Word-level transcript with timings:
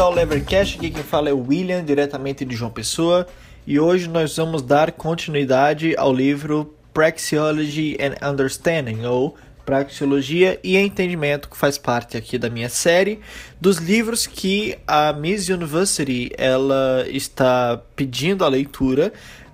Ao 0.00 0.10
Levercast, 0.10 0.78
aqui 0.78 0.88
quem 0.88 1.02
fala 1.02 1.28
é 1.28 1.32
o 1.32 1.46
William, 1.46 1.84
diretamente 1.84 2.42
de 2.42 2.56
João 2.56 2.70
Pessoa, 2.70 3.26
e 3.66 3.78
hoje 3.78 4.08
nós 4.08 4.34
vamos 4.34 4.62
dar 4.62 4.92
continuidade 4.92 5.94
ao 5.94 6.10
livro 6.10 6.74
Praxeology 6.94 7.98
and 8.00 8.26
Understanding, 8.26 9.04
ou 9.04 9.36
Praxeologia 9.66 10.58
e 10.64 10.78
Entendimento, 10.78 11.50
que 11.50 11.56
faz 11.56 11.76
parte 11.76 12.16
aqui 12.16 12.38
da 12.38 12.48
minha 12.48 12.70
série, 12.70 13.20
dos 13.60 13.76
livros 13.76 14.26
que 14.26 14.78
a 14.86 15.12
Miss 15.12 15.50
University 15.50 16.32
ela 16.38 17.04
está 17.06 17.78
pedindo 17.94 18.42
a 18.42 18.48
leitura 18.48 19.12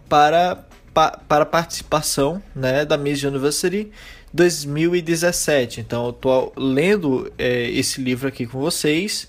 para, 0.08 0.64
para 0.94 1.44
participação 1.44 2.40
né, 2.54 2.84
da 2.84 2.96
Miss 2.96 3.20
University 3.24 3.90
2017. 4.32 5.80
Então 5.80 6.04
eu 6.04 6.10
estou 6.10 6.52
lendo 6.56 7.32
é, 7.36 7.68
esse 7.70 8.00
livro 8.00 8.28
aqui 8.28 8.46
com 8.46 8.60
vocês. 8.60 9.28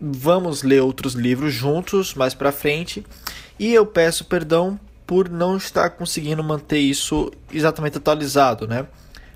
Vamos 0.00 0.62
ler 0.62 0.82
outros 0.82 1.14
livros 1.14 1.52
juntos 1.52 2.14
mais 2.14 2.34
para 2.34 2.52
frente. 2.52 3.04
E 3.58 3.72
eu 3.72 3.86
peço 3.86 4.24
perdão 4.24 4.78
por 5.06 5.28
não 5.28 5.56
estar 5.56 5.90
conseguindo 5.90 6.42
manter 6.42 6.78
isso 6.78 7.30
exatamente 7.52 7.96
atualizado, 7.96 8.66
né? 8.66 8.86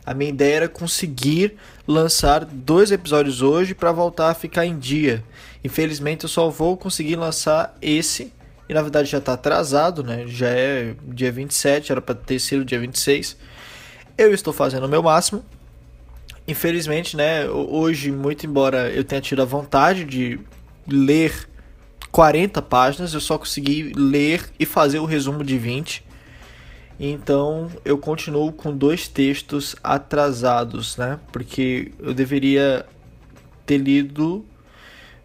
A 0.05 0.13
minha 0.13 0.31
ideia 0.31 0.57
era 0.57 0.69
conseguir 0.69 1.57
lançar 1.87 2.45
dois 2.45 2.91
episódios 2.91 3.43
hoje 3.43 3.75
para 3.75 3.93
voltar 3.93 4.31
a 4.31 4.35
ficar 4.35 4.67
em 4.67 4.79
dia. 4.79 5.23
Infelizmente 5.63 6.25
eu 6.25 6.29
só 6.29 6.51
vou 6.51 6.77
conseguir 6.77 7.17
lançar 7.17 7.77
esse 7.81 8.33
e 8.69 8.75
na 8.75 8.83
verdade 8.83 9.09
já 9.09 9.19
está 9.19 9.35
atrasado, 9.35 10.03
né? 10.03 10.27
Já 10.27 10.49
é 10.49 10.95
dia 11.05 11.31
27, 11.31 11.93
era 11.93 12.01
para 12.01 12.15
ter 12.15 12.39
sido 12.39 12.65
dia 12.65 12.81
26. 12.81 13.37
Eu 14.19 14.35
estou 14.35 14.53
fazendo 14.53 14.85
o 14.85 14.89
meu 14.89 15.03
máximo. 15.03 15.45
Infelizmente, 16.51 17.17
né, 17.17 17.49
hoje, 17.49 18.11
muito 18.11 18.45
embora 18.45 18.91
eu 18.91 19.05
tenha 19.05 19.21
tido 19.21 19.41
a 19.41 19.45
vontade 19.45 20.05
de 20.05 20.41
ler 20.85 21.49
40 22.11 22.61
páginas, 22.61 23.15
eu 23.15 23.21
só 23.21 23.39
consegui 23.39 23.93
ler 23.95 24.51
e 24.59 24.67
fazer 24.67 24.99
o 24.99 25.05
resumo 25.05 25.45
de 25.45 25.57
20. 25.57 26.05
Então, 26.99 27.71
eu 27.85 27.97
continuo 27.97 28.51
com 28.51 28.77
dois 28.77 29.07
textos 29.07 29.77
atrasados, 29.81 30.97
né? 30.97 31.21
Porque 31.31 31.93
eu 32.01 32.13
deveria 32.13 32.85
ter 33.65 33.79
lido 33.79 34.45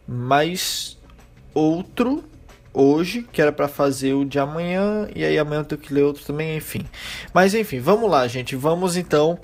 mais 0.08 0.96
outro 1.56 2.24
hoje, 2.72 3.26
que 3.32 3.42
era 3.42 3.52
para 3.52 3.68
fazer 3.68 4.14
o 4.14 4.24
de 4.24 4.38
amanhã, 4.38 5.08
e 5.16 5.24
aí 5.24 5.40
amanhã 5.40 5.62
eu 5.62 5.66
tenho 5.66 5.82
que 5.82 5.92
ler 5.92 6.04
outro 6.04 6.24
também, 6.24 6.56
enfim. 6.56 6.86
Mas 7.34 7.56
enfim, 7.56 7.80
vamos 7.80 8.12
lá, 8.12 8.28
gente. 8.28 8.56
Vamos 8.56 8.96
então 8.96 9.40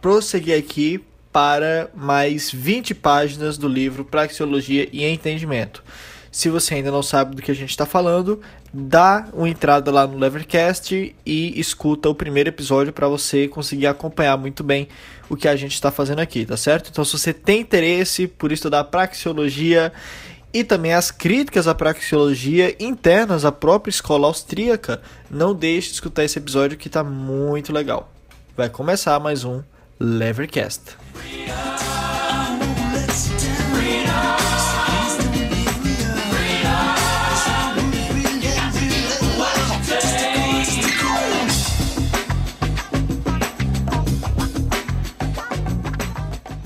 prosseguir 0.00 0.58
aqui 0.58 1.04
para 1.36 1.90
mais 1.94 2.50
20 2.50 2.94
páginas 2.94 3.58
do 3.58 3.68
livro 3.68 4.06
Praxeologia 4.06 4.88
e 4.90 5.04
Entendimento. 5.04 5.84
Se 6.32 6.48
você 6.48 6.76
ainda 6.76 6.90
não 6.90 7.02
sabe 7.02 7.36
do 7.36 7.42
que 7.42 7.50
a 7.50 7.54
gente 7.54 7.68
está 7.68 7.84
falando, 7.84 8.40
dá 8.72 9.28
uma 9.34 9.46
entrada 9.46 9.90
lá 9.90 10.06
no 10.06 10.16
Levercast 10.16 11.14
e 11.26 11.60
escuta 11.60 12.08
o 12.08 12.14
primeiro 12.14 12.48
episódio 12.48 12.90
para 12.90 13.06
você 13.06 13.48
conseguir 13.48 13.86
acompanhar 13.86 14.38
muito 14.38 14.64
bem 14.64 14.88
o 15.28 15.36
que 15.36 15.46
a 15.46 15.54
gente 15.54 15.74
está 15.74 15.90
fazendo 15.90 16.20
aqui, 16.20 16.46
tá 16.46 16.56
certo? 16.56 16.88
Então, 16.88 17.04
se 17.04 17.12
você 17.12 17.34
tem 17.34 17.60
interesse 17.60 18.26
por 18.26 18.50
estudar 18.50 18.84
praxeologia 18.84 19.92
e 20.54 20.64
também 20.64 20.94
as 20.94 21.10
críticas 21.10 21.68
à 21.68 21.74
praxeologia 21.74 22.74
internas 22.82 23.44
à 23.44 23.52
própria 23.52 23.90
escola 23.90 24.26
austríaca, 24.26 25.02
não 25.30 25.54
deixe 25.54 25.88
de 25.88 25.94
escutar 25.96 26.24
esse 26.24 26.38
episódio 26.38 26.78
que 26.78 26.86
está 26.86 27.04
muito 27.04 27.74
legal. 27.74 28.10
Vai 28.56 28.70
começar 28.70 29.20
mais 29.20 29.44
um 29.44 29.62
Levercast. 29.98 30.96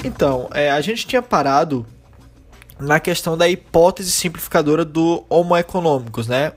Então, 0.05 0.51
é, 0.53 0.71
a 0.71 0.81
gente 0.81 1.07
tinha 1.07 1.23
parado 1.23 1.87
na 2.79 2.99
questão 2.99 3.39
da 3.39 3.49
hipótese 3.49 4.11
simplificadora 4.11 4.85
do 4.85 5.25
Homo 5.29 5.57
econômicos, 5.57 6.27
né? 6.27 6.53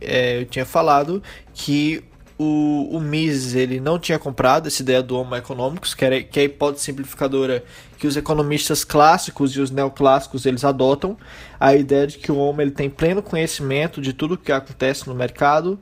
É, 0.00 0.40
eu 0.40 0.46
tinha 0.46 0.66
falado 0.66 1.22
que 1.54 2.04
o, 2.42 2.96
o 2.96 3.00
Mises 3.00 3.54
ele 3.54 3.78
não 3.78 3.98
tinha 3.98 4.18
comprado 4.18 4.66
essa 4.66 4.80
ideia 4.80 5.02
do 5.02 5.14
Homo 5.14 5.36
econômicos, 5.36 5.92
que, 5.92 6.02
era, 6.02 6.22
que 6.22 6.40
é 6.40 6.42
a 6.42 6.46
hipótese 6.46 6.86
simplificadora 6.86 7.62
que 7.98 8.06
os 8.06 8.16
economistas 8.16 8.82
clássicos 8.82 9.54
e 9.54 9.60
os 9.60 9.70
neoclássicos 9.70 10.46
eles 10.46 10.64
adotam, 10.64 11.18
a 11.58 11.74
ideia 11.74 12.06
de 12.06 12.16
que 12.16 12.32
o 12.32 12.38
Homo 12.38 12.62
ele 12.62 12.70
tem 12.70 12.88
pleno 12.88 13.22
conhecimento 13.22 14.00
de 14.00 14.14
tudo 14.14 14.38
que 14.38 14.50
acontece 14.50 15.06
no 15.06 15.14
mercado 15.14 15.78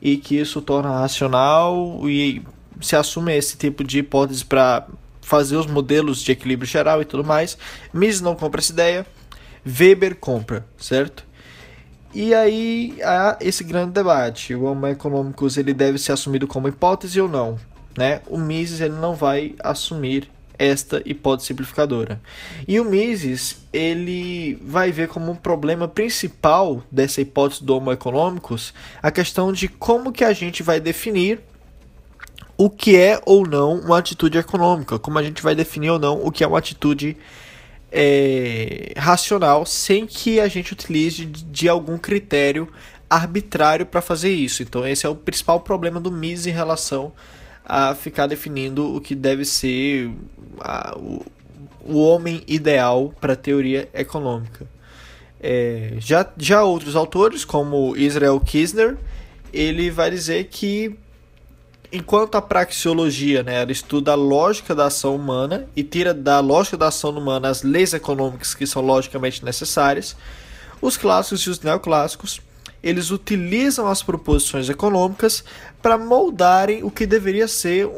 e 0.00 0.16
que 0.16 0.36
isso 0.36 0.60
torna 0.60 0.90
racional 0.90 2.00
e 2.08 2.42
se 2.80 2.96
assume 2.96 3.36
esse 3.36 3.56
tipo 3.56 3.84
de 3.84 4.00
hipótese 4.00 4.44
para 4.44 4.88
fazer 5.20 5.56
os 5.56 5.68
modelos 5.68 6.20
de 6.20 6.32
equilíbrio 6.32 6.68
geral 6.68 7.00
e 7.00 7.04
tudo 7.04 7.22
mais. 7.22 7.56
Mises 7.94 8.20
não 8.20 8.34
compra 8.34 8.60
essa 8.60 8.72
ideia, 8.72 9.06
Weber 9.64 10.16
compra, 10.16 10.66
certo? 10.76 11.24
E 12.14 12.34
aí 12.34 12.98
há 13.02 13.38
esse 13.40 13.64
grande 13.64 13.92
debate: 13.92 14.54
o 14.54 14.64
Homo 14.64 14.86
econômicos 14.86 15.56
ele 15.56 15.72
deve 15.72 15.98
ser 15.98 16.12
assumido 16.12 16.46
como 16.46 16.68
hipótese 16.68 17.20
ou 17.20 17.28
não? 17.28 17.58
Né? 17.96 18.20
O 18.26 18.38
Mises 18.38 18.80
ele 18.80 18.94
não 18.94 19.14
vai 19.14 19.54
assumir 19.60 20.30
esta 20.58 21.02
hipótese 21.04 21.48
simplificadora. 21.48 22.20
E 22.68 22.78
o 22.78 22.84
Mises 22.84 23.66
ele 23.72 24.54
vai 24.62 24.92
ver 24.92 25.08
como 25.08 25.32
um 25.32 25.34
problema 25.34 25.88
principal 25.88 26.82
dessa 26.90 27.20
hipótese 27.20 27.64
do 27.64 27.76
Homo 27.76 27.90
econômicos 27.90 28.72
a 29.02 29.10
questão 29.10 29.52
de 29.52 29.66
como 29.66 30.12
que 30.12 30.24
a 30.24 30.32
gente 30.32 30.62
vai 30.62 30.78
definir 30.78 31.40
o 32.56 32.70
que 32.70 32.96
é 32.96 33.20
ou 33.24 33.46
não 33.46 33.80
uma 33.80 33.98
atitude 33.98 34.38
econômica, 34.38 34.98
como 34.98 35.18
a 35.18 35.22
gente 35.22 35.42
vai 35.42 35.54
definir 35.54 35.90
ou 35.90 35.98
não 35.98 36.24
o 36.24 36.30
que 36.30 36.44
é 36.44 36.46
uma 36.46 36.58
atitude 36.58 37.16
é, 37.92 38.94
racional, 38.96 39.66
sem 39.66 40.06
que 40.06 40.40
a 40.40 40.48
gente 40.48 40.72
utilize 40.72 41.26
de, 41.26 41.68
algum 41.68 41.98
critério 41.98 42.66
arbitrário 43.08 43.84
para 43.84 44.00
fazer 44.00 44.30
isso. 44.30 44.62
Então, 44.62 44.86
esse 44.86 45.04
é 45.04 45.08
o 45.08 45.14
principal 45.14 45.60
problema 45.60 46.00
do 46.00 46.10
Mises 46.10 46.46
em 46.46 46.50
relação 46.50 47.12
a 47.64 47.94
ficar 47.94 48.26
definindo 48.26 48.96
o 48.96 49.00
que 49.00 49.14
deve 49.14 49.44
ser 49.44 50.10
a, 50.58 50.96
o, 50.96 51.24
o 51.84 52.02
homem 52.02 52.42
ideal 52.48 53.14
para 53.20 53.34
a 53.34 53.36
teoria 53.36 53.88
econômica. 53.92 54.66
É, 55.38 55.94
já, 55.98 56.26
já 56.38 56.62
outros 56.62 56.96
autores, 56.96 57.44
como 57.44 57.94
Israel 57.96 58.40
Kisner, 58.40 58.96
ele 59.52 59.90
vai 59.90 60.10
dizer 60.10 60.44
que 60.44 60.96
enquanto 61.92 62.36
a 62.36 62.42
praxeologia, 62.42 63.42
né, 63.42 63.60
ela 63.60 63.70
estuda 63.70 64.12
a 64.12 64.16
lógica 64.16 64.74
da 64.74 64.86
ação 64.86 65.14
humana 65.14 65.68
e 65.76 65.82
tira 65.82 66.14
da 66.14 66.40
lógica 66.40 66.76
da 66.76 66.88
ação 66.88 67.10
humana 67.10 67.48
as 67.48 67.62
leis 67.62 67.92
econômicas 67.92 68.54
que 68.54 68.66
são 68.66 68.80
logicamente 68.80 69.44
necessárias, 69.44 70.16
os 70.80 70.96
clássicos 70.96 71.42
e 71.42 71.50
os 71.50 71.60
neoclássicos 71.60 72.40
eles 72.82 73.10
utilizam 73.10 73.86
as 73.86 74.02
proposições 74.02 74.68
econômicas 74.68 75.44
para 75.80 75.96
moldarem 75.96 76.82
o 76.82 76.90
que 76.90 77.06
deveria 77.06 77.46
ser 77.46 77.88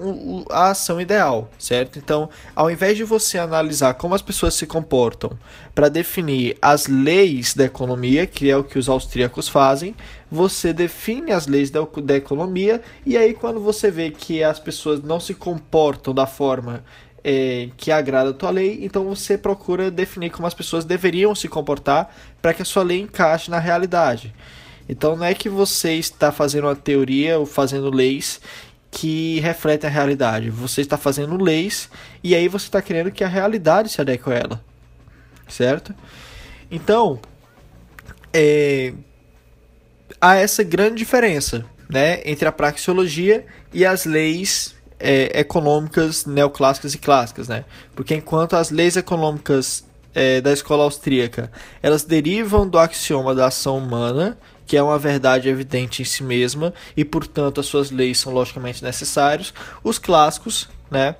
a 0.51 0.71
ação 0.71 1.01
ideal, 1.01 1.51
certo? 1.59 1.99
Então, 1.99 2.29
ao 2.55 2.71
invés 2.71 2.97
de 2.97 3.05
você 3.05 3.39
analisar 3.39 3.95
como 3.95 4.15
as 4.15 4.23
pessoas 4.23 4.55
se 4.55 4.67
comportam 4.67 5.31
para 5.75 5.89
definir 5.89 6.57
as 6.61 6.87
leis 6.87 7.55
da 7.55 7.65
economia, 7.65 8.27
que 8.27 8.51
é 8.51 8.57
o 8.57 8.65
que 8.65 8.79
os 8.79 8.89
austríacos 8.89 9.49
fazem, 9.49 9.95
você 10.31 10.73
define 10.73 11.33
as 11.33 11.47
leis 11.47 11.71
da, 11.71 11.81
da 12.03 12.17
economia 12.17 12.83
e 13.05 13.17
aí 13.17 13.35
quando 13.35 13.61
você 13.61 13.91
vê 13.91 14.11
que 14.11 14.43
as 14.43 14.59
pessoas 14.59 15.03
não 15.03 15.21
se 15.21 15.35
comportam 15.35 16.15
da 16.15 16.27
forma 16.27 16.85
é, 17.23 17.71
que 17.79 17.91
agrada 17.91 18.31
a 18.31 18.35
tua 18.35 18.51
lei, 18.51 18.81
então 18.83 19.05
você 19.05 19.39
procura 19.39 19.91
definir 19.91 20.31
como 20.31 20.47
as 20.47 20.53
pessoas 20.53 20.85
deveriam 20.85 21.35
se 21.35 21.49
comportar 21.49 22.15
para 22.43 22.53
que 22.53 22.61
a 22.61 22.65
sua 22.67 22.83
lei 22.83 23.01
encaixe 23.01 23.51
na 23.51 23.59
realidade. 23.59 24.35
Então 24.89 25.17
não 25.17 25.25
é 25.25 25.35
que 25.35 25.49
você 25.49 25.95
está 25.95 26.31
fazendo 26.31 26.67
uma 26.67 26.77
teoria 26.77 27.39
ou 27.39 27.47
fazendo 27.47 27.91
leis 27.91 28.41
que 28.91 29.41
refletem 29.41 29.91
a 29.91 29.93
realidade. 29.93 30.51
Você 30.51 30.81
está 30.81 30.97
fazendo 30.97 31.43
leis 31.43 31.91
e 32.23 32.35
aí 32.35 32.49
você 32.49 32.67
está 32.67 32.81
querendo 32.81 33.11
que 33.11 33.25
a 33.25 33.29
realidade 33.29 33.89
se 33.89 34.01
adeque 34.01 34.31
a 34.31 34.35
ela. 34.35 34.65
Certo? 35.49 35.95
Então, 36.71 37.21
é, 38.33 38.95
há 40.21 40.37
essa 40.37 40.63
grande 40.63 40.97
diferença 40.97 41.65
né, 41.89 42.21
entre 42.25 42.47
a 42.47 42.53
praxeologia 42.53 43.45
e 43.73 43.85
as 43.85 44.05
leis 44.05 44.75
é, 44.99 45.41
econômicas 45.41 46.25
neoclássicas 46.25 46.95
e 46.95 46.99
clássicas. 46.99 47.49
Né? 47.49 47.65
Porque 47.95 48.15
enquanto 48.15 48.55
as 48.55 48.71
leis 48.71 48.97
econômicas 48.97 49.85
é, 50.15 50.41
da 50.41 50.53
escola 50.53 50.85
austríaca 50.85 51.51
elas 51.83 52.05
derivam 52.05 52.69
do 52.69 52.79
axioma 52.79 53.35
da 53.35 53.47
ação 53.47 53.79
humana 53.79 54.39
que 54.66 54.76
é 54.76 54.82
uma 54.82 54.99
verdade 54.99 55.49
evidente 55.49 56.02
em 56.02 56.05
si 56.05 56.22
mesma 56.22 56.72
e, 56.96 57.05
portanto, 57.05 57.61
as 57.61 57.66
suas 57.66 57.90
leis 57.90 58.19
são 58.19 58.32
logicamente 58.32 58.82
necessárias. 58.82 59.52
Os 59.82 59.99
clássicos, 59.99 60.69
né, 60.90 61.16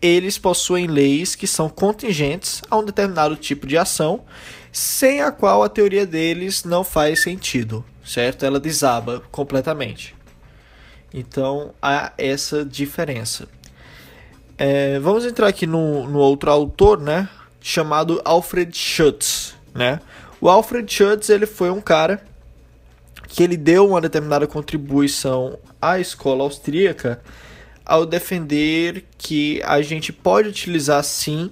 eles 0.00 0.38
possuem 0.38 0.86
leis 0.86 1.34
que 1.34 1.46
são 1.46 1.68
contingentes 1.68 2.62
a 2.70 2.76
um 2.76 2.84
determinado 2.84 3.36
tipo 3.36 3.66
de 3.66 3.76
ação 3.76 4.24
sem 4.72 5.20
a 5.20 5.30
qual 5.30 5.62
a 5.62 5.68
teoria 5.68 6.06
deles 6.06 6.64
não 6.64 6.84
faz 6.84 7.22
sentido, 7.22 7.84
certo? 8.04 8.44
Ela 8.44 8.60
desaba 8.60 9.20
completamente. 9.30 10.14
Então 11.12 11.74
há 11.82 12.12
essa 12.16 12.64
diferença. 12.64 13.48
É, 14.56 14.98
vamos 15.00 15.24
entrar 15.24 15.48
aqui 15.48 15.66
no, 15.66 16.08
no 16.08 16.18
outro 16.18 16.50
autor, 16.50 17.00
né? 17.00 17.28
Chamado 17.60 18.20
Alfred 18.24 18.76
Schutz, 18.76 19.54
né? 19.74 20.00
O 20.40 20.48
Alfred 20.48 20.90
Schutz 20.92 21.28
ele 21.28 21.46
foi 21.46 21.70
um 21.70 21.80
cara 21.80 22.22
que 23.30 23.44
ele 23.44 23.56
deu 23.56 23.88
uma 23.88 24.00
determinada 24.00 24.44
contribuição 24.44 25.56
à 25.80 26.00
escola 26.00 26.42
austríaca 26.42 27.22
ao 27.86 28.04
defender 28.04 29.04
que 29.16 29.62
a 29.64 29.80
gente 29.82 30.12
pode 30.12 30.48
utilizar 30.48 31.02
sim 31.04 31.48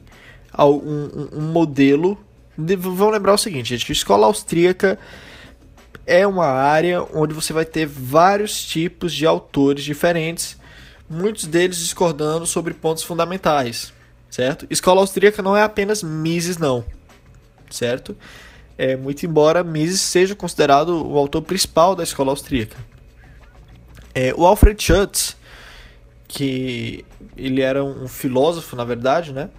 um, 0.59 1.29
um 1.33 1.53
modelo. 1.53 2.19
De, 2.57 2.75
vamos 2.75 3.13
lembrar 3.13 3.33
o 3.33 3.39
seguinte, 3.39 3.77
gente, 3.77 3.93
a 3.93 3.93
escola 3.93 4.27
austríaca 4.27 4.99
é 6.05 6.27
uma 6.27 6.47
área 6.47 7.01
onde 7.15 7.33
você 7.33 7.53
vai 7.53 7.65
ter 7.65 7.87
vários 7.87 8.61
tipos 8.61 9.13
de 9.13 9.25
autores 9.25 9.85
diferentes, 9.85 10.59
muitos 11.09 11.47
deles 11.47 11.79
discordando 11.79 12.45
sobre 12.45 12.75
pontos 12.75 13.05
fundamentais, 13.05 13.93
certo? 14.29 14.67
Escola 14.69 15.01
austríaca 15.01 15.43
não 15.43 15.57
é 15.57 15.63
apenas 15.63 16.03
Mises, 16.03 16.59
não, 16.59 16.85
certo? 17.71 18.17
É, 18.79 18.97
muito 18.97 19.27
embora 19.27 19.65
Mises 19.65 20.01
seja 20.01 20.37
considerado 20.37 21.05
o 21.05 21.19
autor 21.19 21.43
principal 21.43 21.97
da 21.97 22.05
escola 22.05 22.31
austríaca. 22.31 22.77
É, 24.15 24.33
o 24.37 24.47
Alfred 24.47 24.81
Schutz, 24.81 25.37
que 26.29 27.05
ele 27.37 27.61
era 27.61 27.83
um 27.85 28.07
filósofo, 28.07 28.77
na 28.77 28.85
verdade, 28.85 29.33
né? 29.33 29.51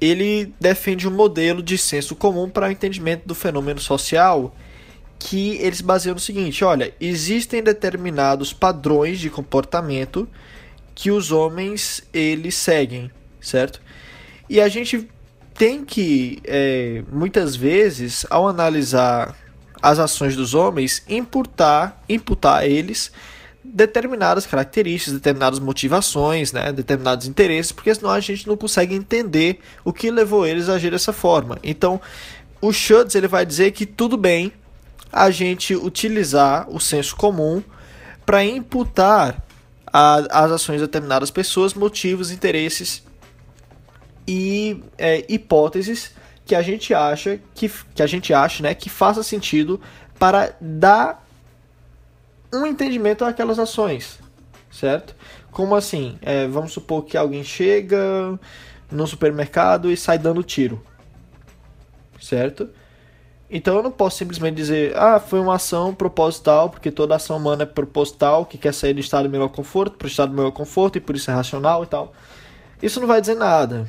Ele 0.00 0.52
defende 0.58 1.06
um 1.06 1.10
modelo 1.10 1.62
de 1.62 1.76
senso 1.76 2.16
comum 2.16 2.48
para 2.48 2.68
o 2.68 2.70
entendimento 2.72 3.26
do 3.26 3.34
fenômeno 3.34 3.78
social 3.78 4.54
que 5.18 5.56
eles 5.58 5.80
baseiam 5.80 6.14
no 6.14 6.20
seguinte: 6.20 6.64
olha, 6.64 6.92
existem 7.00 7.62
determinados 7.62 8.52
padrões 8.52 9.20
de 9.20 9.30
comportamento 9.30 10.28
que 10.94 11.10
os 11.10 11.30
homens 11.30 12.02
eles 12.12 12.54
seguem, 12.54 13.10
certo? 13.40 13.80
E 14.48 14.60
a 14.60 14.68
gente 14.68 15.08
tem 15.54 15.84
que 15.84 16.40
é, 16.44 17.02
muitas 17.10 17.54
vezes, 17.56 18.26
ao 18.30 18.48
analisar 18.48 19.36
as 19.82 19.98
ações 19.98 20.36
dos 20.36 20.54
homens, 20.54 21.02
imputar, 21.08 22.02
imputar 22.08 22.60
a 22.60 22.66
eles 22.66 23.10
determinadas 23.64 24.46
características, 24.46 25.14
determinadas 25.14 25.58
motivações, 25.58 26.52
né, 26.52 26.72
determinados 26.72 27.26
interesses, 27.26 27.72
porque 27.72 27.94
senão 27.94 28.10
a 28.10 28.20
gente 28.20 28.46
não 28.46 28.56
consegue 28.56 28.94
entender 28.94 29.60
o 29.84 29.92
que 29.92 30.10
levou 30.10 30.46
eles 30.46 30.68
a 30.68 30.74
agir 30.74 30.90
dessa 30.90 31.12
forma. 31.12 31.58
Então, 31.62 32.00
o 32.60 32.72
Schutz 32.72 33.14
ele 33.14 33.28
vai 33.28 33.46
dizer 33.46 33.72
que 33.72 33.86
tudo 33.86 34.16
bem 34.16 34.52
a 35.12 35.30
gente 35.30 35.74
utilizar 35.74 36.68
o 36.70 36.80
senso 36.80 37.16
comum 37.16 37.62
para 38.24 38.44
imputar 38.44 39.42
as 39.86 40.52
ações 40.52 40.80
de 40.80 40.86
determinadas 40.86 41.30
pessoas, 41.30 41.74
motivos, 41.74 42.30
interesses 42.30 43.02
e 44.26 44.82
é, 44.96 45.24
hipóteses 45.28 46.14
que 46.44 46.54
a 46.54 46.62
gente 46.62 46.92
acha 46.92 47.40
que, 47.54 47.70
que 47.94 48.02
a 48.02 48.06
gente 48.06 48.32
acha, 48.34 48.62
né, 48.62 48.74
que 48.74 48.90
faça 48.90 49.22
sentido 49.22 49.80
para 50.18 50.54
dar 50.60 51.26
um 52.52 52.66
entendimento 52.66 53.24
àquelas 53.24 53.58
ações, 53.58 54.18
certo? 54.70 55.14
Como 55.50 55.74
assim? 55.74 56.18
É, 56.22 56.46
vamos 56.46 56.72
supor 56.72 57.04
que 57.04 57.16
alguém 57.16 57.42
chega 57.42 58.38
no 58.90 59.06
supermercado 59.06 59.90
e 59.90 59.96
sai 59.96 60.18
dando 60.18 60.42
tiro, 60.42 60.82
certo? 62.20 62.68
Então 63.50 63.76
eu 63.76 63.82
não 63.82 63.90
posso 63.90 64.16
simplesmente 64.16 64.54
dizer, 64.54 64.96
ah, 64.96 65.20
foi 65.20 65.38
uma 65.38 65.56
ação 65.56 65.94
proposital, 65.94 66.70
porque 66.70 66.90
toda 66.90 67.14
ação 67.14 67.36
humana 67.36 67.64
é 67.64 67.66
proposital, 67.66 68.46
que 68.46 68.56
quer 68.56 68.72
sair 68.72 68.94
do 68.94 69.00
estado 69.00 69.24
de 69.24 69.28
melhor 69.28 69.48
conforto 69.48 69.98
para 69.98 70.06
o 70.06 70.08
estado 70.08 70.30
de 70.30 70.36
melhor 70.36 70.52
conforto 70.52 70.96
e 70.96 71.00
por 71.00 71.14
isso 71.14 71.30
é 71.30 71.34
racional 71.34 71.82
e 71.84 71.86
tal. 71.86 72.14
Isso 72.82 72.98
não 72.98 73.06
vai 73.06 73.20
dizer 73.20 73.34
nada. 73.34 73.86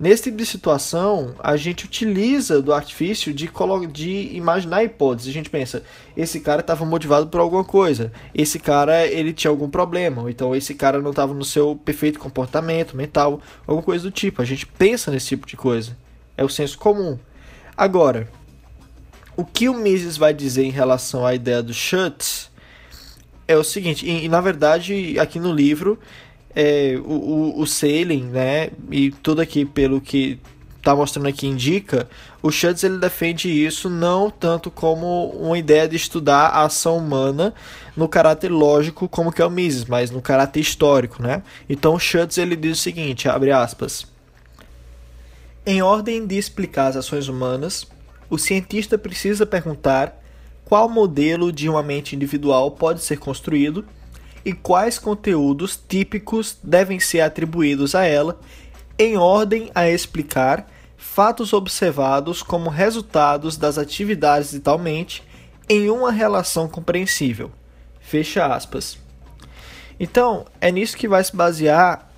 Nesse 0.00 0.22
tipo 0.22 0.38
de 0.38 0.46
situação, 0.46 1.34
a 1.40 1.58
gente 1.58 1.84
utiliza 1.84 2.62
do 2.62 2.72
artifício 2.72 3.34
de, 3.34 3.50
de 3.92 4.34
imaginar 4.34 4.78
a 4.78 4.84
hipótese. 4.84 5.28
A 5.28 5.32
gente 5.32 5.50
pensa, 5.50 5.82
esse 6.16 6.40
cara 6.40 6.62
estava 6.62 6.86
motivado 6.86 7.26
por 7.26 7.38
alguma 7.38 7.62
coisa, 7.62 8.10
esse 8.34 8.58
cara 8.58 9.06
ele 9.06 9.34
tinha 9.34 9.50
algum 9.50 9.68
problema, 9.68 10.22
ou 10.22 10.30
então 10.30 10.56
esse 10.56 10.74
cara 10.74 11.02
não 11.02 11.10
estava 11.10 11.34
no 11.34 11.44
seu 11.44 11.76
perfeito 11.76 12.18
comportamento 12.18 12.96
mental, 12.96 13.42
alguma 13.66 13.84
coisa 13.84 14.02
do 14.02 14.10
tipo. 14.10 14.40
A 14.40 14.44
gente 14.46 14.66
pensa 14.66 15.10
nesse 15.10 15.26
tipo 15.26 15.46
de 15.46 15.54
coisa. 15.54 15.94
É 16.34 16.42
o 16.42 16.48
senso 16.48 16.78
comum. 16.78 17.18
Agora, 17.76 18.26
o 19.36 19.44
que 19.44 19.68
o 19.68 19.74
Mises 19.74 20.16
vai 20.16 20.32
dizer 20.32 20.64
em 20.64 20.70
relação 20.70 21.26
à 21.26 21.34
ideia 21.34 21.62
do 21.62 21.74
Schutz 21.74 22.50
é 23.46 23.54
o 23.54 23.62
seguinte, 23.62 24.06
e, 24.06 24.24
e 24.24 24.28
na 24.30 24.40
verdade 24.40 25.18
aqui 25.18 25.38
no 25.38 25.52
livro 25.52 25.98
é, 26.54 26.98
o, 27.04 27.60
o, 27.60 27.66
Sailing, 27.66 28.24
né, 28.24 28.70
e 28.90 29.10
tudo 29.10 29.40
aqui 29.40 29.64
pelo 29.64 30.00
que 30.00 30.38
está 30.80 30.96
mostrando 30.96 31.28
aqui 31.28 31.46
indica, 31.46 32.08
o 32.42 32.50
Schutz 32.50 32.82
ele 32.82 32.98
defende 32.98 33.48
isso 33.48 33.88
não 33.90 34.30
tanto 34.30 34.70
como 34.70 35.28
uma 35.30 35.58
ideia 35.58 35.86
de 35.86 35.94
estudar 35.94 36.46
a 36.46 36.64
ação 36.64 36.96
humana 36.96 37.54
no 37.96 38.08
caráter 38.08 38.50
lógico 38.50 39.08
como 39.08 39.30
que 39.30 39.42
é 39.42 39.46
o 39.46 39.50
Mises, 39.50 39.84
mas 39.84 40.10
no 40.10 40.22
caráter 40.22 40.60
histórico, 40.60 41.22
né? 41.22 41.42
Então 41.68 41.94
o 41.94 41.98
Schutz 41.98 42.38
ele 42.38 42.56
diz 42.56 42.78
o 42.78 42.82
seguinte, 42.82 43.28
abre 43.28 43.52
aspas: 43.52 44.06
Em 45.66 45.82
ordem 45.82 46.26
de 46.26 46.38
explicar 46.38 46.86
as 46.86 46.96
ações 46.96 47.28
humanas, 47.28 47.86
o 48.30 48.38
cientista 48.38 48.96
precisa 48.96 49.44
perguntar 49.44 50.18
qual 50.64 50.88
modelo 50.88 51.52
de 51.52 51.68
uma 51.68 51.82
mente 51.82 52.16
individual 52.16 52.70
pode 52.70 53.02
ser 53.02 53.18
construído 53.18 53.84
e 54.44 54.52
quais 54.52 54.98
conteúdos 54.98 55.80
típicos 55.88 56.58
devem 56.62 56.98
ser 56.98 57.20
atribuídos 57.20 57.94
a 57.94 58.04
ela, 58.04 58.38
em 58.98 59.16
ordem 59.16 59.70
a 59.74 59.88
explicar 59.88 60.66
fatos 60.96 61.52
observados 61.52 62.42
como 62.42 62.70
resultados 62.70 63.56
das 63.56 63.78
atividades 63.78 64.50
de 64.50 64.60
tal 64.60 64.78
mente 64.78 65.22
em 65.68 65.88
uma 65.90 66.10
relação 66.10 66.68
compreensível. 66.68 67.50
Fecha 68.00 68.46
aspas. 68.46 68.98
Então, 69.98 70.46
é 70.60 70.70
nisso 70.70 70.96
que 70.96 71.08
vai 71.08 71.22
se 71.22 71.34
basear 71.34 72.10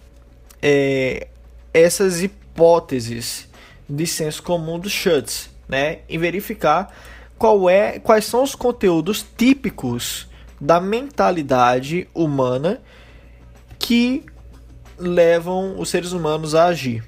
é, 0.61 1.29
essas 1.75 2.23
hipóteses 2.23 3.49
de 3.89 4.07
senso 4.07 4.43
comum 4.43 4.79
do 4.79 4.89
Schutz 4.89 5.51
né, 5.69 6.01
em 6.09 6.19
verificar 6.19 6.95
qual 7.39 7.69
é, 7.69 7.99
quais 7.99 8.25
são 8.25 8.43
os 8.43 8.55
conteúdos 8.55 9.25
típicos 9.37 10.29
da 10.63 10.81
mentalidade 10.81 12.09
humana 12.15 12.81
que 13.79 14.25
levam 14.97 15.79
os 15.79 15.91
seres 15.91 16.13
humanos 16.13 16.55
a 16.55 16.67
agir. 16.67 17.05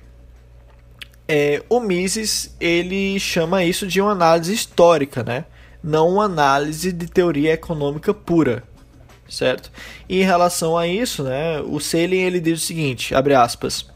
É, 1.26 1.62
o 1.70 1.80
Mises 1.80 2.54
ele 2.60 3.18
chama 3.18 3.64
isso 3.64 3.86
de 3.86 4.00
uma 4.00 4.12
análise 4.12 4.52
histórica, 4.52 5.22
né? 5.22 5.44
não 5.84 6.08
uma 6.08 6.24
análise 6.24 6.90
de 6.90 7.06
teoria 7.06 7.52
econômica 7.52 8.14
pura, 8.14 8.64
certo? 9.28 9.70
E 10.08 10.22
em 10.22 10.24
relação 10.24 10.78
a 10.78 10.88
isso, 10.88 11.22
né, 11.22 11.60
o 11.60 11.78
Selin 11.78 12.20
ele 12.20 12.40
diz 12.40 12.62
o 12.62 12.66
seguinte, 12.66 13.14
abre 13.14 13.34
aspas, 13.34 13.86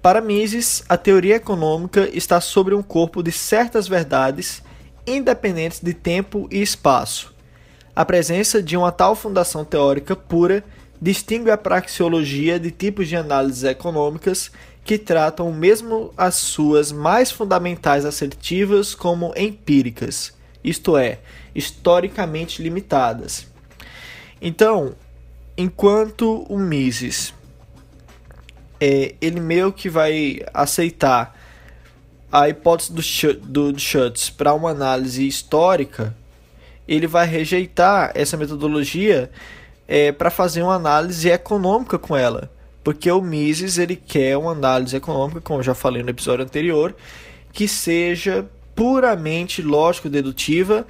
para 0.00 0.22
Mises, 0.22 0.82
a 0.88 0.96
teoria 0.96 1.36
econômica 1.36 2.08
está 2.16 2.40
sobre 2.40 2.74
um 2.74 2.82
corpo 2.82 3.22
de 3.22 3.30
certas 3.30 3.86
verdades 3.86 4.62
independentes 5.06 5.80
de 5.80 5.92
tempo 5.92 6.48
e 6.50 6.62
espaço. 6.62 7.34
A 7.98 8.04
presença 8.04 8.62
de 8.62 8.76
uma 8.76 8.92
tal 8.92 9.16
fundação 9.16 9.64
teórica 9.64 10.14
pura 10.14 10.62
distingue 11.02 11.50
a 11.50 11.58
praxeologia 11.58 12.56
de 12.56 12.70
tipos 12.70 13.08
de 13.08 13.16
análises 13.16 13.64
econômicas 13.64 14.52
que 14.84 14.96
tratam 14.96 15.52
mesmo 15.52 16.14
as 16.16 16.36
suas 16.36 16.92
mais 16.92 17.32
fundamentais 17.32 18.04
assertivas 18.04 18.94
como 18.94 19.34
empíricas, 19.36 20.32
isto 20.62 20.96
é, 20.96 21.18
historicamente 21.52 22.62
limitadas. 22.62 23.48
Então, 24.40 24.94
enquanto 25.56 26.46
o 26.48 26.56
Mises 26.56 27.34
é, 28.80 29.16
ele 29.20 29.40
meio 29.40 29.72
que 29.72 29.90
vai 29.90 30.38
aceitar 30.54 31.36
a 32.30 32.48
hipótese 32.48 32.92
do, 32.92 33.02
do, 33.40 33.72
do 33.72 34.32
para 34.36 34.54
uma 34.54 34.70
análise 34.70 35.26
histórica, 35.26 36.14
ele 36.88 37.06
vai 37.06 37.26
rejeitar 37.26 38.10
essa 38.14 38.36
metodologia 38.36 39.30
é, 39.86 40.10
para 40.10 40.30
fazer 40.30 40.62
uma 40.62 40.74
análise 40.74 41.28
econômica 41.28 41.98
com 41.98 42.16
ela. 42.16 42.50
Porque 42.82 43.10
o 43.10 43.20
Mises 43.20 43.76
ele 43.76 43.96
quer 43.96 44.36
uma 44.36 44.52
análise 44.52 44.96
econômica, 44.96 45.40
como 45.40 45.58
eu 45.58 45.64
já 45.64 45.74
falei 45.74 46.02
no 46.02 46.10
episódio 46.10 46.44
anterior, 46.44 46.96
que 47.52 47.68
seja 47.68 48.48
puramente 48.74 49.60
lógico-dedutiva, 49.60 50.86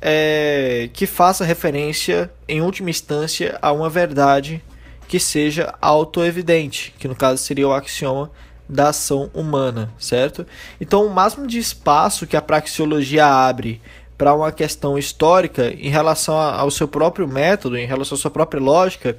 é, 0.00 0.88
que 0.92 1.06
faça 1.06 1.44
referência, 1.44 2.30
em 2.48 2.62
última 2.62 2.88
instância, 2.88 3.58
a 3.60 3.70
uma 3.72 3.90
verdade 3.90 4.62
que 5.06 5.20
seja 5.20 5.74
autoevidente, 5.80 6.94
que 6.98 7.06
no 7.06 7.14
caso 7.14 7.42
seria 7.42 7.68
o 7.68 7.72
axioma 7.72 8.30
da 8.68 8.88
ação 8.88 9.30
humana, 9.34 9.92
certo? 9.98 10.46
Então, 10.80 11.04
o 11.04 11.10
máximo 11.10 11.46
de 11.46 11.58
espaço 11.58 12.26
que 12.26 12.36
a 12.36 12.40
praxeologia 12.40 13.26
abre 13.26 13.80
para 14.22 14.34
uma 14.34 14.52
questão 14.52 14.96
histórica 14.96 15.74
em 15.76 15.88
relação 15.88 16.38
ao 16.38 16.70
seu 16.70 16.86
próprio 16.86 17.26
método, 17.26 17.76
em 17.76 17.84
relação 17.84 18.14
à 18.14 18.20
sua 18.20 18.30
própria 18.30 18.62
lógica, 18.62 19.18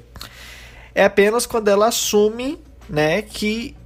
é 0.94 1.04
apenas 1.04 1.44
quando 1.44 1.68
ela 1.68 1.88
assume 1.88 2.58
né, 2.88 3.20
que 3.20 3.76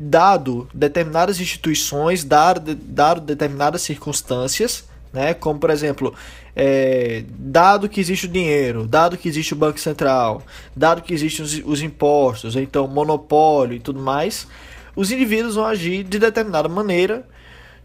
dado 0.00 0.68
determinadas 0.74 1.38
instituições, 1.38 2.24
dado, 2.24 2.74
dado 2.74 3.20
determinadas 3.20 3.82
circunstâncias, 3.82 4.84
né, 5.12 5.34
como 5.34 5.60
por 5.60 5.70
exemplo, 5.70 6.12
é, 6.56 7.22
dado 7.28 7.88
que 7.88 8.00
existe 8.00 8.26
o 8.26 8.28
dinheiro, 8.28 8.88
dado 8.88 9.16
que 9.16 9.28
existe 9.28 9.52
o 9.52 9.56
Banco 9.56 9.78
Central, 9.78 10.42
dado 10.74 11.02
que 11.02 11.14
existem 11.14 11.44
os, 11.44 11.62
os 11.64 11.80
impostos, 11.80 12.56
então 12.56 12.88
monopólio 12.88 13.76
e 13.76 13.78
tudo 13.78 14.00
mais, 14.00 14.48
os 14.96 15.12
indivíduos 15.12 15.54
vão 15.54 15.64
agir 15.64 16.02
de 16.02 16.18
determinada 16.18 16.68
maneira 16.68 17.24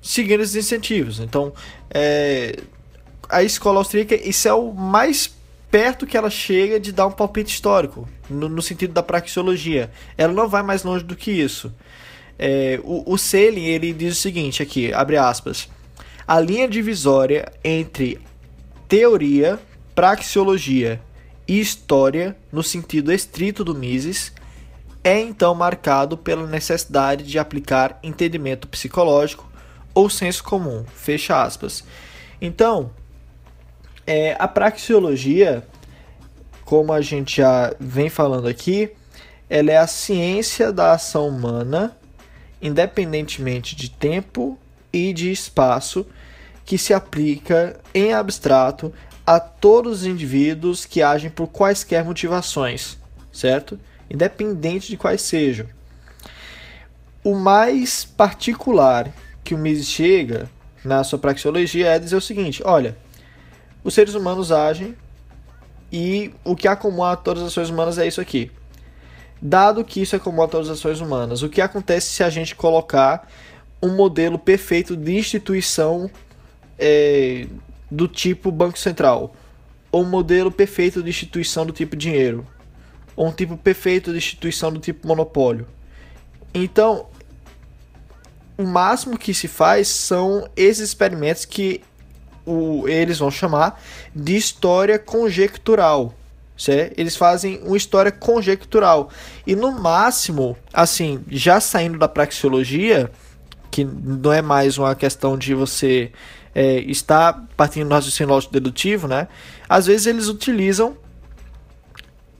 seguindo 0.01 0.42
esses 0.42 0.56
incentivos. 0.56 1.20
Então, 1.20 1.54
é, 1.89 2.58
a 3.30 3.44
escola 3.44 3.80
austríaca, 3.80 4.16
isso 4.16 4.48
é 4.48 4.54
o 4.54 4.74
mais 4.74 5.36
perto 5.70 6.08
que 6.08 6.16
ela 6.16 6.30
chega 6.30 6.80
de 6.80 6.92
dar 6.92 7.08
um 7.08 7.12
palpite 7.12 7.54
histórico, 7.54 8.08
no, 8.30 8.48
no 8.48 8.62
sentido 8.62 8.94
da 8.94 9.04
praxeologia. 9.04 9.92
Ela 10.18 10.34
não 10.34 10.48
vai 10.48 10.63
mais 10.63 10.84
longe 10.84 11.04
do 11.04 11.16
que 11.16 11.32
isso. 11.32 11.74
É, 12.39 12.80
o, 12.84 13.13
o 13.13 13.18
Selin, 13.18 13.66
ele 13.66 13.94
diz 13.94 14.18
o 14.18 14.22
seguinte 14.22 14.62
aqui, 14.62 14.94
abre 14.94 15.18
aspas, 15.18 15.68
a 16.27 16.39
linha 16.39 16.68
divisória 16.68 17.51
entre 17.63 18.20
teoria, 18.88 19.60
praxeologia 19.96 21.01
e 21.48 21.60
história, 21.60 22.38
no 22.51 22.62
sentido 22.62 23.12
estrito 23.12 23.63
do 23.63 23.74
Mises, 23.74 24.32
é 25.04 25.20
então 25.20 25.56
marcado 25.56 26.18
pela 26.18 26.46
necessidade 26.46 27.24
de 27.24 27.39
aplicar 27.39 27.98
entendimento 28.04 28.68
psicológico 28.68 29.47
ou 29.98 30.12
senso 30.12 30.44
comum. 30.44 30.86
Fecha 30.94 31.42
aspas. 31.42 31.84
Então, 32.39 32.92
é, 34.06 34.36
a 34.38 34.48
praxeologia, 34.48 35.68
como 36.63 36.94
a 36.94 37.01
gente 37.01 37.38
já 37.38 37.74
vem 37.80 38.08
falando 38.08 38.48
aqui, 38.48 38.92
ela 39.50 39.72
é 39.72 39.77
a 39.77 39.88
ciência 39.88 40.72
da 40.72 40.92
ação 40.92 41.27
humana, 41.27 41.98
independentemente 42.62 43.75
de 43.75 43.89
tempo 43.89 44.60
e 44.94 45.12
de 45.13 45.32
espaço, 45.32 46.06
que 46.63 46.77
se 46.77 46.94
aplica 46.94 47.80
em 47.92 48.13
abstrato 48.13 48.94
a 49.25 49.39
todos 49.39 50.01
os 50.01 50.06
indivíduos 50.06 50.86
que 50.86 51.01
agem 51.01 51.32
por 51.32 51.48
quaisquer 51.48 52.06
motivações, 52.06 53.00
certo? 53.34 53.80
Independente 54.12 54.89
de 54.89 54.96
quais 54.96 55.24
sejam. 55.24 55.66
O 57.24 57.34
mais 57.34 58.06
particular 58.06 59.12
que 59.48 59.54
o 59.54 59.58
Mises 59.58 59.88
chega 59.88 60.50
na 60.84 61.06
sua 61.06 61.18
praxeologia 61.18 61.88
é 61.88 61.98
dizer 61.98 62.18
o 62.18 62.22
seguinte: 62.22 62.62
olha, 62.66 62.98
os 63.82 63.94
seres 63.94 64.13
humanos 64.13 64.51
agem 64.51 64.94
e 65.89 66.34
o 66.44 66.54
que 66.54 66.68
acumula 66.68 67.16
todas 67.16 67.44
as 67.44 67.50
ações 67.50 67.70
humanas 67.70 67.98
é 67.98 68.06
isso 68.06 68.20
aqui. 68.20 68.51
Dado 69.42 69.86
que 69.86 70.01
isso 70.01 70.18
acumula 70.18 70.50
todas 70.50 70.70
as 70.70 70.80
ações 70.80 71.00
humanas, 71.00 71.44
o 71.44 71.50
que 71.50 71.62
acontece 71.62 72.08
se 72.10 72.24
a 72.24 72.30
gente 72.30 72.56
colocar 72.56 73.32
um 73.82 73.96
modelo 73.96 74.38
perfeito 74.38 74.98
de 74.98 75.16
instituição 75.16 76.12
é, 76.77 77.48
do 77.89 78.06
tipo 78.06 78.51
Banco 78.51 78.77
Central, 78.77 79.34
ou 79.89 80.04
um 80.04 80.10
modelo 80.10 80.51
perfeito 80.51 81.01
de 81.01 81.10
instituição 81.10 81.66
do 81.66 81.72
tipo 81.72 81.96
dinheiro, 81.96 82.46
ou 83.16 83.27
um 83.27 83.32
tipo 83.32 83.56
perfeito 83.56 84.12
de 84.12 84.18
instituição 84.18 84.74
do 84.74 84.80
tipo 84.80 85.08
monopólio. 85.08 85.66
Então, 86.54 87.08
o 88.58 88.64
máximo 88.64 89.18
que 89.18 89.34
se 89.34 89.48
faz 89.48 89.88
são 89.88 90.50
esses 90.56 90.90
experimentos 90.90 91.46
que 91.46 91.82
o, 92.46 92.88
eles 92.88 93.20
vão 93.20 93.30
chamar 93.30 93.82
de 94.16 94.36
história 94.36 94.98
conjectural. 94.98 96.14
Certo? 96.58 97.00
Eles 97.00 97.16
fazem 97.16 97.62
uma 97.64 97.78
história 97.78 98.12
conjectural. 98.12 99.10
E 99.46 99.56
no 99.56 99.72
máximo, 99.72 100.58
assim, 100.74 101.24
já 101.30 101.60
saindo 101.60 102.00
da 102.00 102.08
praxeologia, 102.08 103.12
que 103.70 103.84
não 103.86 104.34
é 104.34 104.42
mais 104.42 104.78
uma 104.78 104.96
questão 104.96 105.38
de 105.38 105.54
você 105.54 106.12
é, 106.56 106.80
está 106.80 107.34
partindo 107.56 107.90
do 107.90 107.94
raciocínio 107.94 108.34
lógico 108.34 108.52
dedutivo, 108.52 109.08
né? 109.08 109.28
Às 109.70 109.86
vezes 109.86 110.08
eles 110.08 110.28
utilizam 110.28 110.98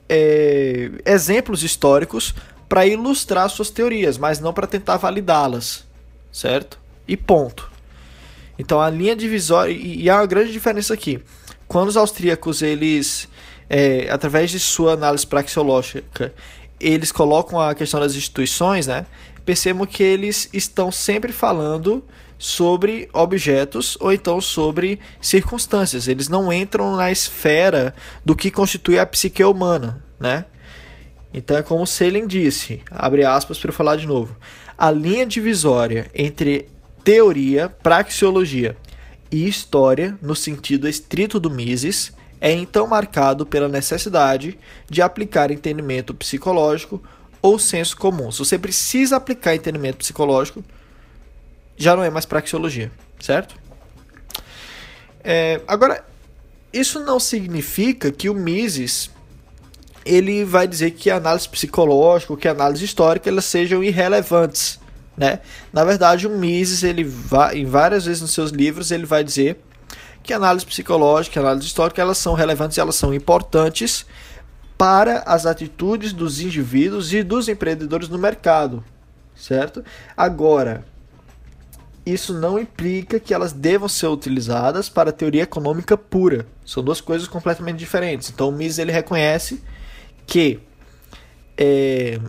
é, 0.08 0.90
exemplos 1.04 1.62
históricos 1.62 2.34
para 2.68 2.84
ilustrar 2.84 3.48
suas 3.48 3.70
teorias, 3.70 4.18
mas 4.18 4.40
não 4.40 4.52
para 4.52 4.66
tentar 4.66 4.96
validá-las, 4.96 5.86
certo? 6.38 6.78
E 7.06 7.16
ponto. 7.16 7.68
Então 8.56 8.80
a 8.80 8.88
linha 8.88 9.16
divisória 9.16 9.72
e, 9.72 10.08
há 10.08 10.16
uma 10.16 10.26
grande 10.26 10.52
diferença 10.52 10.94
aqui. 10.94 11.20
Quando 11.66 11.88
os 11.88 11.96
austríacos 11.96 12.62
eles 12.62 13.28
é, 13.68 14.08
através 14.08 14.50
de 14.50 14.60
sua 14.60 14.92
análise 14.92 15.26
praxeológica 15.26 16.32
eles 16.80 17.10
colocam 17.10 17.60
a 17.60 17.74
questão 17.74 17.98
das 17.98 18.14
instituições, 18.14 18.86
né? 18.86 19.04
Percebam 19.44 19.84
que 19.84 20.02
eles 20.02 20.48
estão 20.52 20.92
sempre 20.92 21.32
falando 21.32 22.04
sobre 22.38 23.08
objetos 23.12 23.96
ou 23.98 24.12
então 24.12 24.40
sobre 24.40 25.00
circunstâncias. 25.20 26.06
Eles 26.06 26.28
não 26.28 26.52
entram 26.52 26.94
na 26.94 27.10
esfera 27.10 27.92
do 28.24 28.36
que 28.36 28.48
constitui 28.48 28.96
a 28.96 29.04
psique 29.04 29.42
humana, 29.42 30.04
né? 30.20 30.44
Então 31.34 31.56
é 31.56 31.62
como 31.62 31.84
Selin 31.84 32.28
disse, 32.28 32.80
abre 32.90 33.24
aspas 33.24 33.58
para 33.58 33.72
falar 33.72 33.96
de 33.96 34.06
novo. 34.06 34.36
A 34.78 34.92
linha 34.92 35.26
divisória 35.26 36.08
entre 36.14 36.68
teoria, 37.02 37.68
praxeologia 37.68 38.76
e 39.28 39.48
história, 39.48 40.16
no 40.22 40.36
sentido 40.36 40.88
estrito 40.88 41.40
do 41.40 41.50
Mises, 41.50 42.12
é 42.40 42.52
então 42.52 42.86
marcado 42.86 43.44
pela 43.44 43.68
necessidade 43.68 44.56
de 44.88 45.02
aplicar 45.02 45.50
entendimento 45.50 46.14
psicológico 46.14 47.02
ou 47.42 47.58
senso 47.58 47.96
comum. 47.96 48.30
Se 48.30 48.38
você 48.38 48.56
precisa 48.56 49.16
aplicar 49.16 49.56
entendimento 49.56 49.96
psicológico, 49.96 50.64
já 51.76 51.96
não 51.96 52.04
é 52.04 52.10
mais 52.10 52.24
praxeologia, 52.24 52.92
certo? 53.18 53.56
É, 55.24 55.60
agora, 55.66 56.04
isso 56.72 57.00
não 57.00 57.18
significa 57.18 58.12
que 58.12 58.30
o 58.30 58.34
Mises 58.34 59.10
ele 60.04 60.44
vai 60.44 60.66
dizer 60.66 60.92
que 60.92 61.10
a 61.10 61.16
análise 61.16 61.48
psicológica, 61.48 62.36
que 62.36 62.48
a 62.48 62.52
análise 62.52 62.84
histórica, 62.84 63.28
elas 63.28 63.44
sejam 63.44 63.82
irrelevantes, 63.82 64.80
né? 65.16 65.40
Na 65.72 65.84
verdade, 65.84 66.26
o 66.26 66.30
Mises, 66.30 66.82
ele 66.82 67.04
vai, 67.04 67.58
em 67.58 67.64
várias 67.64 68.04
vezes 68.04 68.22
nos 68.22 68.32
seus 68.32 68.50
livros, 68.50 68.90
ele 68.90 69.06
vai 69.06 69.24
dizer 69.24 69.60
que 70.22 70.32
a 70.32 70.36
análise 70.36 70.64
psicológica, 70.64 71.40
a 71.40 71.42
análise 71.42 71.66
histórica, 71.66 72.00
elas 72.00 72.18
são 72.18 72.34
relevantes, 72.34 72.78
elas 72.78 72.96
são 72.96 73.12
importantes 73.14 74.06
para 74.76 75.20
as 75.26 75.44
atitudes 75.44 76.12
dos 76.12 76.40
indivíduos 76.40 77.12
e 77.12 77.22
dos 77.22 77.48
empreendedores 77.48 78.08
no 78.08 78.18
mercado, 78.18 78.84
certo? 79.34 79.84
Agora, 80.16 80.84
isso 82.06 82.32
não 82.32 82.58
implica 82.58 83.20
que 83.20 83.34
elas 83.34 83.52
devam 83.52 83.88
ser 83.88 84.06
utilizadas 84.06 84.88
para 84.88 85.10
a 85.10 85.12
teoria 85.12 85.42
econômica 85.42 85.96
pura. 85.96 86.46
São 86.64 86.82
duas 86.82 87.00
coisas 87.00 87.28
completamente 87.28 87.76
diferentes. 87.76 88.30
Então 88.30 88.48
o 88.48 88.52
Mises 88.52 88.78
ele 88.78 88.92
reconhece 88.92 89.62
que 90.28 90.60
é, 91.56 92.20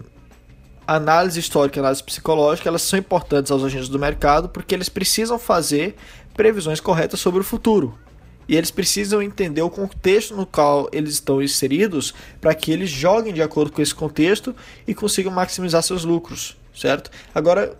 análise 0.87 1.39
histórica 1.39 1.77
e 1.77 1.81
análise 1.81 2.01
psicológica 2.01 2.67
elas 2.67 2.81
são 2.81 2.97
importantes 2.97 3.51
aos 3.51 3.63
agentes 3.63 3.89
do 3.89 3.99
mercado 3.99 4.49
porque 4.49 4.73
eles 4.73 4.89
precisam 4.89 5.37
fazer 5.37 5.95
previsões 6.33 6.79
corretas 6.79 7.19
sobre 7.19 7.41
o 7.41 7.43
futuro. 7.43 7.99
E 8.47 8.55
eles 8.55 8.71
precisam 8.71 9.21
entender 9.21 9.61
o 9.61 9.69
contexto 9.69 10.35
no 10.35 10.45
qual 10.45 10.89
eles 10.91 11.13
estão 11.13 11.39
inseridos 11.39 12.15
para 12.41 12.55
que 12.55 12.71
eles 12.71 12.89
joguem 12.89 13.31
de 13.31 13.43
acordo 13.43 13.71
com 13.71 13.81
esse 13.81 13.93
contexto 13.93 14.55
e 14.87 14.95
consigam 14.95 15.31
maximizar 15.31 15.83
seus 15.83 16.03
lucros, 16.03 16.57
certo? 16.73 17.11
Agora, 17.35 17.77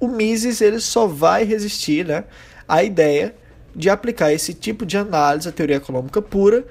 o 0.00 0.08
Mises 0.08 0.60
ele 0.60 0.80
só 0.80 1.06
vai 1.06 1.44
resistir 1.44 2.06
né, 2.06 2.24
à 2.66 2.82
ideia 2.82 3.36
de 3.76 3.88
aplicar 3.88 4.32
esse 4.32 4.54
tipo 4.54 4.84
de 4.84 4.96
análise 4.96 5.48
à 5.48 5.52
teoria 5.52 5.76
econômica 5.76 6.20
pura, 6.20 6.64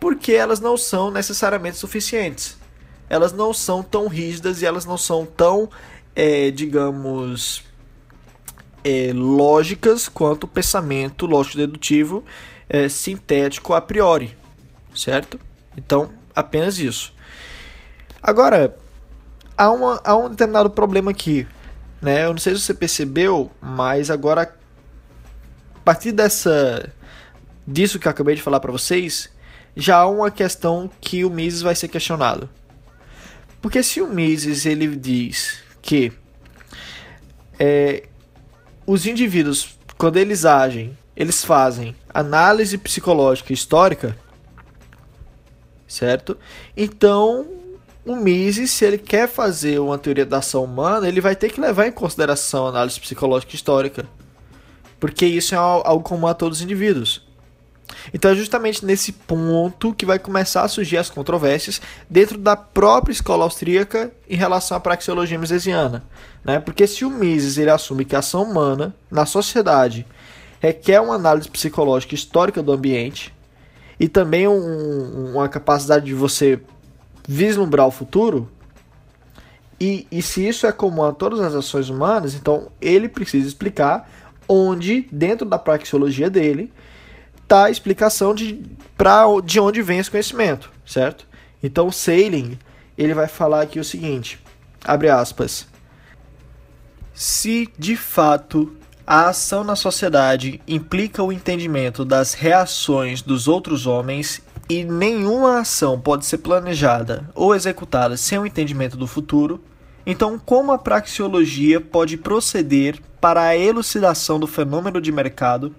porque 0.00 0.32
elas 0.32 0.58
não 0.58 0.76
são 0.76 1.10
necessariamente 1.10 1.76
suficientes. 1.76 2.58
Elas 3.08 3.32
não 3.32 3.52
são 3.52 3.82
tão 3.82 4.08
rígidas 4.08 4.62
e 4.62 4.66
elas 4.66 4.84
não 4.84 4.96
são 4.96 5.26
tão, 5.26 5.68
é, 6.16 6.50
digamos, 6.50 7.62
é, 8.82 9.12
lógicas 9.14 10.08
quanto 10.08 10.44
o 10.44 10.48
pensamento 10.48 11.26
lógico-dedutivo 11.26 12.24
é, 12.68 12.88
sintético 12.88 13.74
a 13.74 13.80
priori, 13.80 14.36
certo? 14.94 15.38
Então, 15.76 16.10
apenas 16.34 16.78
isso. 16.78 17.12
Agora, 18.22 18.76
há, 19.56 19.70
uma, 19.70 20.00
há 20.02 20.16
um 20.16 20.30
determinado 20.30 20.70
problema 20.70 21.10
aqui 21.10 21.46
né? 22.00 22.24
Eu 22.24 22.30
não 22.30 22.38
sei 22.38 22.54
se 22.54 22.62
você 22.62 22.74
percebeu, 22.74 23.50
mas 23.60 24.10
agora 24.10 24.42
a 25.74 25.80
partir 25.84 26.12
dessa 26.12 26.92
disso 27.66 27.98
que 27.98 28.08
eu 28.08 28.10
acabei 28.10 28.34
de 28.34 28.42
falar 28.42 28.60
para 28.60 28.72
vocês, 28.72 29.30
já 29.76 29.98
há 29.98 30.06
uma 30.06 30.30
questão 30.30 30.90
que 31.00 31.24
o 31.24 31.30
Mises 31.30 31.62
vai 31.62 31.74
ser 31.74 31.88
questionado. 31.88 32.48
Porque 33.60 33.82
se 33.82 34.00
o 34.00 34.08
Mises 34.08 34.64
ele 34.66 34.96
diz 34.96 35.58
que 35.82 36.12
é, 37.58 38.04
os 38.86 39.06
indivíduos, 39.06 39.78
quando 39.98 40.16
eles 40.16 40.44
agem, 40.44 40.96
eles 41.14 41.44
fazem 41.44 41.94
análise 42.12 42.78
psicológica 42.78 43.52
histórica, 43.52 44.16
certo? 45.86 46.38
Então, 46.76 47.46
o 48.06 48.16
Mises, 48.16 48.70
se 48.70 48.84
ele 48.84 48.96
quer 48.96 49.28
fazer 49.28 49.78
uma 49.78 49.98
teoria 49.98 50.24
da 50.24 50.38
ação 50.38 50.64
humana, 50.64 51.06
ele 51.06 51.20
vai 51.20 51.36
ter 51.36 51.50
que 51.50 51.60
levar 51.60 51.86
em 51.86 51.92
consideração 51.92 52.66
a 52.66 52.70
análise 52.70 52.98
psicológica 52.98 53.54
histórica, 53.54 54.08
porque 54.98 55.26
isso 55.26 55.54
é 55.54 55.58
algo 55.58 56.02
comum 56.02 56.26
a 56.26 56.34
todos 56.34 56.58
os 56.58 56.64
indivíduos. 56.64 57.28
Então 58.12 58.30
é 58.30 58.34
justamente 58.34 58.84
nesse 58.84 59.12
ponto 59.12 59.94
que 59.94 60.06
vai 60.06 60.18
começar 60.18 60.62
a 60.62 60.68
surgir 60.68 60.96
as 60.96 61.10
controvérsias 61.10 61.80
dentro 62.08 62.38
da 62.38 62.56
própria 62.56 63.12
escola 63.12 63.44
austríaca 63.44 64.10
em 64.28 64.36
relação 64.36 64.76
à 64.76 64.80
praxeologia 64.80 65.38
misesiana. 65.38 66.02
Né? 66.44 66.60
Porque 66.60 66.86
se 66.86 67.04
o 67.04 67.10
Mises 67.10 67.58
ele 67.58 67.70
assume 67.70 68.04
que 68.04 68.16
a 68.16 68.20
ação 68.20 68.42
humana 68.42 68.94
na 69.10 69.26
sociedade 69.26 70.06
requer 70.60 71.00
uma 71.00 71.14
análise 71.14 71.48
psicológica 71.48 72.14
histórica 72.14 72.62
do 72.62 72.72
ambiente 72.72 73.34
e 73.98 74.08
também 74.08 74.48
um, 74.48 75.32
uma 75.32 75.48
capacidade 75.48 76.06
de 76.06 76.14
você 76.14 76.60
vislumbrar 77.26 77.86
o 77.86 77.90
futuro, 77.90 78.50
e, 79.80 80.06
e 80.12 80.20
se 80.20 80.46
isso 80.46 80.66
é 80.66 80.72
comum 80.72 81.04
a 81.04 81.12
todas 81.12 81.40
as 81.40 81.54
ações 81.54 81.88
humanas, 81.88 82.34
então 82.34 82.68
ele 82.80 83.08
precisa 83.08 83.48
explicar 83.48 84.10
onde, 84.46 85.06
dentro 85.10 85.48
da 85.48 85.58
praxeologia 85.58 86.28
dele, 86.28 86.70
está 87.50 87.64
a 87.64 87.70
explicação 87.70 88.32
de, 88.32 88.62
pra, 88.96 89.24
de 89.44 89.58
onde 89.58 89.82
vem 89.82 89.98
esse 89.98 90.08
conhecimento, 90.08 90.70
certo? 90.86 91.26
Então 91.60 91.88
o 91.88 91.92
Sailing, 91.92 92.56
ele 92.96 93.12
vai 93.12 93.26
falar 93.26 93.62
aqui 93.62 93.80
o 93.80 93.84
seguinte, 93.84 94.38
abre 94.84 95.08
aspas, 95.08 95.66
se 97.12 97.68
de 97.76 97.96
fato 97.96 98.72
a 99.04 99.28
ação 99.28 99.64
na 99.64 99.74
sociedade 99.74 100.60
implica 100.66 101.24
o 101.24 101.32
entendimento 101.32 102.04
das 102.04 102.34
reações 102.34 103.20
dos 103.20 103.48
outros 103.48 103.84
homens 103.84 104.40
e 104.68 104.84
nenhuma 104.84 105.58
ação 105.58 106.00
pode 106.00 106.26
ser 106.26 106.38
planejada 106.38 107.28
ou 107.34 107.52
executada 107.52 108.16
sem 108.16 108.38
o 108.38 108.46
entendimento 108.46 108.96
do 108.96 109.08
futuro, 109.08 109.60
então 110.06 110.38
como 110.38 110.70
a 110.70 110.78
praxeologia 110.78 111.80
pode 111.80 112.16
proceder 112.16 113.00
para 113.20 113.42
a 113.42 113.56
elucidação 113.56 114.38
do 114.38 114.46
fenômeno 114.46 115.00
de 115.00 115.10
mercado 115.10 115.74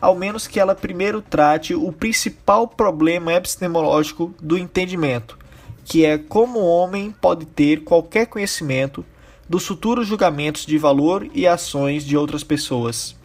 ao 0.00 0.14
menos 0.14 0.46
que 0.46 0.60
ela 0.60 0.74
primeiro 0.74 1.20
trate 1.20 1.74
o 1.74 1.92
principal 1.92 2.68
problema 2.68 3.32
epistemológico 3.32 4.34
do 4.40 4.56
entendimento, 4.56 5.38
que 5.84 6.04
é 6.04 6.18
como 6.18 6.60
o 6.60 6.66
homem 6.66 7.10
pode 7.10 7.46
ter 7.46 7.82
qualquer 7.82 8.26
conhecimento 8.26 9.04
dos 9.48 9.66
futuros 9.66 10.06
julgamentos 10.06 10.66
de 10.66 10.76
valor 10.76 11.28
e 11.32 11.46
ações 11.46 12.04
de 12.04 12.16
outras 12.16 12.44
pessoas. 12.44 13.16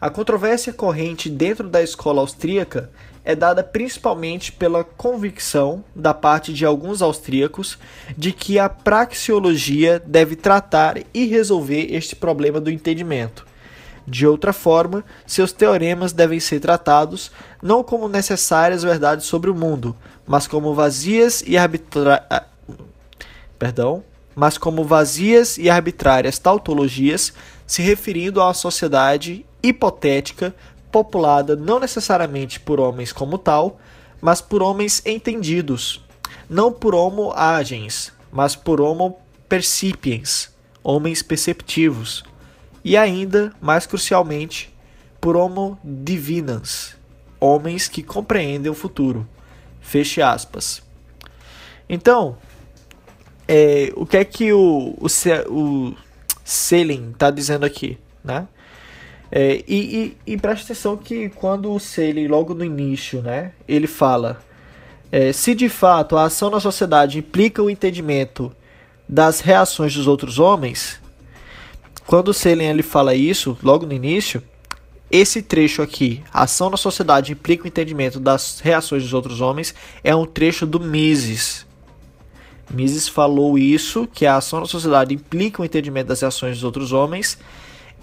A 0.00 0.08
controvérsia 0.08 0.72
corrente 0.72 1.28
dentro 1.28 1.68
da 1.68 1.82
escola 1.82 2.20
austríaca 2.20 2.90
é 3.24 3.34
dada 3.34 3.64
principalmente 3.64 4.52
pela 4.52 4.84
convicção 4.84 5.84
da 5.94 6.14
parte 6.14 6.52
de 6.52 6.64
alguns 6.64 7.02
austríacos 7.02 7.76
de 8.16 8.32
que 8.32 8.60
a 8.60 8.68
praxeologia 8.68 9.98
deve 9.98 10.36
tratar 10.36 10.98
e 11.12 11.26
resolver 11.26 11.92
este 11.92 12.14
problema 12.14 12.60
do 12.60 12.70
entendimento 12.70 13.47
de 14.08 14.26
outra 14.26 14.52
forma, 14.52 15.04
seus 15.26 15.52
teoremas 15.52 16.12
devem 16.12 16.40
ser 16.40 16.60
tratados 16.60 17.30
não 17.62 17.84
como 17.84 18.08
necessárias 18.08 18.82
verdades 18.82 19.26
sobre 19.26 19.50
o 19.50 19.54
mundo, 19.54 19.94
mas 20.26 20.46
como 20.46 20.74
vazias 20.74 21.42
e 21.46 21.58
arbitra... 21.58 22.26
Ah, 22.30 22.44
perdão, 23.58 24.02
mas 24.34 24.56
como 24.56 24.82
vazias 24.82 25.58
e 25.58 25.68
arbitrárias 25.68 26.38
tautologias, 26.38 27.34
se 27.66 27.82
referindo 27.82 28.40
a 28.40 28.46
uma 28.46 28.54
sociedade 28.54 29.44
hipotética 29.62 30.54
populada 30.90 31.54
não 31.54 31.78
necessariamente 31.78 32.58
por 32.58 32.80
homens 32.80 33.12
como 33.12 33.36
tal, 33.36 33.78
mas 34.22 34.40
por 34.40 34.62
homens 34.62 35.02
entendidos, 35.04 36.02
não 36.48 36.72
por 36.72 36.94
homo 36.94 37.32
agens, 37.36 38.10
mas 38.32 38.56
por 38.56 38.80
homo 38.80 39.18
percipiens, 39.48 40.50
homens 40.82 41.22
perceptivos 41.22 42.24
e 42.88 42.96
ainda, 42.96 43.52
mais 43.60 43.86
crucialmente, 43.86 44.74
por 45.20 45.36
homo 45.36 45.78
divinans, 45.84 46.96
homens 47.38 47.86
que 47.86 48.02
compreendem 48.02 48.72
o 48.72 48.74
futuro. 48.74 49.28
Feche 49.78 50.22
aspas. 50.22 50.82
Então, 51.86 52.38
é, 53.46 53.92
o 53.94 54.06
que 54.06 54.16
é 54.16 54.24
que 54.24 54.54
o, 54.54 54.96
o, 54.98 55.06
o 55.52 55.94
Selin 56.42 57.10
está 57.10 57.30
dizendo 57.30 57.66
aqui, 57.66 57.98
né? 58.24 58.48
É, 59.30 59.62
e, 59.68 60.16
e, 60.26 60.32
e 60.32 60.36
preste 60.38 60.64
atenção 60.64 60.96
que 60.96 61.28
quando 61.28 61.70
o 61.70 61.78
Selin, 61.78 62.26
logo 62.26 62.54
no 62.54 62.64
início, 62.64 63.20
né, 63.20 63.52
ele 63.68 63.86
fala 63.86 64.40
é, 65.12 65.30
se 65.30 65.54
de 65.54 65.68
fato 65.68 66.16
a 66.16 66.24
ação 66.24 66.48
na 66.48 66.58
sociedade 66.58 67.18
implica 67.18 67.62
o 67.62 67.68
entendimento 67.68 68.50
das 69.06 69.40
reações 69.40 69.94
dos 69.94 70.06
outros 70.06 70.38
homens, 70.38 70.98
quando 72.08 72.28
o 72.28 72.34
Selen 72.34 72.70
ele 72.70 72.82
fala 72.82 73.14
isso, 73.14 73.54
logo 73.62 73.84
no 73.84 73.92
início, 73.92 74.42
esse 75.10 75.42
trecho 75.42 75.82
aqui, 75.82 76.24
ação 76.32 76.70
na 76.70 76.78
sociedade 76.78 77.32
implica 77.32 77.64
o 77.64 77.66
entendimento 77.66 78.18
das 78.18 78.60
reações 78.60 79.02
dos 79.02 79.12
outros 79.12 79.42
homens, 79.42 79.74
é 80.02 80.16
um 80.16 80.24
trecho 80.24 80.64
do 80.64 80.80
Mises. 80.80 81.66
Mises 82.70 83.06
falou 83.08 83.58
isso, 83.58 84.08
que 84.10 84.24
a 84.24 84.38
ação 84.38 84.60
na 84.60 84.64
sociedade 84.64 85.14
implica 85.14 85.60
o 85.60 85.66
entendimento 85.66 86.06
das 86.06 86.22
reações 86.22 86.54
dos 86.54 86.64
outros 86.64 86.92
homens, 86.92 87.36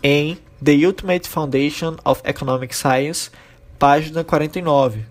em 0.03 0.37
The 0.63 0.85
Ultimate 0.85 1.27
Foundation 1.27 1.95
of 2.05 2.21
Economic 2.23 2.75
Science, 2.75 3.31
página 3.79 4.23
49. 4.23 5.03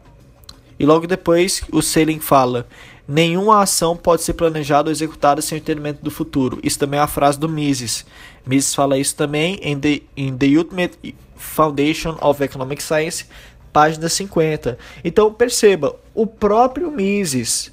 E 0.79 0.87
logo 0.87 1.09
depois 1.09 1.63
o 1.73 1.83
Selen 1.83 2.21
fala: 2.21 2.69
Nenhuma 3.07 3.61
ação 3.61 3.97
pode 3.97 4.23
ser 4.23 4.33
planejada 4.33 4.89
ou 4.89 4.93
executada 4.93 5.43
sem 5.43 5.59
o 5.59 5.61
entendimento 5.61 6.03
do 6.03 6.11
futuro. 6.11 6.59
Isso 6.63 6.79
também 6.79 6.99
é 6.99 7.03
a 7.03 7.07
frase 7.07 7.39
do 7.39 7.49
Mises. 7.49 8.07
Mises 8.47 8.75
fala 8.75 8.97
isso 8.97 9.15
também 9.15 9.59
em 9.63 9.79
The, 9.79 10.03
in 10.17 10.37
the 10.37 10.47
Ultimate 10.57 11.15
Foundation 11.37 12.17
of 12.23 12.43
Economic 12.43 12.83
Science, 12.83 13.27
página 13.73 14.09
50. 14.09 14.79
Então 15.05 15.33
perceba, 15.33 15.95
o 16.15 16.27
próprio 16.27 16.91
Mises 16.91 17.71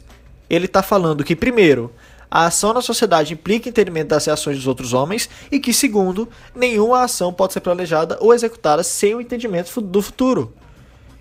ele 0.49 0.65
está 0.65 0.83
falando 0.83 1.23
que 1.23 1.33
primeiro 1.33 1.89
a 2.29 2.45
ação 2.45 2.73
na 2.73 2.81
sociedade 2.81 3.33
implica 3.33 3.69
entendimento 3.69 4.09
das 4.09 4.25
reações 4.25 4.57
dos 4.57 4.67
outros 4.67 4.93
homens 4.93 5.29
e 5.49 5.59
que 5.59 5.73
segundo 5.73 6.27
nenhuma 6.53 7.03
ação 7.03 7.31
pode 7.31 7.53
ser 7.53 7.61
planejada 7.61 8.17
ou 8.19 8.33
executada 8.33 8.83
sem 8.83 9.15
o 9.15 9.21
entendimento 9.21 9.79
do 9.79 10.01
futuro. 10.01 10.53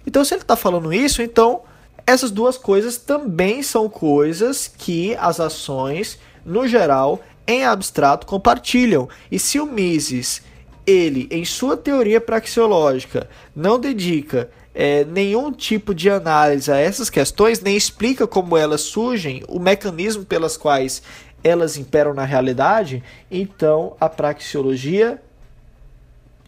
Então 0.04 0.24
se 0.24 0.34
ele 0.34 0.42
está 0.42 0.56
falando 0.56 0.92
isso, 0.92 1.22
então 1.22 1.62
essas 2.10 2.30
duas 2.30 2.58
coisas 2.58 2.96
também 2.96 3.62
são 3.62 3.88
coisas 3.88 4.66
que 4.66 5.14
as 5.16 5.38
ações 5.38 6.18
no 6.44 6.66
geral 6.66 7.20
em 7.46 7.64
abstrato 7.64 8.26
compartilham. 8.26 9.08
E 9.30 9.38
se 9.38 9.60
o 9.60 9.66
Mises, 9.66 10.42
ele, 10.86 11.28
em 11.30 11.44
sua 11.44 11.76
teoria 11.76 12.20
praxeológica, 12.20 13.28
não 13.54 13.78
dedica 13.78 14.50
é, 14.74 15.04
nenhum 15.04 15.52
tipo 15.52 15.94
de 15.94 16.10
análise 16.10 16.70
a 16.70 16.76
essas 16.76 17.08
questões, 17.08 17.60
nem 17.60 17.76
explica 17.76 18.26
como 18.26 18.56
elas 18.56 18.80
surgem, 18.82 19.42
o 19.48 19.60
mecanismo 19.60 20.24
pelas 20.24 20.56
quais 20.56 21.02
elas 21.42 21.76
imperam 21.76 22.12
na 22.12 22.24
realidade, 22.24 23.02
então 23.30 23.96
a 24.00 24.08
praxeologia 24.08 25.20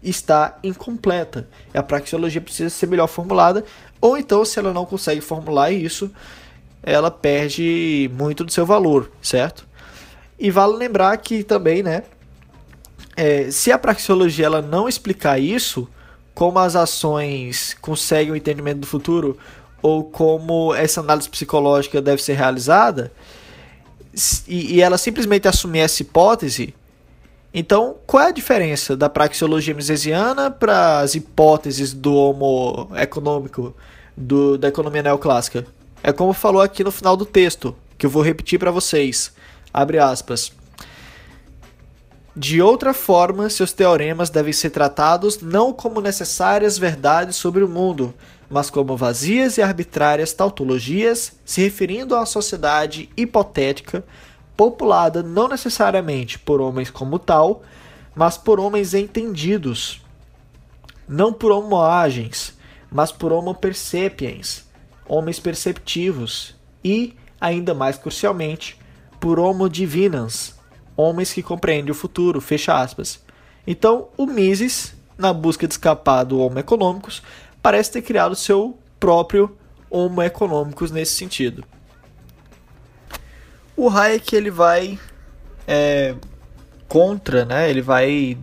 está 0.03 0.59
incompleta. 0.62 1.48
A 1.72 1.83
praxeologia 1.83 2.40
precisa 2.40 2.68
ser 2.68 2.87
melhor 2.87 3.07
formulada, 3.07 3.64
ou 4.03 4.19
então, 4.19 4.45
se 4.45 4.59
ela 4.59 4.73
não 4.73 4.85
consegue 4.85 5.21
formular 5.21 5.71
isso, 5.71 6.11
ela 6.83 7.09
perde 7.09 8.11
muito 8.12 8.43
do 8.43 8.51
seu 8.51 8.67
valor, 8.67 9.12
certo? 9.23 9.65
E 10.37 10.51
vale 10.51 10.75
lembrar 10.75 11.17
que 11.19 11.45
também, 11.45 11.85
né, 11.85 12.03
é, 13.17 13.49
se 13.53 13.71
a 13.71 13.79
praxeologia 13.79 14.47
ela 14.47 14.61
não 14.61 14.88
explicar 14.88 15.38
isso, 15.38 15.88
como 16.35 16.59
as 16.59 16.75
ações 16.75 17.77
conseguem 17.81 18.33
o 18.33 18.37
entendimento 18.37 18.81
do 18.81 18.87
futuro 18.88 19.38
ou 19.81 20.03
como 20.03 20.75
essa 20.75 21.01
análise 21.01 21.29
psicológica 21.29 22.03
deve 22.03 22.21
ser 22.21 22.35
realizada, 22.35 23.12
e, 24.49 24.75
e 24.75 24.81
ela 24.83 24.99
simplesmente 24.99 25.47
assumir 25.47 25.79
essa 25.79 26.03
hipótese, 26.03 26.75
então 27.55 27.97
qual 28.07 28.25
é 28.25 28.29
a 28.29 28.33
diferença 28.33 28.97
da 28.97 29.09
praxeologia 29.09 29.75
misesiana 29.75 30.51
para 30.51 31.01
as 31.01 31.15
hipóteses 31.15 31.93
do 31.93 32.15
homo 32.15 32.88
econômico 32.97 33.75
do, 34.17 34.57
da 34.57 34.69
economia 34.69 35.03
neoclássica? 35.03 35.67
É 36.03 36.12
como 36.12 36.33
falou 36.33 36.62
aqui 36.62 36.83
no 36.83 36.91
final 36.91 37.17
do 37.17 37.25
texto, 37.25 37.77
que 37.97 38.07
eu 38.07 38.11
vou 38.11 38.23
repetir 38.23 38.59
para 38.59 38.71
vocês. 38.71 39.33
Abre 39.73 39.99
aspas. 39.99 40.53
De 42.35 42.62
outra 42.62 42.95
forma, 42.95 43.51
seus 43.51 43.73
teoremas 43.73 44.31
devem 44.31 44.55
ser 44.55 44.71
tratados 44.71 45.41
não 45.43 45.73
como 45.73 46.01
necessárias 46.01 46.79
verdades 46.79 47.37
sobre 47.37 47.62
o 47.62 47.69
mundo, 47.69 48.15
mas 48.49 48.71
como 48.71 48.97
vazias 48.97 49.59
e 49.59 49.62
arbitrárias 49.62 50.33
tautologias, 50.33 51.33
se 51.45 51.61
referindo 51.61 52.15
uma 52.15 52.25
sociedade 52.25 53.11
hipotética 53.17 54.03
populada 54.57 55.23
não 55.23 55.49
necessariamente 55.49 56.38
por 56.38 56.61
homens 56.61 56.91
como 56.91 57.19
tal, 57.19 57.62
mas 58.15 58.37
por 58.37 58.61
homens 58.61 58.95
entendidos, 58.95 60.03
não 61.09 61.33
por 61.33 61.51
homo 61.51 61.81
agens, 61.81 62.57
mas 62.91 63.11
por 63.11 63.33
homo 63.33 63.55
percepiens, 63.55 64.67
homens 65.07 65.41
perceptivos, 65.41 66.55
e, 66.85 67.15
ainda 67.41 67.75
mais 67.75 67.97
crucialmente, 67.97 68.79
por 69.21 69.38
homo 69.38 69.69
divinans, 69.69 70.55
homens 70.97 71.33
que 71.33 71.43
compreendem 71.43 71.93
o 71.93 71.95
futuro, 71.95 72.41
fecha 72.41 72.79
aspas. 72.79 73.23
Então, 73.67 74.09
o 74.17 74.27
Mises, 74.27 74.95
na 75.17 75.33
busca 75.33 75.67
de 75.67 75.75
escapar 75.75 76.25
do 76.25 76.41
Homo 76.41 76.59
econômicos, 76.59 77.23
parece 77.62 77.93
ter 77.93 78.03
criado 78.03 78.35
seu 78.35 78.77
próprio 78.99 79.57
Homo 79.88 80.23
econômicos 80.23 80.91
nesse 80.91 81.12
sentido. 81.12 81.65
O 83.77 83.89
Hayek 83.89 84.35
ele 84.37 84.51
vai 84.51 84.99
é, 85.67 86.15
contra, 86.89 87.45
né? 87.45 87.71
Ele 87.71 87.81
vai 87.81 88.37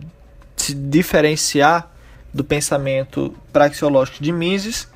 se 0.56 0.74
diferenciar 0.74 1.90
do 2.32 2.44
pensamento 2.44 3.36
praxeológico 3.52 4.22
de 4.22 4.32
Mises, 4.32 4.88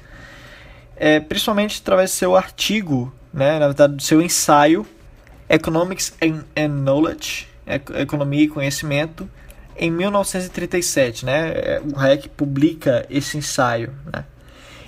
é, 0.97 1.21
principalmente 1.21 1.81
através 1.81 2.11
do 2.11 2.15
seu 2.15 2.37
artigo, 2.37 3.13
né? 3.33 3.59
Na 3.59 3.67
verdade, 3.67 3.95
do 3.95 4.03
seu 4.03 4.21
ensaio 4.21 4.87
Economics 5.49 6.13
and, 6.23 6.45
and 6.57 6.69
Knowledge, 6.69 7.49
Economia 8.01 8.45
e 8.45 8.49
Conhecimento, 8.49 9.29
em 9.77 9.91
1937, 9.91 11.25
né? 11.25 11.53
É, 11.55 11.83
o 11.85 11.99
Hayek 11.99 12.29
publica 12.29 13.07
esse 13.11 13.37
ensaio, 13.37 13.93
né? 14.13 14.25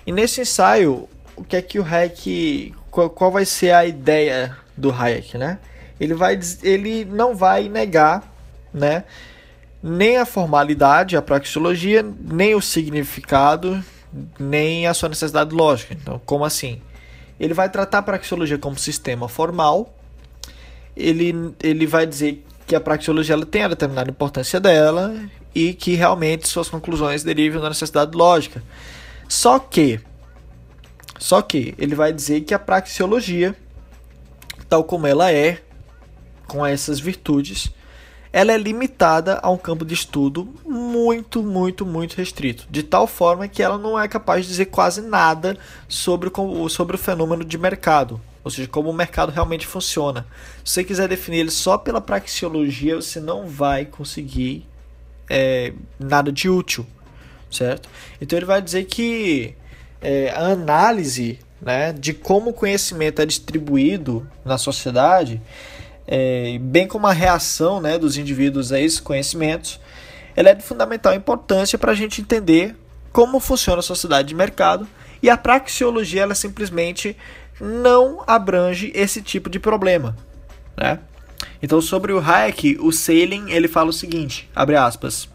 E 0.06 0.12
nesse 0.12 0.40
ensaio, 0.40 1.08
o 1.34 1.44
que 1.44 1.56
é 1.56 1.62
que 1.62 1.78
o 1.78 1.84
Hayek, 1.84 2.74
qual, 2.90 3.10
qual 3.10 3.30
vai 3.30 3.44
ser 3.44 3.72
a 3.72 3.84
ideia 3.84 4.56
do 4.76 4.90
Hayek, 4.90 5.38
né? 5.38 5.58
Ele 5.98 6.14
vai, 6.14 6.38
ele 6.62 7.04
não 7.04 7.34
vai 7.34 7.68
negar, 7.68 8.22
né? 8.72 9.04
Nem 9.82 10.18
a 10.18 10.26
formalidade, 10.26 11.16
a 11.16 11.22
praxeologia, 11.22 12.04
nem 12.20 12.54
o 12.54 12.60
significado, 12.60 13.82
nem 14.38 14.86
a 14.86 14.94
sua 14.94 15.08
necessidade 15.08 15.54
lógica. 15.54 15.94
Então, 15.94 16.20
como 16.24 16.44
assim? 16.44 16.80
Ele 17.38 17.54
vai 17.54 17.68
tratar 17.68 17.98
a 17.98 18.02
praxeologia 18.02 18.58
como 18.58 18.78
sistema 18.78 19.28
formal. 19.28 19.94
Ele, 20.96 21.54
ele 21.62 21.86
vai 21.86 22.06
dizer 22.06 22.44
que 22.66 22.74
a 22.74 22.80
praxeologia 22.80 23.34
ela 23.34 23.46
tem 23.46 23.62
a 23.62 23.68
determinada 23.68 24.10
importância 24.10 24.58
dela 24.58 25.14
e 25.54 25.72
que 25.72 25.94
realmente 25.94 26.48
suas 26.48 26.68
conclusões 26.68 27.22
derivam 27.22 27.62
da 27.62 27.68
necessidade 27.68 28.16
lógica. 28.16 28.62
Só 29.28 29.58
que, 29.58 30.00
só 31.18 31.40
que 31.42 31.74
ele 31.78 31.94
vai 31.94 32.12
dizer 32.12 32.42
que 32.42 32.52
a 32.52 32.58
praxeologia, 32.58 33.54
tal 34.68 34.84
como 34.84 35.06
ela 35.06 35.32
é, 35.32 35.60
com 36.46 36.64
essas 36.64 37.00
virtudes, 37.00 37.70
ela 38.32 38.52
é 38.52 38.58
limitada 38.58 39.40
a 39.42 39.50
um 39.50 39.56
campo 39.56 39.84
de 39.84 39.94
estudo 39.94 40.54
muito, 40.64 41.42
muito, 41.42 41.86
muito 41.86 42.16
restrito, 42.16 42.66
de 42.70 42.82
tal 42.82 43.06
forma 43.06 43.48
que 43.48 43.62
ela 43.62 43.78
não 43.78 43.98
é 43.98 44.06
capaz 44.06 44.42
de 44.42 44.50
dizer 44.50 44.66
quase 44.66 45.00
nada 45.00 45.56
sobre 45.88 46.30
o, 46.32 46.68
sobre 46.68 46.96
o 46.96 46.98
fenômeno 46.98 47.44
de 47.44 47.56
mercado, 47.56 48.20
ou 48.44 48.50
seja, 48.50 48.68
como 48.68 48.90
o 48.90 48.92
mercado 48.92 49.32
realmente 49.32 49.66
funciona. 49.66 50.26
Se 50.64 50.74
você 50.74 50.84
quiser 50.84 51.08
definir 51.08 51.38
ele 51.38 51.50
só 51.50 51.78
pela 51.78 52.00
praxeologia, 52.00 52.96
você 52.96 53.20
não 53.20 53.48
vai 53.48 53.86
conseguir 53.86 54.66
é, 55.30 55.72
nada 55.98 56.30
de 56.30 56.48
útil, 56.48 56.86
certo? 57.50 57.88
Então 58.20 58.38
ele 58.38 58.46
vai 58.46 58.60
dizer 58.60 58.84
que 58.84 59.54
é, 60.00 60.30
a 60.30 60.48
análise 60.48 61.38
né, 61.60 61.92
de 61.92 62.12
como 62.12 62.50
o 62.50 62.54
conhecimento 62.54 63.22
é 63.22 63.26
distribuído 63.26 64.28
na 64.44 64.58
sociedade, 64.58 65.40
é, 66.06 66.58
bem 66.60 66.86
como 66.86 67.06
a 67.06 67.12
reação 67.12 67.80
né, 67.80 67.98
dos 67.98 68.16
indivíduos 68.16 68.72
a 68.72 68.80
esses 68.80 69.00
conhecimentos, 69.00 69.80
ela 70.34 70.50
é 70.50 70.54
de 70.54 70.62
fundamental 70.62 71.14
importância 71.14 71.78
para 71.78 71.92
a 71.92 71.94
gente 71.94 72.20
entender 72.20 72.76
como 73.12 73.40
funciona 73.40 73.80
a 73.80 73.82
sociedade 73.82 74.28
de 74.28 74.34
mercado 74.34 74.86
e 75.22 75.30
a 75.30 75.36
praxeologia 75.36 76.22
ela 76.22 76.34
simplesmente 76.34 77.16
não 77.58 78.22
abrange 78.26 78.92
esse 78.94 79.22
tipo 79.22 79.48
de 79.48 79.58
problema, 79.58 80.14
né? 80.76 81.00
Então 81.62 81.80
sobre 81.80 82.12
o 82.12 82.18
Hayek, 82.18 82.76
o 82.80 82.92
Sailing 82.92 83.50
ele 83.50 83.66
fala 83.66 83.88
o 83.88 83.92
seguinte, 83.92 84.48
abre 84.54 84.76
aspas: 84.76 85.28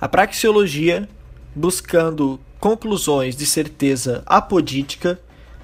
A 0.00 0.08
praxeologia, 0.08 1.06
buscando 1.54 2.40
conclusões 2.60 3.36
de 3.36 3.46
certeza 3.46 4.22
apodítica, 4.26 5.20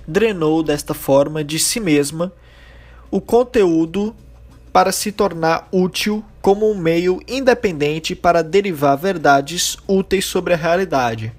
drenou 0.06 0.62
desta 0.62 0.94
forma 0.94 1.42
de 1.42 1.58
si 1.58 1.80
mesma 1.80 2.32
o 3.10 3.20
conteúdo 3.20 4.14
para 4.72 4.90
se 4.90 5.12
tornar 5.12 5.68
útil 5.70 6.24
como 6.40 6.70
um 6.70 6.76
meio 6.76 7.20
independente 7.28 8.14
para 8.14 8.42
derivar 8.42 8.96
verdades 8.96 9.76
úteis 9.86 10.24
sobre 10.24 10.54
a 10.54 10.56
realidade. 10.56 11.32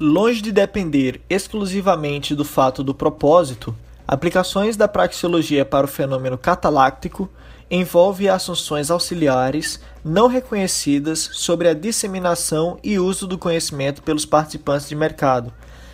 Longe 0.00 0.40
de 0.40 0.50
depender 0.50 1.20
exclusivamente 1.28 2.34
do 2.34 2.44
fato 2.44 2.82
do 2.82 2.94
propósito, 2.94 3.74
aplicações 4.08 4.74
da 4.74 4.88
praxeologia 4.88 5.66
para 5.66 5.84
o 5.84 5.88
fenômeno 5.88 6.38
cataláctico 6.38 7.28
envolve 7.70 8.26
assunções 8.26 8.90
auxiliares 8.90 9.78
não 10.02 10.26
reconhecidas 10.28 11.28
sobre 11.34 11.68
a 11.68 11.74
disseminação 11.74 12.78
e 12.82 12.98
uso 12.98 13.26
do 13.26 13.36
conhecimento 13.36 14.02
pelos 14.02 14.24
participantes 14.24 14.88
de 14.88 14.94
mercado, 14.94 15.52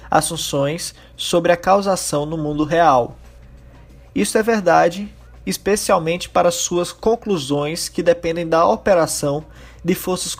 assunções 0.08 0.94
sobre 1.16 1.50
a 1.50 1.56
causação 1.56 2.24
no 2.24 2.38
mundo 2.38 2.62
real. 2.62 3.16
Isso 4.14 4.38
é 4.38 4.42
verdade, 4.44 5.12
especialmente 5.44 6.28
para 6.28 6.52
suas 6.52 6.92
conclusões 6.92 7.88
que 7.88 8.00
dependem 8.00 8.46
da 8.46 8.64
operação 8.64 9.44
de 9.84 9.92
forças 9.96 10.36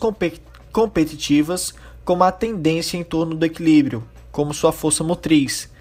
competitivas 0.72 1.74
como 2.04 2.22
a 2.22 2.30
tendência 2.30 2.96
em 2.96 3.02
torno 3.02 3.34
do 3.34 3.44
equilíbrio, 3.44 4.08
como 4.30 4.54
sua 4.54 4.70
força 4.70 5.02
motriz. 5.02 5.73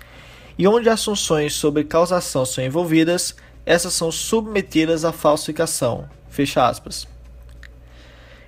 E 0.57 0.67
onde 0.67 0.89
assunções 0.89 1.53
sobre 1.53 1.83
causação 1.83 2.45
são 2.45 2.63
envolvidas, 2.63 3.35
essas 3.65 3.93
são 3.93 4.11
submetidas 4.11 5.03
à 5.03 5.11
falsificação. 5.11 6.07
Fecha 6.29 6.67
aspas. 6.67 7.07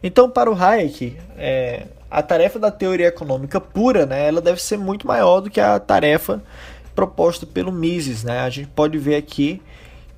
Então, 0.04 0.30
para 0.30 0.52
o 0.52 0.56
Hayek, 0.56 1.18
é, 1.38 1.88
a 2.10 2.22
tarefa 2.22 2.60
da 2.60 2.70
teoria 2.70 3.08
econômica 3.08 3.60
pura, 3.60 4.06
né, 4.06 4.28
ela 4.28 4.40
deve 4.40 4.62
ser 4.62 4.78
muito 4.78 5.08
maior 5.08 5.42
do 5.42 5.50
que 5.50 5.60
a 5.60 5.80
tarefa 5.80 6.44
proposta 6.94 7.46
pelo 7.46 7.72
Mises. 7.72 8.24
Né? 8.24 8.40
A 8.40 8.50
gente 8.50 8.68
pode 8.68 8.98
ver 8.98 9.16
aqui 9.16 9.62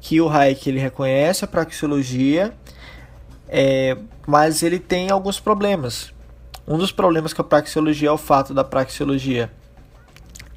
que 0.02 0.20
o 0.20 0.30
Hayek 0.30 0.70
ele 0.70 0.80
reconhece 0.80 1.46
a 1.46 1.48
praxeologia, 1.48 2.54
é, 3.48 3.98
mas 4.28 4.62
ele 4.62 4.80
tem 4.80 5.10
alguns 5.10 5.40
problemas. 5.40 6.12
Um 6.68 6.78
dos 6.78 6.92
problemas 6.92 7.32
com 7.32 7.42
a 7.42 7.46
praxeologia 7.46 8.10
é 8.10 8.12
o 8.12 8.18
fato 8.18 8.54
da 8.54 8.64
praxeologia 8.64 9.50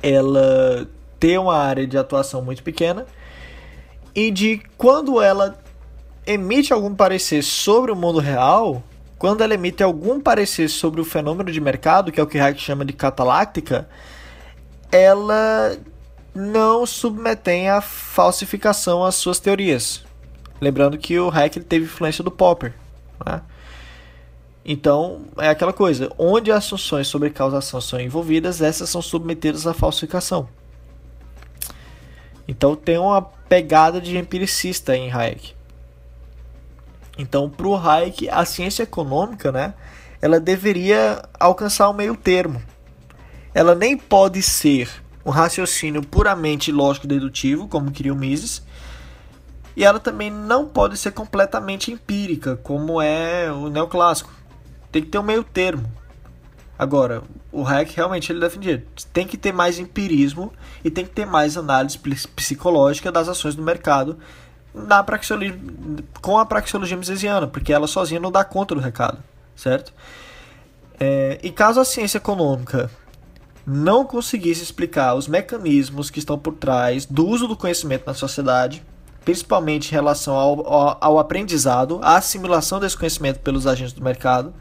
ela 0.03 0.89
ter 1.21 1.39
uma 1.39 1.57
área 1.57 1.87
de 1.87 1.99
atuação 1.99 2.43
muito 2.43 2.63
pequena 2.63 3.07
e 4.15 4.31
de 4.31 4.63
quando 4.77 5.21
ela 5.21 5.57
emite 6.27 6.73
algum 6.73 6.95
parecer 6.95 7.43
sobre 7.43 7.93
o 7.93 7.97
mundo 7.97 8.19
real, 8.19 8.83
quando 9.19 9.43
ela 9.43 9.55
emite 9.55 9.83
algum 9.83 10.19
parecer 10.19 10.69
sobre 10.69 11.01
o 11.01 11.05
fenômeno 11.05 11.53
de 11.53 11.61
mercado, 11.61 12.11
que 12.11 12.19
é 12.19 12.23
o 12.23 12.27
que 12.27 12.39
Hayek 12.39 12.61
chama 12.61 12.85
de 12.85 12.95
cataláctica, 12.95 13.89
ela 14.91 15.77
não 16.35 16.87
submetém 16.87 17.69
a 17.69 17.81
falsificação 17.81 19.05
às 19.05 19.15
suas 19.17 19.39
teorias. 19.39 20.05
Lembrando 20.61 20.99
que 20.99 21.19
o 21.19 21.31
Hayek 21.31 21.61
teve 21.61 21.85
influência 21.85 22.25
do 22.25 22.31
Popper. 22.31 22.75
Né? 23.25 23.43
Então, 24.65 25.23
é 25.39 25.49
aquela 25.49 25.73
coisa, 25.73 26.11
onde 26.19 26.53
as 26.53 26.69
funções 26.69 27.09
sobre 27.09 27.31
causação 27.31 27.81
são 27.81 28.01
envolvidas, 28.01 28.61
essas 28.61 28.89
são 28.89 29.03
submetidas 29.03 29.67
à 29.67 29.75
falsificação. 29.75 30.49
Então, 32.51 32.75
tem 32.75 32.99
uma 32.99 33.23
pegada 33.23 34.01
de 34.01 34.19
empiricista 34.19 34.97
em 34.97 35.09
Hayek. 35.09 35.55
Então, 37.17 37.49
para 37.49 37.69
o 37.69 37.77
Hayek, 37.77 38.29
a 38.29 38.45
ciência 38.45 38.83
econômica, 38.83 39.53
né, 39.53 39.73
ela 40.21 40.41
deveria 40.41 41.23
alcançar 41.39 41.89
o 41.89 41.93
meio 41.93 42.17
termo. 42.17 42.61
Ela 43.55 43.77
nem 43.77 43.97
pode 43.97 44.43
ser 44.43 44.91
um 45.25 45.31
raciocínio 45.31 46.03
puramente 46.03 46.73
lógico-dedutivo, 46.73 47.69
como 47.69 47.93
queria 47.93 48.13
o 48.13 48.17
Mises, 48.17 48.65
e 49.77 49.85
ela 49.85 50.01
também 50.01 50.29
não 50.29 50.67
pode 50.67 50.97
ser 50.97 51.13
completamente 51.13 51.93
empírica, 51.93 52.57
como 52.57 53.01
é 53.01 53.53
o 53.53 53.69
neoclássico. 53.69 54.35
Tem 54.91 55.01
que 55.01 55.09
ter 55.09 55.19
um 55.19 55.23
meio 55.23 55.45
termo. 55.45 55.89
Agora, 56.81 57.23
o 57.53 57.63
Hayek 57.63 57.95
realmente 57.95 58.33
ele 58.33 58.41
defendia, 58.41 58.83
tem 59.13 59.27
que 59.27 59.37
ter 59.37 59.53
mais 59.53 59.79
empirismo 59.79 60.51
e 60.83 60.91
tem 60.91 61.05
que 61.05 61.11
ter 61.11 61.27
mais 61.27 61.59
análise 61.59 61.99
psicológica 62.35 63.13
das 63.13 63.29
ações 63.29 63.55
do 63.55 63.63
mercado 63.63 64.17
na 64.73 65.03
praxeologia, 65.03 65.61
com 66.23 66.39
a 66.39 66.47
praxeologia 66.47 66.97
misesiana, 66.97 67.47
porque 67.47 67.71
ela 67.71 67.87
sozinha 67.87 68.19
não 68.19 68.33
dá 68.33 68.43
conta 68.45 68.75
do 68.75 68.81
recado, 68.81 69.19
certo? 69.55 69.93
É, 70.99 71.39
e 71.43 71.51
caso 71.51 71.81
a 71.81 71.85
ciência 71.85 72.17
econômica 72.17 72.91
não 73.67 74.03
conseguisse 74.07 74.63
explicar 74.63 75.15
os 75.15 75.29
mecanismos 75.29 76.09
que 76.09 76.19
estão 76.19 76.39
por 76.39 76.55
trás 76.55 77.05
do 77.05 77.27
uso 77.27 77.47
do 77.47 77.59
conhecimento 77.59 78.07
na 78.07 78.15
sociedade, 78.15 78.83
principalmente 79.23 79.89
em 79.89 79.93
relação 79.93 80.35
ao, 80.35 80.67
ao, 80.67 80.97
ao 80.99 81.19
aprendizado, 81.19 82.01
à 82.03 82.17
assimilação 82.17 82.81
desse 82.81 82.97
conhecimento 82.97 83.41
pelos 83.41 83.67
agentes 83.67 83.93
do 83.93 84.03
mercado, 84.03 84.55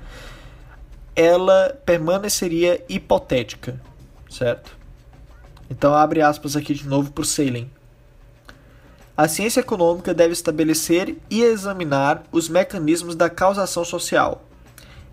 ela 1.19 1.77
permaneceria 1.85 2.81
hipotética, 2.87 3.77
certo? 4.29 4.71
Então 5.69 5.93
abre 5.93 6.21
aspas 6.21 6.55
aqui 6.55 6.73
de 6.73 6.87
novo 6.87 7.11
para 7.11 7.23
o 7.23 7.25
Sailing. 7.25 7.69
A 9.17 9.27
ciência 9.27 9.59
econômica 9.59 10.13
deve 10.13 10.31
estabelecer 10.31 11.17
e 11.29 11.41
examinar 11.41 12.23
os 12.31 12.47
mecanismos 12.47 13.15
da 13.15 13.29
causação 13.29 13.83
social. 13.83 14.45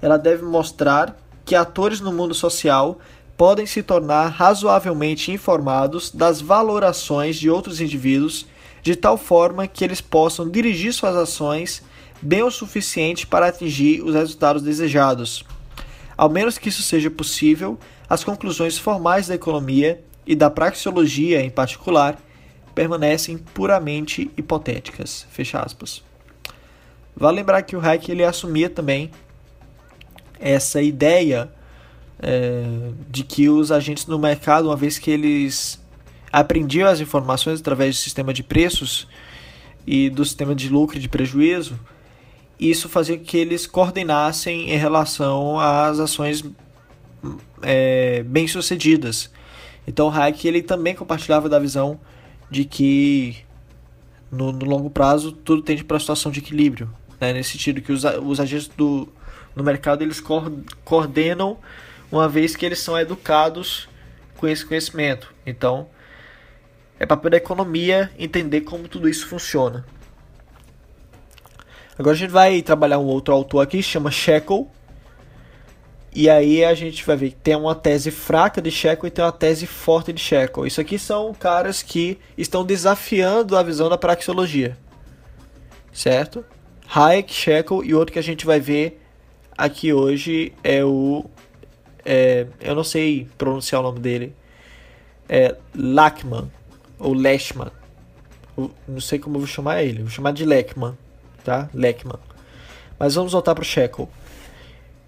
Ela 0.00 0.16
deve 0.16 0.44
mostrar 0.44 1.16
que 1.44 1.56
atores 1.56 2.00
no 2.00 2.12
mundo 2.12 2.34
social 2.34 3.00
podem 3.36 3.66
se 3.66 3.82
tornar 3.82 4.28
razoavelmente 4.28 5.32
informados 5.32 6.12
das 6.12 6.40
valorações 6.40 7.34
de 7.34 7.50
outros 7.50 7.80
indivíduos 7.80 8.46
de 8.80 8.94
tal 8.94 9.18
forma 9.18 9.66
que 9.66 9.82
eles 9.82 10.00
possam 10.00 10.48
dirigir 10.48 10.92
suas 10.92 11.16
ações 11.16 11.82
bem 12.22 12.44
o 12.44 12.50
suficiente 12.52 13.26
para 13.26 13.48
atingir 13.48 14.02
os 14.02 14.14
resultados 14.14 14.62
desejados. 14.62 15.44
Ao 16.16 16.30
menos 16.30 16.56
que 16.56 16.68
isso 16.68 16.82
seja 16.82 17.10
possível, 17.10 17.78
as 18.08 18.24
conclusões 18.24 18.78
formais 18.78 19.26
da 19.28 19.34
economia 19.34 20.02
e 20.26 20.34
da 20.34 20.50
praxeologia 20.50 21.42
em 21.42 21.50
particular 21.50 22.18
permanecem 22.74 23.38
puramente 23.38 24.30
hipotéticas. 24.36 25.26
Fecha 25.30 25.60
aspas. 25.60 26.02
Vale 27.14 27.36
lembrar 27.36 27.62
que 27.62 27.74
o 27.74 27.80
Hayek 27.80 28.10
ele 28.10 28.24
assumia 28.24 28.68
também 28.68 29.10
essa 30.38 30.82
ideia 30.82 31.50
é, 32.20 32.64
de 33.08 33.24
que 33.24 33.48
os 33.48 33.72
agentes 33.72 34.06
no 34.06 34.18
mercado, 34.18 34.68
uma 34.68 34.76
vez 34.76 34.98
que 34.98 35.10
eles 35.10 35.82
aprendiam 36.32 36.88
as 36.88 37.00
informações 37.00 37.60
através 37.60 37.96
do 37.96 37.98
sistema 37.98 38.32
de 38.32 38.42
preços 38.42 39.08
e 39.86 40.10
do 40.10 40.24
sistema 40.24 40.54
de 40.54 40.68
lucro 40.68 40.98
e 40.98 41.00
de 41.00 41.08
prejuízo, 41.08 41.78
isso 42.58 42.88
fazia 42.88 43.18
que 43.18 43.36
eles 43.36 43.66
coordenassem 43.66 44.70
em 44.70 44.76
relação 44.76 45.60
às 45.60 46.00
ações 46.00 46.44
é, 47.62 48.22
bem-sucedidas. 48.22 49.30
Então, 49.86 50.10
Hayek 50.10 50.46
ele 50.48 50.62
também 50.62 50.94
compartilhava 50.94 51.48
da 51.48 51.58
visão 51.58 52.00
de 52.50 52.64
que 52.64 53.36
no, 54.30 54.52
no 54.52 54.64
longo 54.64 54.90
prazo 54.90 55.32
tudo 55.32 55.62
tende 55.62 55.84
para 55.84 55.96
a 55.96 56.00
situação 56.00 56.32
de 56.32 56.40
equilíbrio, 56.40 56.90
né? 57.20 57.32
nesse 57.32 57.52
sentido 57.52 57.80
que 57.80 57.92
os, 57.92 58.04
os 58.04 58.40
agentes 58.40 58.68
do, 58.68 59.08
no 59.54 59.62
mercado 59.62 60.02
eles 60.02 60.22
coordenam 60.84 61.58
uma 62.10 62.28
vez 62.28 62.56
que 62.56 62.64
eles 62.64 62.78
são 62.78 62.98
educados 62.98 63.88
com 64.36 64.46
esse 64.46 64.64
conhecimento. 64.64 65.34
Então, 65.44 65.88
é 66.98 67.06
papel 67.06 67.30
da 67.30 67.36
economia 67.36 68.10
entender 68.18 68.62
como 68.62 68.88
tudo 68.88 69.08
isso 69.08 69.26
funciona. 69.26 69.84
Agora 71.98 72.14
a 72.14 72.18
gente 72.18 72.30
vai 72.30 72.60
trabalhar 72.60 72.98
um 72.98 73.06
outro 73.06 73.32
autor 73.32 73.60
aqui, 73.60 73.82
chama 73.82 74.10
Shekel. 74.10 74.70
E 76.14 76.30
aí 76.30 76.64
a 76.64 76.74
gente 76.74 77.04
vai 77.04 77.16
ver 77.16 77.30
que 77.30 77.36
tem 77.36 77.54
uma 77.54 77.74
tese 77.74 78.10
fraca 78.10 78.60
de 78.60 78.70
Shekel 78.70 79.06
e 79.06 79.10
tem 79.10 79.24
uma 79.24 79.32
tese 79.32 79.66
forte 79.66 80.12
de 80.12 80.20
Shekel. 80.20 80.66
Isso 80.66 80.80
aqui 80.80 80.98
são 80.98 81.34
caras 81.34 81.82
que 81.82 82.18
estão 82.38 82.64
desafiando 82.64 83.56
a 83.56 83.62
visão 83.62 83.88
da 83.88 83.98
praxeologia. 83.98 84.78
Certo? 85.92 86.44
Hayek, 86.88 87.32
Shekel 87.32 87.84
e 87.84 87.94
outro 87.94 88.12
que 88.12 88.18
a 88.18 88.22
gente 88.22 88.46
vai 88.46 88.60
ver 88.60 89.00
aqui 89.56 89.92
hoje 89.92 90.52
é 90.62 90.84
o... 90.84 91.24
É, 92.04 92.46
eu 92.60 92.74
não 92.74 92.84
sei 92.84 93.26
pronunciar 93.36 93.80
o 93.80 93.84
nome 93.84 94.00
dele. 94.00 94.34
É 95.28 95.56
Lachman 95.74 96.50
ou 96.98 97.12
Lechman. 97.12 97.70
não 98.86 99.00
sei 99.00 99.18
como 99.18 99.36
eu 99.36 99.40
vou 99.40 99.48
chamar 99.48 99.82
ele. 99.82 100.02
Vou 100.02 100.10
chamar 100.10 100.32
de 100.32 100.44
Lechman, 100.44 100.96
tá? 101.46 101.70
Lechman. 101.72 102.18
Mas 102.98 103.14
vamos 103.14 103.32
voltar 103.32 103.54
para 103.54 103.62
o 103.62 103.64
Shekel. 103.64 104.08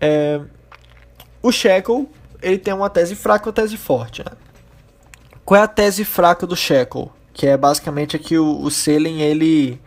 É, 0.00 0.40
o 1.42 1.50
Shekel 1.50 2.08
ele 2.40 2.58
tem 2.58 2.72
uma 2.72 2.88
tese 2.88 3.16
fraca 3.16 3.46
e 3.46 3.48
uma 3.48 3.52
tese 3.52 3.76
forte. 3.76 4.24
Né? 4.24 4.30
Qual 5.44 5.60
é 5.60 5.64
a 5.64 5.68
tese 5.68 6.04
fraca 6.04 6.46
do 6.46 6.54
Shekel? 6.56 7.10
Que 7.32 7.48
é 7.48 7.56
basicamente 7.56 8.14
aqui 8.14 8.38
o, 8.38 8.60
o 8.60 8.70
Selen, 8.70 9.20
ele 9.20 9.80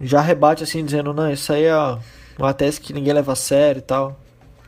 já 0.00 0.20
rebate 0.20 0.62
assim, 0.62 0.84
dizendo, 0.84 1.14
não, 1.14 1.30
isso 1.30 1.52
aí 1.52 1.64
é 1.64 1.98
uma 2.38 2.52
tese 2.52 2.80
que 2.80 2.92
ninguém 2.92 3.14
leva 3.14 3.32
a 3.32 3.36
sério 3.36 3.78
e 3.78 3.82
tal. 3.82 4.18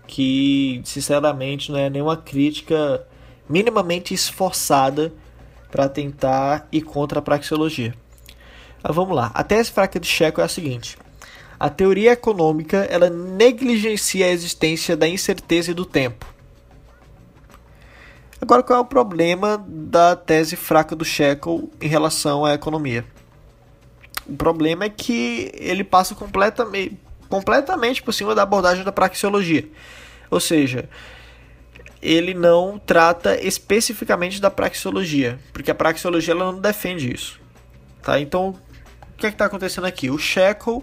Que, 0.07 0.81
sinceramente, 0.85 1.73
não 1.73 1.79
é 1.79 1.91
nenhuma 1.91 2.17
crítica 2.17 3.07
minimamente 3.49 4.15
esforçada 4.15 5.13
para 5.71 5.89
tentar 5.89 6.69
ir 6.71 6.83
contra 6.83 7.19
a 7.19 7.23
praxeologia. 7.23 7.95
Mas 8.87 8.95
vamos 8.95 9.17
lá. 9.17 9.31
A 9.33 9.43
tese 9.43 9.73
fraca 9.73 9.99
de 9.99 10.07
Checo 10.07 10.43
é 10.43 10.45
a 10.45 10.49
seguinte: 10.49 10.99
a 11.59 11.71
teoria 11.71 12.13
econômica 12.13 12.87
ela 12.91 13.09
negligencia 13.09 14.27
a 14.27 14.29
existência 14.29 14.95
da 14.95 15.09
incerteza 15.09 15.71
e 15.71 15.75
do 15.75 15.87
tempo. 15.87 16.27
Agora, 18.41 18.63
qual 18.63 18.79
é 18.79 18.83
o 18.83 18.85
problema 18.85 19.65
da 19.67 20.15
tese 20.15 20.55
fraca 20.55 20.95
do 20.95 21.03
Shekel 21.03 21.71
em 21.81 21.89
relação 21.89 22.45
à 22.45 22.53
economia? 22.53 23.03
O 24.27 24.37
problema 24.37 24.85
é 24.85 24.91
que 24.91 25.51
ele 25.55 25.83
passa 25.83 26.15
completamente, 26.15 26.99
completamente 27.31 28.03
por 28.03 28.13
cima 28.13 28.35
da 28.35 28.43
abordagem 28.43 28.85
da 28.85 28.93
praxeologia. 28.93 29.67
Ou 30.31 30.41
seja, 30.41 30.91
ele 32.03 32.35
não 32.35 32.79
trata 32.79 33.35
especificamente 33.41 34.43
da 34.43 34.51
praxeologia, 34.51 35.39
porque 35.51 35.71
a 35.71 35.75
praxeologia 35.75 36.35
ela 36.35 36.53
não 36.53 36.61
defende 36.61 37.11
isso. 37.11 37.41
Tá? 38.03 38.21
Então, 38.21 38.55
que 39.25 39.29
é 39.29 39.31
está 39.35 39.47
acontecendo 39.47 39.87
aqui? 39.87 40.11
O 40.11 40.19
Shekel 40.19 40.83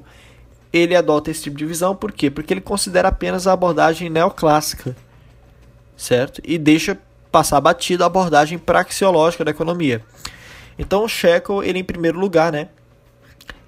ele 0.74 0.96
adota 0.96 1.30
esse 1.30 1.44
tipo 1.44 1.58
de 1.58 1.66
visão, 1.66 1.96
por 1.96 2.12
quê? 2.12 2.32
Porque 2.32 2.54
ele 2.54 2.62
considera 2.62 3.10
apenas 3.10 3.46
a 3.46 3.54
abordagem 3.54 4.10
neoclássica, 4.10 4.96
certo? 5.98 6.42
E 6.44 6.58
deixa 6.58 6.98
passar 7.32 7.60
batido 7.60 8.04
a 8.04 8.08
abordagem 8.08 8.58
praxeológica 8.58 9.44
da 9.44 9.52
economia. 9.52 10.02
Então, 10.80 11.04
o 11.04 11.10
Shekel, 11.10 11.64
ele 11.64 11.80
em 11.80 11.84
primeiro 11.84 12.18
lugar, 12.20 12.52
né, 12.52 12.70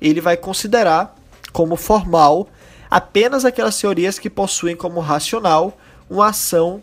ele 0.02 0.22
vai 0.22 0.38
considerar 0.38 1.16
como 1.52 1.76
formal 1.76 2.48
apenas 2.90 3.44
aquelas 3.44 3.78
teorias 3.78 4.18
que 4.18 4.30
possuem 4.30 4.76
como 4.76 5.00
racional 5.00 5.78
uma 6.10 6.28
ação 6.28 6.82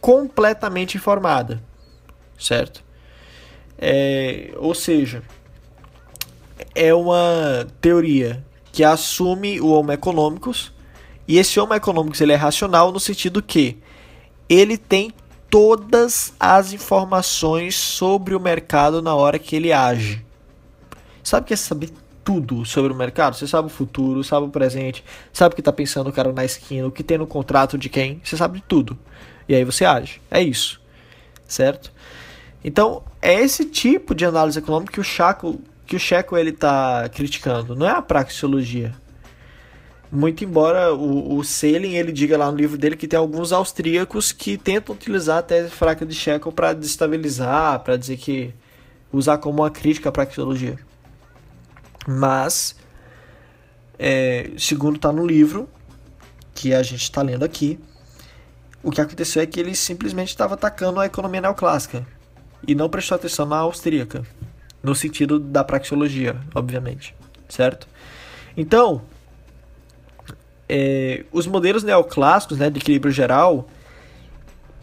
completamente 0.00 0.96
informada, 0.96 1.62
certo? 2.38 2.82
É, 3.76 4.52
ou 4.56 4.74
seja, 4.74 5.22
é 6.78 6.94
uma 6.94 7.66
teoria 7.80 8.44
que 8.70 8.84
assume 8.84 9.60
o 9.60 9.70
Homo 9.70 9.90
economicus 9.90 10.72
e 11.26 11.36
esse 11.36 11.58
Homo 11.58 11.74
economicus 11.74 12.20
ele 12.20 12.32
é 12.32 12.36
racional 12.36 12.92
no 12.92 13.00
sentido 13.00 13.42
que 13.42 13.78
ele 14.48 14.78
tem 14.78 15.12
todas 15.50 16.32
as 16.38 16.72
informações 16.72 17.74
sobre 17.74 18.32
o 18.36 18.40
mercado 18.40 19.02
na 19.02 19.12
hora 19.12 19.40
que 19.40 19.56
ele 19.56 19.72
age. 19.72 20.24
Sabe 21.20 21.42
o 21.42 21.46
que 21.48 21.54
é 21.54 21.56
saber 21.56 21.90
tudo 22.22 22.64
sobre 22.64 22.92
o 22.92 22.96
mercado? 22.96 23.34
Você 23.34 23.48
sabe 23.48 23.66
o 23.66 23.70
futuro, 23.70 24.22
sabe 24.22 24.46
o 24.46 24.50
presente, 24.50 25.04
sabe 25.32 25.54
o 25.54 25.56
que 25.56 25.60
está 25.60 25.72
pensando 25.72 26.10
o 26.10 26.12
cara 26.12 26.32
na 26.32 26.44
esquina, 26.44 26.86
o 26.86 26.92
que 26.92 27.02
tem 27.02 27.18
no 27.18 27.26
contrato 27.26 27.76
de 27.76 27.88
quem, 27.88 28.20
você 28.22 28.36
sabe 28.36 28.62
tudo. 28.68 28.96
E 29.48 29.54
aí 29.54 29.64
você 29.64 29.84
age. 29.84 30.20
É 30.30 30.40
isso. 30.40 30.80
Certo? 31.44 31.92
Então, 32.62 33.02
é 33.20 33.34
esse 33.34 33.64
tipo 33.64 34.14
de 34.14 34.24
análise 34.24 34.60
econômica 34.60 34.92
que 34.92 35.00
o 35.00 35.04
Chaco, 35.04 35.60
que 35.88 35.96
o 35.96 35.98
Checo 35.98 36.36
ele 36.36 36.50
está 36.50 37.08
criticando. 37.08 37.74
Não 37.74 37.88
é 37.88 37.90
a 37.90 38.02
praxeologia. 38.02 38.94
Muito 40.12 40.44
embora 40.44 40.94
o, 40.94 41.36
o 41.36 41.42
Selin 41.42 41.94
ele 41.94 42.12
diga 42.12 42.36
lá 42.36 42.50
no 42.50 42.56
livro 42.58 42.76
dele 42.76 42.94
que 42.94 43.08
tem 43.08 43.18
alguns 43.18 43.52
austríacos 43.52 44.30
que 44.30 44.58
tentam 44.58 44.94
utilizar 44.94 45.38
a 45.38 45.42
tese 45.42 45.70
fraca 45.70 46.04
de 46.04 46.14
Checo 46.14 46.52
para 46.52 46.74
destabilizar, 46.74 47.80
para 47.80 47.96
dizer 47.96 48.18
que 48.18 48.54
usar 49.10 49.38
como 49.38 49.62
uma 49.62 49.70
crítica 49.70 50.10
à 50.10 50.12
praxeologia. 50.12 50.78
Mas, 52.06 52.76
é, 53.98 54.50
segundo 54.58 54.96
está 54.96 55.10
no 55.10 55.26
livro 55.26 55.68
que 56.54 56.74
a 56.74 56.82
gente 56.82 57.02
está 57.02 57.22
lendo 57.22 57.44
aqui, 57.44 57.78
o 58.82 58.90
que 58.90 59.00
aconteceu 59.00 59.40
é 59.40 59.46
que 59.46 59.58
ele 59.58 59.74
simplesmente 59.74 60.28
estava 60.28 60.52
atacando 60.52 61.00
a 61.00 61.06
economia 61.06 61.40
neoclássica 61.40 62.06
e 62.66 62.74
não 62.74 62.90
prestou 62.90 63.16
atenção 63.16 63.46
na 63.46 63.56
austríaca, 63.56 64.24
no 64.82 64.94
sentido 64.94 65.38
da 65.38 65.64
praxeologia, 65.64 66.36
obviamente, 66.54 67.14
certo? 67.48 67.88
Então, 68.56 69.02
é, 70.68 71.24
os 71.32 71.46
modelos 71.46 71.82
neoclássicos, 71.82 72.58
né, 72.58 72.68
de 72.70 72.78
equilíbrio 72.78 73.12
geral, 73.12 73.68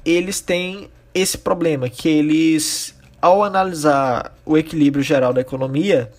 eles 0.03 0.39
têm 0.39 0.89
esse 1.13 1.37
problema 1.37 1.89
que 1.89 2.09
eles, 2.09 2.95
ao 3.21 3.43
analisar 3.43 4.35
o 4.45 4.57
equilíbrio 4.57 5.03
geral 5.03 5.33
da 5.33 5.41
economia, 5.41 6.11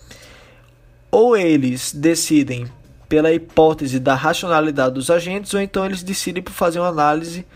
ou 1.11 1.37
eles 1.37 1.93
decidem 1.93 2.67
pela 3.09 3.33
hipótese 3.33 4.01
da 4.01 4.15
racionalidade 4.15 4.95
dos 4.95 5.11
agentes, 5.11 5.55
ou 5.55 5.61
então 5.61 5.87
eles 5.87 6.03
decidem 6.03 6.43
por 6.43 6.53
fazer 6.53 6.81
uma 6.81 6.89
análise 6.89 7.47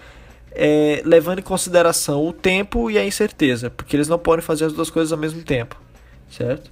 é, 0.52 1.02
levando 1.04 1.40
em 1.40 1.42
consideração 1.42 2.26
o 2.26 2.33
tempo 2.33 2.90
e 2.90 2.98
a 2.98 3.04
incerteza, 3.04 3.70
porque 3.70 3.96
eles 3.96 4.09
não 4.09 4.18
podem 4.18 4.44
fazer 4.44 4.64
as 4.64 4.72
duas 4.72 4.90
coisas 4.90 5.12
ao 5.12 5.18
mesmo 5.18 5.42
tempo, 5.42 5.76
certo? 6.30 6.70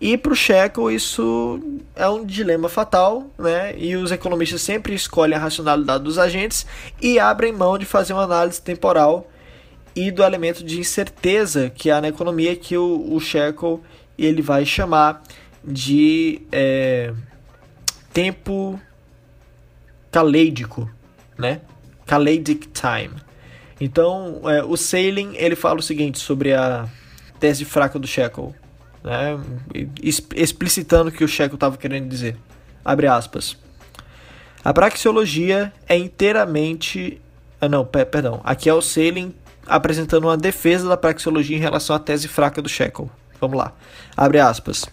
E 0.00 0.16
para 0.16 0.32
o 0.32 0.36
Shekel 0.36 0.90
isso 0.90 1.60
é 1.94 2.08
um 2.08 2.24
dilema 2.24 2.68
fatal, 2.68 3.30
né? 3.38 3.74
E 3.76 3.96
os 3.96 4.10
economistas 4.10 4.62
sempre 4.62 4.94
escolhem 4.94 5.36
a 5.36 5.38
racionalidade 5.38 6.04
dos 6.04 6.18
agentes 6.18 6.66
e 7.02 7.18
abrem 7.18 7.52
mão 7.52 7.76
de 7.76 7.84
fazer 7.84 8.14
uma 8.14 8.24
análise 8.24 8.62
temporal 8.62 9.30
e 9.94 10.10
do 10.10 10.22
elemento 10.22 10.64
de 10.64 10.80
incerteza 10.80 11.68
que 11.68 11.90
há 11.90 12.00
na 12.00 12.08
economia 12.08 12.56
que 12.56 12.78
o, 12.78 13.12
o 13.12 13.20
Shekel 13.20 13.82
ele 14.18 14.40
vai 14.40 14.64
chamar 14.64 15.22
de 15.62 16.40
é, 16.50 17.12
tempo 18.12 18.80
caleidico, 20.10 20.90
né? 21.36 21.60
Kaleidic 22.06 22.68
time. 22.68 23.16
Então, 23.78 24.42
é, 24.44 24.62
o 24.62 24.76
Sailing 24.76 25.34
ele 25.36 25.56
fala 25.56 25.78
o 25.78 25.82
seguinte 25.82 26.18
sobre 26.18 26.52
a 26.52 26.88
tese 27.38 27.64
fraca 27.64 27.98
do 27.98 28.06
Shekel, 28.06 28.54
né? 29.02 29.38
explicitando 30.34 31.08
o 31.08 31.12
que 31.12 31.24
o 31.24 31.28
Shekel 31.28 31.54
estava 31.54 31.76
querendo 31.76 32.08
dizer. 32.08 32.36
Abre 32.84 33.06
aspas. 33.06 33.56
A 34.64 34.72
praxeologia 34.72 35.72
é 35.88 35.96
inteiramente. 35.96 37.20
Ah, 37.60 37.68
não, 37.68 37.84
perdão. 37.84 38.40
Aqui 38.44 38.68
é 38.68 38.74
o 38.74 38.82
Sailing 38.82 39.34
apresentando 39.66 40.24
uma 40.24 40.36
defesa 40.36 40.88
da 40.88 40.96
praxeologia 40.96 41.56
em 41.56 41.60
relação 41.60 41.94
à 41.94 41.98
tese 41.98 42.28
fraca 42.28 42.60
do 42.60 42.68
Shekel. 42.68 43.10
Vamos 43.40 43.56
lá. 43.56 43.72
Abre 44.16 44.38
aspas. 44.38 44.84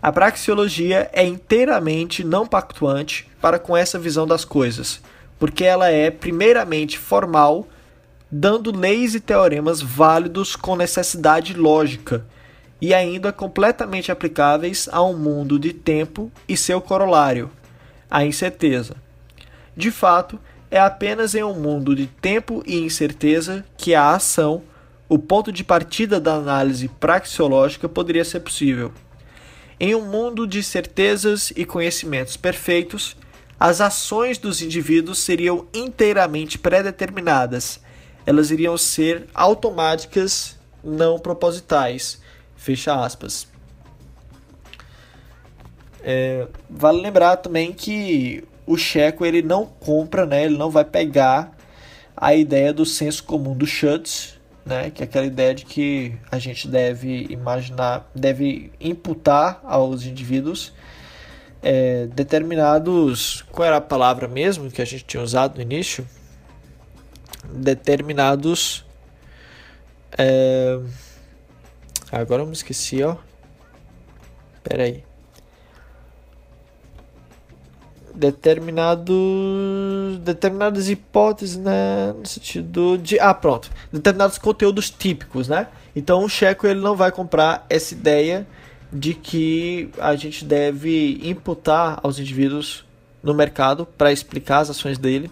A 0.00 0.12
praxeologia 0.12 1.10
é 1.12 1.24
inteiramente 1.24 2.22
não 2.22 2.46
pactuante 2.46 3.28
para 3.40 3.58
com 3.58 3.76
essa 3.76 3.98
visão 3.98 4.26
das 4.26 4.44
coisas, 4.44 5.00
porque 5.38 5.64
ela 5.64 5.90
é 5.90 6.10
primeiramente 6.10 6.98
formal, 6.98 7.66
dando 8.30 8.76
leis 8.76 9.14
e 9.14 9.20
teoremas 9.20 9.80
válidos 9.80 10.54
com 10.54 10.76
necessidade 10.76 11.54
lógica 11.54 12.24
e 12.80 12.92
ainda 12.92 13.32
completamente 13.32 14.12
aplicáveis 14.12 14.88
a 14.92 15.02
um 15.02 15.16
mundo 15.16 15.58
de 15.58 15.72
tempo 15.72 16.30
e 16.48 16.56
seu 16.56 16.80
corolário, 16.80 17.50
a 18.10 18.24
incerteza. 18.24 18.96
De 19.76 19.90
fato, 19.90 20.38
é 20.70 20.78
apenas 20.78 21.34
em 21.34 21.42
um 21.42 21.54
mundo 21.54 21.94
de 21.94 22.06
tempo 22.06 22.62
e 22.66 22.76
incerteza 22.76 23.64
que 23.76 23.94
a 23.94 24.14
ação, 24.14 24.62
o 25.08 25.18
ponto 25.18 25.52
de 25.52 25.62
partida 25.62 26.20
da 26.20 26.34
análise 26.34 26.88
praxeológica, 26.88 27.88
poderia 27.88 28.24
ser 28.24 28.40
possível. 28.40 28.92
Em 29.78 29.94
um 29.94 30.06
mundo 30.06 30.46
de 30.46 30.62
certezas 30.62 31.52
e 31.54 31.64
conhecimentos 31.64 32.36
perfeitos, 32.36 33.16
as 33.60 33.80
ações 33.80 34.38
dos 34.38 34.60
indivíduos 34.60 35.18
seriam 35.18 35.66
inteiramente 35.72 36.58
pré-determinadas. 36.58 37.80
Elas 38.24 38.50
iriam 38.50 38.76
ser 38.76 39.26
automáticas, 39.34 40.58
não 40.82 41.18
propositais. 41.18 42.20
Fecha 42.66 43.00
aspas. 43.00 43.46
É, 46.02 46.48
vale 46.68 47.00
lembrar 47.00 47.36
também 47.36 47.72
que 47.72 48.42
o 48.66 48.76
checo 48.76 49.24
ele 49.24 49.40
não 49.40 49.64
compra, 49.64 50.26
né? 50.26 50.46
Ele 50.46 50.58
não 50.58 50.68
vai 50.68 50.84
pegar 50.84 51.56
a 52.16 52.34
ideia 52.34 52.72
do 52.72 52.84
senso 52.84 53.22
comum 53.22 53.56
do 53.56 53.68
Schutz, 53.68 54.36
né? 54.64 54.90
Que 54.90 55.04
é 55.04 55.04
aquela 55.04 55.26
ideia 55.26 55.54
de 55.54 55.64
que 55.64 56.18
a 56.28 56.40
gente 56.40 56.66
deve 56.66 57.28
imaginar, 57.30 58.10
deve 58.12 58.72
imputar 58.80 59.60
aos 59.62 60.04
indivíduos 60.04 60.72
é, 61.62 62.08
determinados. 62.08 63.42
Qual 63.52 63.64
era 63.64 63.76
a 63.76 63.80
palavra 63.80 64.26
mesmo 64.26 64.72
que 64.72 64.82
a 64.82 64.84
gente 64.84 65.04
tinha 65.04 65.22
usado 65.22 65.54
no 65.54 65.62
início? 65.62 66.04
Determinados. 67.44 68.84
É, 70.18 70.80
agora 72.12 72.42
eu 72.42 72.46
me 72.46 72.52
esqueci, 72.52 73.02
ó. 73.02 73.16
Pera 74.62 74.84
aí. 74.84 75.04
determinados 78.16 79.18
determinadas 80.22 80.88
hipóteses 80.88 81.56
né, 81.56 82.14
no 82.18 82.26
sentido 82.26 82.96
de 82.96 83.20
ah 83.20 83.34
pronto 83.34 83.70
determinados 83.92 84.38
conteúdos 84.38 84.90
típicos 84.90 85.48
né 85.48 85.68
então 85.94 86.24
o 86.24 86.28
checo 86.28 86.66
ele 86.66 86.80
não 86.80 86.96
vai 86.96 87.12
comprar 87.12 87.66
essa 87.68 87.92
ideia 87.92 88.46
de 88.90 89.12
que 89.12 89.90
a 89.98 90.16
gente 90.16 90.44
deve 90.44 91.20
imputar 91.22 92.00
aos 92.02 92.18
indivíduos 92.18 92.86
no 93.22 93.34
mercado 93.34 93.86
para 93.98 94.10
explicar 94.10 94.60
as 94.60 94.70
ações 94.70 94.96
dele 94.96 95.30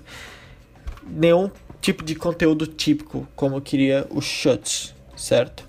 nenhum 1.06 1.50
tipo 1.80 2.04
de 2.04 2.14
conteúdo 2.14 2.66
típico 2.66 3.26
como 3.34 3.60
queria 3.62 4.06
o 4.10 4.20
Schutz 4.20 4.94
certo 5.16 5.66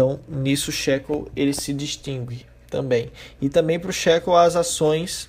então 0.00 0.18
nisso 0.26 0.70
o 0.70 0.72
checo 0.72 1.30
ele 1.36 1.52
se 1.52 1.74
distingue 1.74 2.46
também 2.70 3.12
e 3.38 3.50
também 3.50 3.78
para 3.78 3.90
o 3.90 3.92
checo 3.92 4.34
as 4.34 4.56
ações 4.56 5.28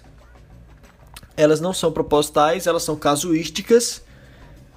elas 1.35 1.59
não 1.59 1.73
são 1.73 1.91
propositais, 1.91 2.67
elas 2.67 2.83
são 2.83 2.95
casuísticas 2.95 4.01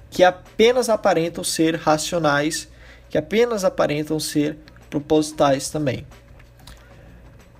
que 0.09 0.21
apenas 0.21 0.89
aparentam 0.89 1.43
ser 1.43 1.75
racionais, 1.75 2.67
que 3.09 3.17
apenas 3.17 3.63
aparentam 3.63 4.19
ser 4.19 4.57
propositais 4.89 5.69
também. 5.69 6.07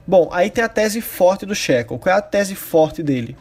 Bom, 0.07 0.29
aí 0.31 0.49
tem 0.49 0.63
a 0.63 0.69
tese 0.69 1.01
forte 1.01 1.45
do 1.45 1.53
Shekel. 1.53 1.99
Qual 1.99 2.15
é 2.15 2.17
a 2.17 2.21
tese 2.21 2.55
forte 2.55 3.03
dele? 3.03 3.37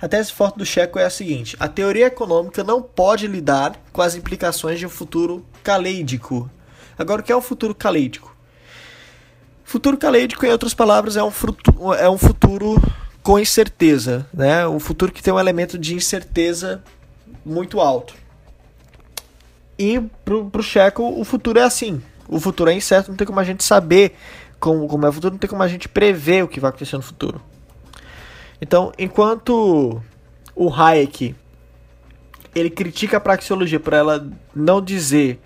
A 0.00 0.08
tese 0.08 0.32
forte 0.32 0.58
do 0.58 0.66
Shekel 0.66 1.00
é 1.00 1.04
a 1.04 1.10
seguinte: 1.10 1.56
a 1.58 1.68
teoria 1.68 2.06
econômica 2.06 2.64
não 2.64 2.82
pode 2.82 3.26
lidar 3.26 3.80
com 3.92 4.02
as 4.02 4.14
implicações 4.14 4.78
de 4.78 4.86
um 4.86 4.90
futuro 4.90 5.46
caleídico. 5.62 6.50
Agora, 6.98 7.20
o 7.20 7.24
que 7.24 7.32
é 7.32 7.36
um 7.36 7.42
futuro 7.42 7.74
caleídico? 7.74 8.34
Futuro 9.64 9.96
caleídico, 9.96 10.46
em 10.46 10.50
outras 10.50 10.74
palavras, 10.74 11.16
é 11.16 11.22
um, 11.22 11.30
fruto, 11.30 11.94
é 11.94 12.08
um 12.08 12.16
futuro 12.16 12.80
com 13.22 13.38
incerteza, 13.38 14.26
né? 14.32 14.66
Um 14.66 14.78
futuro 14.78 15.10
que 15.10 15.22
tem 15.22 15.34
um 15.34 15.40
elemento 15.40 15.76
de 15.76 15.94
incerteza 15.94 16.82
muito 17.44 17.80
alto. 17.80 18.14
E 19.78 20.00
pro, 20.24 20.48
pro 20.48 20.62
Checo, 20.62 21.02
o 21.02 21.24
futuro 21.24 21.58
é 21.58 21.62
assim. 21.62 22.00
O 22.28 22.40
futuro 22.40 22.70
é 22.70 22.74
incerto, 22.74 23.10
não 23.10 23.16
tem 23.16 23.26
como 23.26 23.40
a 23.40 23.44
gente 23.44 23.62
saber 23.62 24.16
como, 24.58 24.88
como 24.88 25.04
é 25.04 25.08
o 25.08 25.12
futuro, 25.12 25.34
não 25.34 25.38
tem 25.38 25.50
como 25.50 25.62
a 25.62 25.68
gente 25.68 25.88
prever 25.88 26.44
o 26.44 26.48
que 26.48 26.60
vai 26.60 26.70
acontecer 26.70 26.96
no 26.96 27.02
futuro. 27.02 27.42
Então, 28.60 28.92
enquanto 28.98 30.00
o 30.54 30.72
Hayek 30.72 31.34
ele 32.54 32.70
critica 32.70 33.18
a 33.18 33.20
praxeologia 33.20 33.78
por 33.78 33.92
ela 33.92 34.26
não 34.54 34.80
dizer 34.80 35.38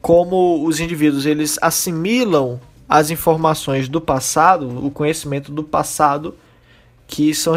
como 0.00 0.64
os 0.64 0.80
indivíduos 0.80 1.26
eles 1.26 1.58
assimilam 1.60 2.60
as 2.88 3.10
informações 3.10 3.88
do 3.88 4.00
passado, 4.00 4.84
o 4.84 4.90
conhecimento 4.90 5.52
do 5.52 5.62
passado 5.62 6.34
que 7.06 7.34
são 7.34 7.54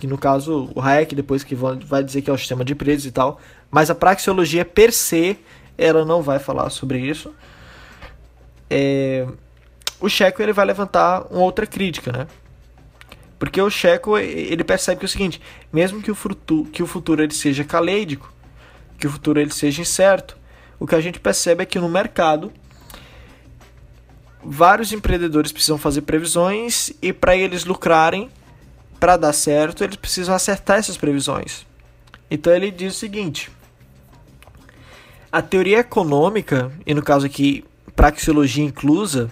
que 0.00 0.06
no 0.06 0.18
caso 0.18 0.70
o 0.74 0.80
Hayek 0.80 1.14
depois 1.14 1.44
que 1.44 1.54
vai 1.54 2.02
dizer 2.02 2.20
que 2.22 2.28
é 2.28 2.32
o 2.32 2.38
sistema 2.38 2.64
de 2.64 2.74
preços 2.74 3.06
e 3.06 3.12
tal, 3.12 3.40
mas 3.70 3.90
a 3.90 3.94
praxeologia 3.94 4.64
per 4.64 4.92
se 4.92 5.38
ela 5.76 6.04
não 6.04 6.20
vai 6.20 6.40
falar 6.40 6.68
sobre 6.70 6.98
isso. 6.98 7.32
É, 8.68 9.26
o 10.00 10.08
Checo 10.08 10.42
ele 10.42 10.52
vai 10.52 10.66
levantar 10.66 11.26
uma 11.30 11.42
outra 11.42 11.66
crítica, 11.66 12.10
né? 12.10 12.26
Porque 13.38 13.62
o 13.62 13.70
Checo 13.70 14.18
ele 14.18 14.64
percebe 14.64 14.98
que 14.98 15.04
é 15.04 15.06
o 15.06 15.08
seguinte, 15.08 15.40
mesmo 15.72 16.02
que 16.02 16.10
o 16.10 16.14
futuro, 16.14 16.68
que 16.70 16.82
o 16.82 16.86
futuro 16.86 17.22
ele 17.22 17.32
seja 17.32 17.62
caleidico, 17.62 18.32
que 18.98 19.06
o 19.06 19.10
futuro 19.10 19.40
ele 19.40 19.52
seja 19.52 19.80
incerto, 19.80 20.36
o 20.78 20.86
que 20.86 20.94
a 20.94 21.00
gente 21.00 21.18
percebe 21.20 21.62
é 21.62 21.66
que 21.66 21.78
no 21.78 21.88
mercado 21.88 22.52
vários 24.42 24.92
empreendedores 24.92 25.52
precisam 25.52 25.78
fazer 25.78 26.02
previsões 26.02 26.92
e 27.02 27.12
para 27.12 27.36
eles 27.36 27.64
lucrarem 27.64 28.30
para 28.98 29.16
dar 29.16 29.32
certo, 29.32 29.84
eles 29.84 29.96
precisam 29.96 30.34
acertar 30.34 30.78
essas 30.78 30.96
previsões. 30.96 31.66
Então 32.30 32.52
ele 32.52 32.70
diz 32.70 32.94
o 32.94 32.98
seguinte: 32.98 33.50
a 35.30 35.42
teoria 35.42 35.80
econômica, 35.80 36.72
e 36.86 36.94
no 36.94 37.02
caso 37.02 37.26
aqui 37.26 37.64
praxeologia 37.94 38.64
inclusa, 38.64 39.30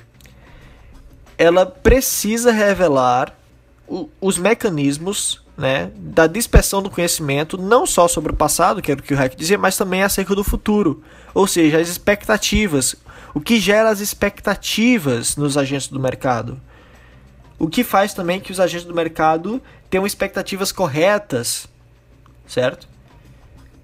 ela 1.39 1.67
precisa 1.67 2.51
revelar 2.51 3.37
os 4.21 4.39
mecanismos 4.39 5.46
né, 5.57 5.91
da 5.97 6.27
dispersão 6.27 6.83
do 6.83 6.91
conhecimento, 6.91 7.57
não 7.57 7.87
só 7.87 8.07
sobre 8.07 8.33
o 8.33 8.37
passado, 8.37 8.83
que 8.83 8.93
era 8.93 9.01
o 9.01 9.03
que 9.03 9.15
o 9.15 9.17
Hack 9.17 9.35
dizia, 9.35 9.57
mas 9.57 9.77
também 9.77 10.03
acerca 10.03 10.35
do 10.35 10.45
futuro. 10.45 11.03
Ou 11.33 11.47
seja, 11.47 11.81
as 11.81 11.89
expectativas. 11.89 12.95
O 13.33 13.41
que 13.41 13.59
gera 13.59 13.89
as 13.89 14.01
expectativas 14.01 15.37
nos 15.37 15.57
agentes 15.57 15.89
do 15.89 16.01
mercado. 16.01 16.61
O 17.59 17.69
que 17.69 17.83
faz 17.83 18.13
também 18.13 18.39
que 18.39 18.53
os 18.53 18.61
agentes 18.61 18.87
do 18.87 18.95
mercado 18.95 19.63
tenham 19.89 20.07
expectativas 20.07 20.73
corretas, 20.73 21.67
certo? 22.47 22.87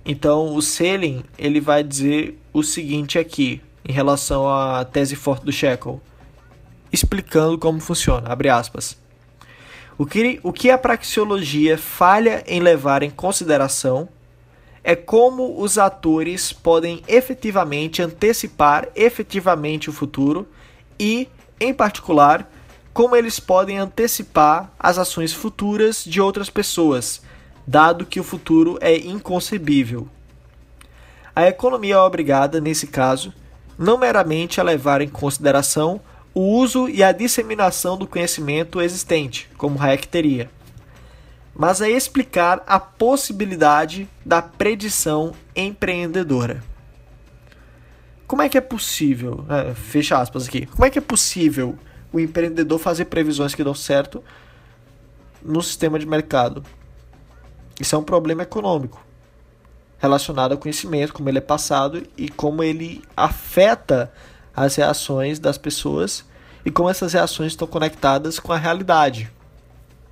Então, 0.04 0.54
o 0.54 0.60
Selling, 0.60 1.22
ele 1.38 1.60
vai 1.60 1.82
dizer 1.82 2.38
o 2.52 2.62
seguinte 2.62 3.18
aqui, 3.18 3.62
em 3.88 3.92
relação 3.92 4.48
à 4.48 4.84
tese 4.84 5.16
forte 5.16 5.44
do 5.44 5.52
Shekel, 5.52 6.00
explicando 6.92 7.56
como 7.56 7.80
funciona, 7.80 8.30
abre 8.30 8.48
aspas. 8.48 9.01
O 10.02 10.04
que, 10.04 10.40
o 10.42 10.52
que 10.52 10.68
a 10.68 10.76
praxeologia 10.76 11.78
falha 11.78 12.42
em 12.48 12.58
levar 12.58 13.04
em 13.04 13.10
consideração 13.10 14.08
é 14.82 14.96
como 14.96 15.62
os 15.62 15.78
atores 15.78 16.52
podem 16.52 17.04
efetivamente 17.06 18.02
antecipar 18.02 18.88
efetivamente 18.96 19.88
o 19.88 19.92
futuro 19.92 20.44
e, 20.98 21.28
em 21.60 21.72
particular, 21.72 22.50
como 22.92 23.14
eles 23.14 23.38
podem 23.38 23.78
antecipar 23.78 24.72
as 24.76 24.98
ações 24.98 25.32
futuras 25.32 26.02
de 26.04 26.20
outras 26.20 26.50
pessoas, 26.50 27.22
dado 27.64 28.04
que 28.04 28.18
o 28.18 28.24
futuro 28.24 28.78
é 28.80 28.96
inconcebível. 28.96 30.08
A 31.32 31.46
economia 31.46 31.94
é 31.94 31.98
obrigada, 31.98 32.60
nesse 32.60 32.88
caso, 32.88 33.32
não 33.78 33.96
meramente 33.96 34.60
a 34.60 34.64
levar 34.64 35.00
em 35.00 35.08
consideração 35.08 36.00
o 36.34 36.40
uso 36.40 36.88
e 36.88 37.02
a 37.02 37.12
disseminação 37.12 37.96
do 37.96 38.06
conhecimento 38.06 38.80
existente, 38.80 39.48
como 39.56 39.80
Hayek 39.80 40.08
teria, 40.08 40.50
mas 41.54 41.82
a 41.82 41.88
explicar 41.88 42.62
a 42.66 42.80
possibilidade 42.80 44.08
da 44.24 44.40
predição 44.40 45.32
empreendedora. 45.54 46.62
Como 48.26 48.40
é 48.40 48.48
que 48.48 48.56
é 48.56 48.62
possível, 48.62 49.44
né, 49.46 49.74
fecha 49.74 50.18
aspas 50.18 50.48
aqui, 50.48 50.64
como 50.64 50.86
é 50.86 50.90
que 50.90 50.98
é 50.98 51.02
possível 51.02 51.78
o 52.10 52.18
empreendedor 52.18 52.78
fazer 52.78 53.04
previsões 53.06 53.54
que 53.54 53.62
dão 53.62 53.74
certo 53.74 54.24
no 55.42 55.62
sistema 55.62 55.98
de 55.98 56.06
mercado? 56.06 56.64
Isso 57.78 57.94
é 57.94 57.98
um 57.98 58.04
problema 58.04 58.42
econômico 58.42 59.04
relacionado 59.98 60.52
ao 60.52 60.58
conhecimento, 60.58 61.12
como 61.12 61.28
ele 61.28 61.38
é 61.38 61.42
passado 61.42 62.02
e 62.16 62.28
como 62.28 62.62
ele 62.62 63.02
afeta 63.16 64.12
as 64.54 64.76
reações 64.76 65.38
das 65.38 65.58
pessoas 65.58 66.24
e 66.64 66.70
como 66.70 66.88
essas 66.88 67.12
reações 67.12 67.52
estão 67.52 67.66
conectadas 67.66 68.38
com 68.38 68.52
a 68.52 68.56
realidade 68.56 69.30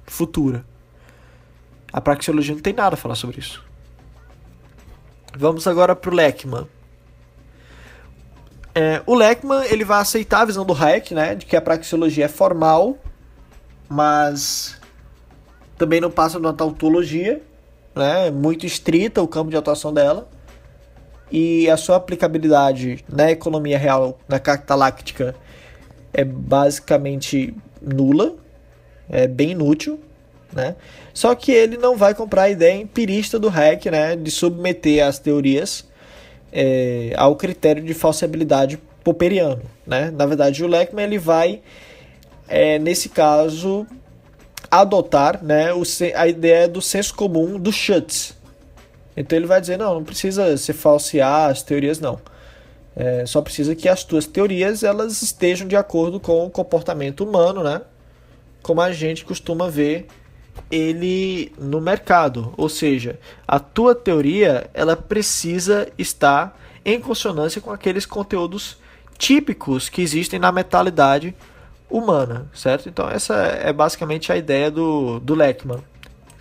futura. 0.07 0.65
A 1.93 2.01
praxeologia 2.01 2.55
não 2.55 2.63
tem 2.63 2.73
nada 2.73 2.95
a 2.95 2.97
falar 2.97 3.15
sobre 3.15 3.39
isso. 3.39 3.65
Vamos 5.37 5.67
agora 5.67 5.95
para 5.95 6.11
o 6.11 6.15
Leckman. 6.15 6.67
É, 8.75 9.03
o 9.07 9.15
Leckman 9.15 9.65
ele 9.65 9.85
vai 9.85 10.01
aceitar 10.01 10.43
a 10.43 10.45
visão 10.45 10.65
do 10.65 10.73
Hayek, 10.73 11.15
né, 11.15 11.35
de 11.35 11.47
que 11.47 11.57
a 11.57 11.61
praxeologia 11.61 12.27
é 12.27 12.29
formal, 12.29 12.99
mas 13.89 14.81
também 15.77 16.01
não 16.01 16.11
passa 16.11 16.39
de 16.39 16.47
uma 16.47 16.53
tautologia 16.53 17.43
né, 17.95 18.31
muito 18.31 18.67
estrita 18.67 19.21
o 19.23 19.29
campo 19.29 19.51
de 19.51 19.57
atuação 19.57 19.93
dela 19.93 20.29
e 21.31 21.69
a 21.71 21.77
sua 21.77 21.97
aplicabilidade 21.97 23.05
na 23.09 23.31
economia 23.31 23.79
real, 23.79 24.19
na 24.29 24.39
carta 24.39 24.75
láctica, 24.75 25.35
é 26.13 26.25
basicamente 26.25 27.55
nula, 27.81 28.35
é 29.09 29.27
bem 29.27 29.53
inútil, 29.53 30.01
né? 30.53 30.77
Só 31.15 31.35
que 31.35 31.53
ele 31.53 31.77
não 31.77 31.97
vai 31.97 32.15
comprar 32.15 32.43
a 32.43 32.51
ideia 32.51 32.75
empirista 32.75 33.39
do 33.39 33.49
Hayek, 33.49 33.91
né, 33.91 34.17
de 34.17 34.31
submeter 34.31 35.07
as 35.07 35.19
teorias 35.19 35.89
é, 36.53 37.13
ao 37.17 37.37
critério 37.37 37.83
de 37.83 37.95
falsibilidade 37.95 38.79
popperiano, 39.05 39.63
né? 39.87 40.11
Na 40.11 40.27
verdade, 40.27 40.65
o 40.65 40.67
Leckman 40.67 41.05
ele 41.05 41.19
vai, 41.19 41.61
é, 42.49 42.79
nesse 42.79 43.09
caso, 43.09 43.87
adotar 44.71 45.43
né, 45.43 45.73
o, 45.73 45.83
a 46.15 46.29
ideia 46.29 46.69
do 46.69 46.83
senso 46.83 47.15
comum 47.15 47.59
do 47.59 47.73
Schutz. 47.73 48.39
Então 49.17 49.37
ele 49.37 49.47
vai 49.47 49.61
dizer, 49.61 49.77
não, 49.79 49.95
não 49.95 50.05
precisa 50.05 50.57
se 50.57 50.73
falsear 50.73 51.51
as 51.51 51.63
teorias, 51.63 52.01
não. 52.01 52.21
É, 52.95 53.25
só 53.25 53.41
precisa 53.41 53.75
que 53.75 53.89
as 53.89 54.05
tuas 54.05 54.27
teorias 54.27 54.83
elas 54.83 55.23
estejam 55.23 55.67
de 55.67 55.77
acordo 55.77 56.19
com 56.19 56.47
o 56.47 56.51
comportamento 56.51 57.25
humano, 57.25 57.63
né? 57.63 57.83
Como 58.63 58.81
a 58.81 58.93
gente 58.93 59.25
costuma 59.25 59.69
ver 59.69 60.07
ele 60.71 61.53
no 61.59 61.81
mercado. 61.81 62.53
Ou 62.57 62.69
seja, 62.69 63.19
a 63.47 63.59
tua 63.59 63.95
teoria 63.95 64.69
ela 64.75 64.97
precisa 64.97 65.89
estar 65.97 66.59
em 66.85 67.01
consonância 67.01 67.61
com 67.61 67.71
aqueles 67.71 68.07
conteúdos 68.07 68.79
típicos 69.17 69.89
que 69.89 70.03
existem 70.03 70.39
na 70.39 70.51
mentalidade 70.51 71.35
humana, 71.91 72.49
certo? 72.55 72.89
Então 72.89 73.09
essa 73.09 73.35
é 73.35 73.73
basicamente 73.73 74.33
a 74.33 74.37
ideia 74.37 74.71
do, 74.71 75.21
do 75.21 75.35
Leckman, 75.35 75.83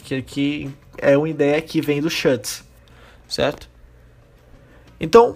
que, 0.03 0.21
que 0.21 0.71
é 1.01 1.17
uma 1.17 1.29
ideia 1.29 1.61
que 1.61 1.81
vem 1.81 2.01
do 2.01 2.09
Schutz, 2.09 2.63
certo? 3.27 3.69
Então, 4.99 5.35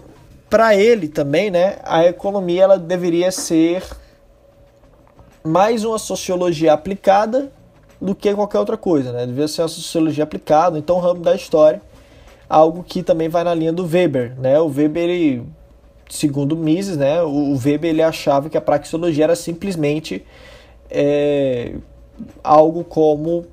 para 0.50 0.76
ele 0.76 1.08
também, 1.08 1.50
né, 1.50 1.78
a 1.84 2.06
economia 2.06 2.64
ela 2.64 2.78
deveria 2.78 3.32
ser 3.32 3.84
mais 5.44 5.84
uma 5.84 5.98
sociologia 5.98 6.74
aplicada 6.74 7.52
do 8.00 8.14
que 8.14 8.34
qualquer 8.34 8.60
outra 8.60 8.78
coisa, 8.78 9.12
né? 9.12 9.26
Deveria 9.26 9.48
ser 9.48 9.62
uma 9.62 9.68
sociologia 9.68 10.24
aplicada, 10.24 10.78
então 10.78 11.00
ramo 11.00 11.22
da 11.22 11.36
história, 11.36 11.82
algo 12.50 12.84
que 12.84 13.02
também 13.02 13.30
vai 13.30 13.44
na 13.44 13.54
linha 13.54 13.72
do 13.72 13.86
Weber, 13.86 14.36
né? 14.40 14.60
O 14.60 14.68
Weber 14.68 15.10
ele 15.10 15.46
segundo 16.10 16.56
Mises, 16.56 16.96
né, 16.96 17.22
o 17.24 17.54
Weber 17.58 17.90
ele 17.90 18.04
achava 18.04 18.50
que 18.50 18.58
a 18.58 18.62
praxeologia 18.62 19.24
era 19.24 19.36
simplesmente 19.36 20.24
é, 20.90 21.74
algo 22.44 22.84
como 22.84 23.46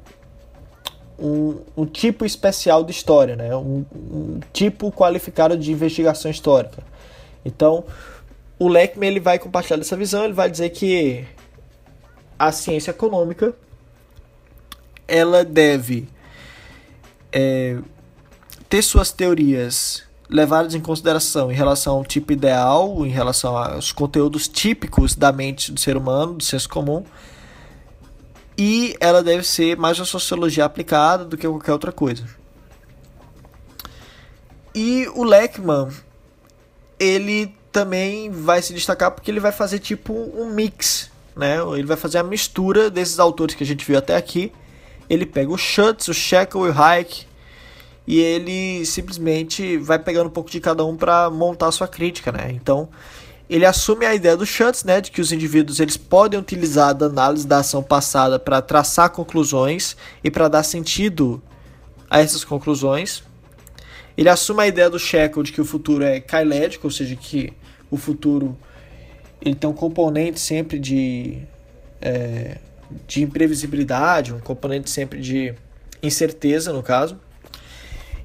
um, 1.20 1.60
um, 1.76 1.86
tipo 1.86 2.24
especial 2.24 2.82
de 2.84 2.90
história, 2.90 3.36
né, 3.36 3.54
um, 3.54 3.84
um, 3.92 4.40
tipo 4.52 4.90
qualificado 4.90 5.56
de 5.56 5.70
investigação 5.70 6.30
histórica. 6.30 6.82
Então, 7.44 7.84
o 8.58 8.68
Leckman 8.68 9.08
ele 9.10 9.20
vai 9.20 9.38
compartilhar 9.38 9.76
dessa 9.76 9.96
visão, 9.96 10.24
ele 10.24 10.32
vai 10.32 10.50
dizer 10.50 10.70
que 10.70 11.24
a 12.38 12.50
ciência 12.52 12.90
econômica 12.90 13.54
ela 15.06 15.44
deve 15.44 16.08
é, 17.32 17.78
ter 18.68 18.82
suas 18.82 19.12
teorias 19.12 20.04
levados 20.30 20.74
em 20.76 20.80
consideração 20.80 21.50
em 21.50 21.54
relação 21.54 21.96
ao 21.96 22.04
tipo 22.04 22.32
ideal, 22.32 23.04
em 23.04 23.10
relação 23.10 23.56
aos 23.56 23.90
conteúdos 23.90 24.46
típicos 24.46 25.16
da 25.16 25.32
mente 25.32 25.72
do 25.72 25.80
ser 25.80 25.96
humano, 25.96 26.34
do 26.34 26.44
senso 26.44 26.68
comum, 26.68 27.04
e 28.56 28.94
ela 29.00 29.22
deve 29.22 29.42
ser 29.42 29.76
mais 29.76 29.98
uma 29.98 30.04
sociologia 30.04 30.64
aplicada 30.64 31.24
do 31.24 31.36
que 31.36 31.46
qualquer 31.46 31.72
outra 31.72 31.92
coisa. 31.92 32.24
E 34.74 35.08
o 35.14 35.24
Leckman, 35.24 35.88
ele 36.98 37.54
também 37.72 38.30
vai 38.30 38.62
se 38.62 38.72
destacar 38.72 39.10
porque 39.10 39.30
ele 39.30 39.40
vai 39.40 39.52
fazer 39.52 39.78
tipo 39.78 40.12
um 40.12 40.52
mix, 40.52 41.10
né? 41.34 41.56
Ele 41.74 41.86
vai 41.86 41.96
fazer 41.96 42.18
a 42.18 42.22
mistura 42.22 42.90
desses 42.90 43.18
autores 43.18 43.54
que 43.54 43.64
a 43.64 43.66
gente 43.66 43.84
viu 43.84 43.98
até 43.98 44.16
aqui. 44.16 44.52
Ele 45.08 45.26
pega 45.26 45.50
o 45.50 45.58
Schutz, 45.58 46.08
o 46.08 46.14
Shekel 46.14 46.66
e 46.66 46.70
o 46.70 46.82
Hayek 46.82 47.26
e 48.06 48.18
ele 48.18 48.84
simplesmente 48.86 49.76
vai 49.76 49.96
pegando 49.98 50.26
um 50.26 50.32
pouco 50.32 50.50
de 50.50 50.58
cada 50.58 50.84
um 50.84 50.96
para 50.96 51.30
montar 51.30 51.68
a 51.68 51.72
sua 51.72 51.86
crítica, 51.86 52.32
né? 52.32 52.50
Então, 52.50 52.88
ele 53.50 53.66
assume 53.66 54.06
a 54.06 54.14
ideia 54.14 54.36
do 54.36 54.46
Schutz, 54.46 54.84
né, 54.84 55.00
de 55.00 55.10
que 55.10 55.20
os 55.20 55.32
indivíduos 55.32 55.80
eles 55.80 55.96
podem 55.96 56.38
utilizar 56.38 56.96
a 57.02 57.04
análise 57.04 57.44
da 57.44 57.58
ação 57.58 57.82
passada 57.82 58.38
para 58.38 58.62
traçar 58.62 59.10
conclusões 59.10 59.96
e 60.22 60.30
para 60.30 60.46
dar 60.46 60.62
sentido 60.62 61.42
a 62.08 62.20
essas 62.20 62.44
conclusões. 62.44 63.24
Ele 64.16 64.28
assume 64.28 64.62
a 64.62 64.68
ideia 64.68 64.88
do 64.88 65.00
Shekel 65.00 65.42
de 65.42 65.50
que 65.50 65.60
o 65.60 65.64
futuro 65.64 66.04
é 66.04 66.20
kailédico, 66.20 66.86
ou 66.86 66.90
seja, 66.92 67.16
que 67.16 67.52
o 67.90 67.96
futuro 67.96 68.56
ele 69.42 69.56
tem 69.56 69.68
um 69.68 69.74
componente 69.74 70.38
sempre 70.38 70.78
de, 70.78 71.38
é, 72.00 72.58
de 73.08 73.22
imprevisibilidade, 73.22 74.32
um 74.32 74.38
componente 74.38 74.88
sempre 74.90 75.20
de 75.20 75.54
incerteza, 76.00 76.72
no 76.72 76.84
caso. 76.84 77.18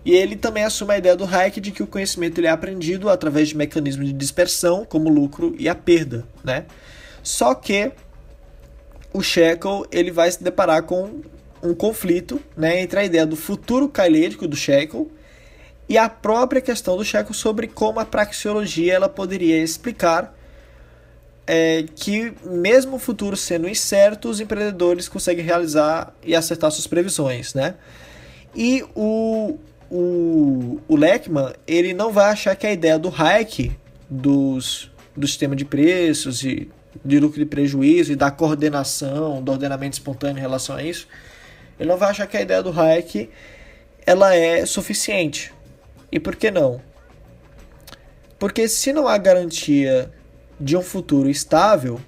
E 0.05 0.13
ele 0.13 0.35
também 0.35 0.63
assume 0.63 0.93
a 0.93 0.97
ideia 0.99 1.15
do 1.15 1.25
Hayek 1.25 1.59
de 1.59 1.71
que 1.71 1.81
o 1.81 1.87
conhecimento 1.87 2.37
ele 2.39 2.45
é 2.45 2.51
aprendido 2.51 3.09
através 3.09 3.49
de 3.49 3.57
mecanismos 3.57 4.05
de 4.05 4.13
dispersão, 4.13 4.85
como 4.85 5.09
lucro 5.09 5.55
e 5.57 5.67
a 5.67 5.73
perda, 5.73 6.27
né? 6.43 6.65
Só 7.23 7.55
que 7.55 7.91
o 9.11 9.23
Shekel 9.23 9.83
ele 9.91 10.11
vai 10.11 10.31
se 10.31 10.43
deparar 10.43 10.83
com 10.83 11.21
um 11.63 11.73
conflito 11.73 12.39
né, 12.55 12.81
entre 12.81 12.99
a 12.99 13.03
ideia 13.03 13.25
do 13.25 13.35
futuro 13.35 13.89
cailídico 13.89 14.47
do 14.47 14.55
Shekel 14.55 15.09
e 15.89 15.97
a 15.97 16.07
própria 16.07 16.61
questão 16.61 16.95
do 16.95 17.03
Shekel 17.03 17.33
sobre 17.33 17.67
como 17.67 17.99
a 17.99 18.05
praxeologia 18.05 18.93
ela 18.93 19.09
poderia 19.09 19.57
explicar 19.63 20.37
é, 21.47 21.85
que 21.95 22.33
mesmo 22.43 22.97
o 22.97 22.99
futuro 22.99 23.35
sendo 23.35 23.67
incerto, 23.67 24.29
os 24.29 24.39
empreendedores 24.39 25.07
conseguem 25.07 25.45
realizar 25.45 26.13
e 26.23 26.35
acertar 26.35 26.71
suas 26.71 26.87
previsões, 26.87 27.53
né? 27.53 27.75
E 28.55 28.83
o, 28.95 29.57
o, 29.89 30.79
o 30.88 30.95
Leckman 30.95 31.53
ele 31.67 31.93
não 31.93 32.11
vai 32.11 32.31
achar 32.31 32.55
que 32.55 32.65
a 32.65 32.71
ideia 32.71 32.97
do 32.97 33.13
Hayek 33.15 33.71
dos, 34.09 34.91
do 35.15 35.27
sistema 35.27 35.55
de 35.55 35.65
preços 35.65 36.43
e 36.43 36.69
de 37.03 37.19
lucro 37.19 37.41
e 37.41 37.45
prejuízo 37.45 38.13
e 38.13 38.15
da 38.15 38.31
coordenação, 38.31 39.43
do 39.43 39.51
ordenamento 39.51 39.93
espontâneo 39.93 40.38
em 40.38 40.41
relação 40.41 40.75
a 40.75 40.83
isso, 40.83 41.07
ele 41.79 41.89
não 41.89 41.97
vai 41.97 42.09
achar 42.09 42.25
que 42.27 42.38
a 42.38 42.41
ideia 42.41 42.63
do 42.63 42.77
Hayek 42.77 43.29
ela 44.05 44.33
é 44.33 44.65
suficiente. 44.65 45.53
E 46.11 46.19
por 46.19 46.36
que 46.36 46.49
não? 46.49 46.79
Porque 48.39 48.67
se 48.67 48.93
não 48.93 49.07
há 49.07 49.17
garantia 49.17 50.11
de 50.59 50.77
um 50.77 50.81
futuro 50.81 51.29
estável, 51.29 51.99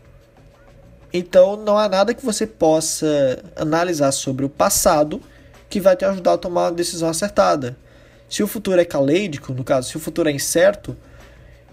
então 1.11 1.57
não 1.57 1.77
há 1.77 1.89
nada 1.89 2.13
que 2.13 2.25
você 2.25 2.45
possa 2.45 3.43
analisar 3.55 4.11
sobre 4.11 4.45
o 4.45 4.49
passado 4.49 5.21
que 5.69 5.79
vai 5.79 5.95
te 5.95 6.05
ajudar 6.05 6.33
a 6.33 6.37
tomar 6.37 6.65
uma 6.65 6.71
decisão 6.71 7.09
acertada. 7.09 7.77
Se 8.29 8.43
o 8.43 8.47
futuro 8.47 8.79
é 8.79 8.85
caleidico, 8.85 9.53
no 9.53 9.63
caso, 9.63 9.89
se 9.89 9.97
o 9.97 9.99
futuro 9.99 10.29
é 10.29 10.31
incerto, 10.31 10.95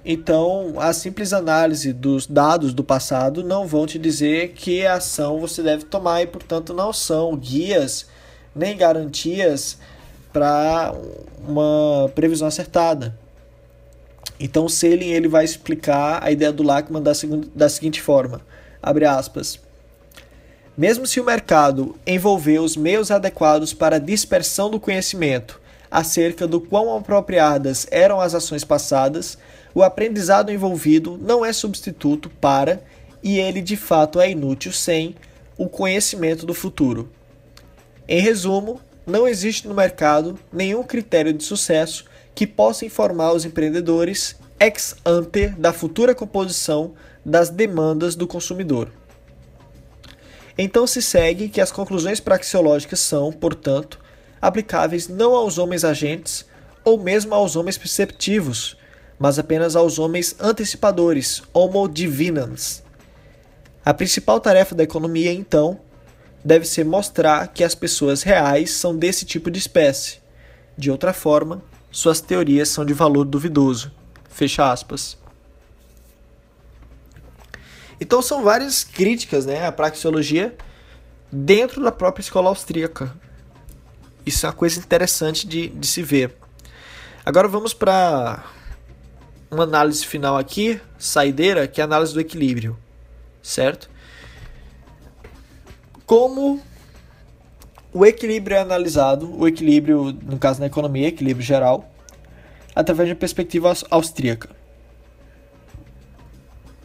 Então, 0.05 0.75
a 0.79 0.93
simples 0.93 1.33
análise 1.33 1.93
dos 1.93 2.27
dados 2.27 2.75
do 2.75 2.85
passado 2.85 3.43
não 3.43 3.67
vão 3.67 3.87
te 3.87 3.99
dizer 3.99 4.53
que 4.53 4.87
ação 4.87 5.41
você 5.41 5.63
deve 5.63 5.85
tomar 5.85 6.21
e, 6.23 6.27
portanto, 6.27 6.75
não 6.75 6.93
são 6.93 7.35
guias 7.35 8.07
nem 8.55 8.77
garantias 8.77 9.79
para 10.31 10.95
uma 11.49 12.11
previsão 12.15 12.47
acertada. 12.47 13.19
Então, 14.39 14.69
Selin 14.69 15.09
ele 15.09 15.29
vai 15.29 15.45
explicar 15.45 16.23
a 16.23 16.31
ideia 16.31 16.53
do 16.53 16.63
Lachman 16.63 17.03
da, 17.03 17.13
da 17.55 17.69
seguinte 17.69 18.03
forma: 18.03 18.43
abre 18.83 19.07
aspas. 19.07 19.59
Mesmo 20.77 21.07
se 21.07 21.21
o 21.21 21.25
mercado 21.25 21.95
envolver 22.05 22.59
os 22.59 22.77
meios 22.77 23.13
adequados 23.13 23.73
para 23.73 23.97
a 23.97 24.01
dispersão 24.01 24.69
do 24.69 24.81
conhecimento 24.81 25.61
acerca 25.89 26.49
do 26.49 26.61
quão 26.61 26.97
apropriadas 26.97 27.87
eram 27.93 28.21
as 28.21 28.35
ações 28.35 28.65
passadas, 28.65 29.39
o 29.73 29.85
aprendizado 29.85 30.51
envolvido 30.51 31.17
não 31.23 31.45
é 31.45 31.53
substituto 31.53 32.29
para, 32.29 32.83
e 33.23 33.39
ele 33.39 33.63
de 33.63 33.77
fato 33.77 34.21
é 34.21 34.29
inútil 34.29 34.73
sem, 34.73 35.15
o 35.57 35.69
conhecimento 35.69 36.45
do 36.45 36.53
futuro. 36.53 37.09
Em 38.09 38.21
resumo, 38.21 38.81
não 39.07 39.29
existe 39.29 39.69
no 39.69 39.75
mercado 39.75 40.37
nenhum 40.53 40.83
critério 40.83 41.33
de 41.33 41.45
sucesso 41.45 42.05
que 42.35 42.49
possa 42.49 42.85
informar 42.85 43.33
os 43.33 43.45
empreendedores 43.45 44.35
ex 44.59 44.97
ante 45.07 45.47
da 45.51 45.73
futura 45.73 46.13
composição 46.13 46.95
das 47.25 47.49
demandas 47.49 48.17
do 48.17 48.27
consumidor. 48.27 48.91
Então 50.57 50.87
se 50.87 51.03
segue 51.03 51.49
que 51.49 51.61
as 51.61 51.73
conclusões 51.73 52.21
praxeológicas 52.21 53.01
são, 53.01 53.33
portanto, 53.33 53.99
aplicáveis 54.41 55.09
não 55.09 55.35
aos 55.35 55.59
homens 55.59 55.85
agentes 55.85 56.47
ou 56.85 56.99
mesmo 56.99 57.35
aos 57.35 57.57
homens 57.57 57.79
perceptivos, 57.79 58.77
mas 59.19 59.39
apenas 59.39 59.75
aos 59.75 59.99
homens 59.99 60.37
antecipadores, 60.41 61.43
homo 61.53 61.89
divinans. 61.89 62.83
A 63.85 63.93
principal 63.93 64.41
tarefa 64.41 64.75
da 64.75 64.83
economia, 64.83 65.33
então, 65.33 65.81
deve 66.45 66.67
ser 66.67 66.85
mostrar 66.85 67.49
que 67.49 67.65
as 67.65 67.75
pessoas 67.75 68.23
reais 68.23 68.71
são 68.71 68.97
desse 68.97 69.25
tipo 69.25 69.51
de 69.51 69.59
espécie. 69.59 70.19
De 70.77 70.91
outra 70.91 71.13
forma, 71.13 71.63
suas 71.91 72.21
teorias 72.21 72.69
são 72.69 72.85
de 72.85 72.93
valor 72.93 73.25
duvidoso. 73.25 73.93
Fecha 74.29 74.71
aspas. 74.71 75.17
Então 78.05 78.21
são 78.21 78.43
várias 78.43 78.85
críticas 78.85 79.47
né, 79.47 79.67
à 79.67 79.73
praxeologia 79.73 80.55
dentro 81.33 81.83
da 81.83 81.91
própria 81.91 82.21
escola 82.21 82.51
austríaca. 82.51 83.17
Isso 84.27 84.45
é 84.45 84.49
uma 84.51 84.55
coisa 84.55 84.79
interessante 84.79 85.49
de, 85.49 85.69
de 85.69 85.87
se 85.87 86.03
ver. 86.03 86.37
Agora 87.25 87.49
vamos 87.49 87.73
para 87.73 88.45
uma 89.51 89.63
análise 89.65 90.05
final 90.05 90.37
aqui, 90.37 90.79
saideira, 90.99 91.67
que 91.67 91.81
é 91.81 91.83
a 91.83 91.87
análise 91.87 92.13
do 92.13 92.21
equilíbrio, 92.21 92.79
certo? 93.43 93.89
Como 96.05 96.61
o 97.91 98.05
equilíbrio 98.05 98.59
é 98.59 98.61
analisado, 98.61 99.35
o 99.35 99.49
equilíbrio, 99.49 100.13
no 100.13 100.39
caso 100.39 100.61
na 100.61 100.67
economia, 100.67 101.09
equilíbrio 101.09 101.47
geral, 101.47 101.91
através 102.77 103.09
de 103.09 103.15
perspectiva 103.15 103.73
austríaca. 103.91 104.51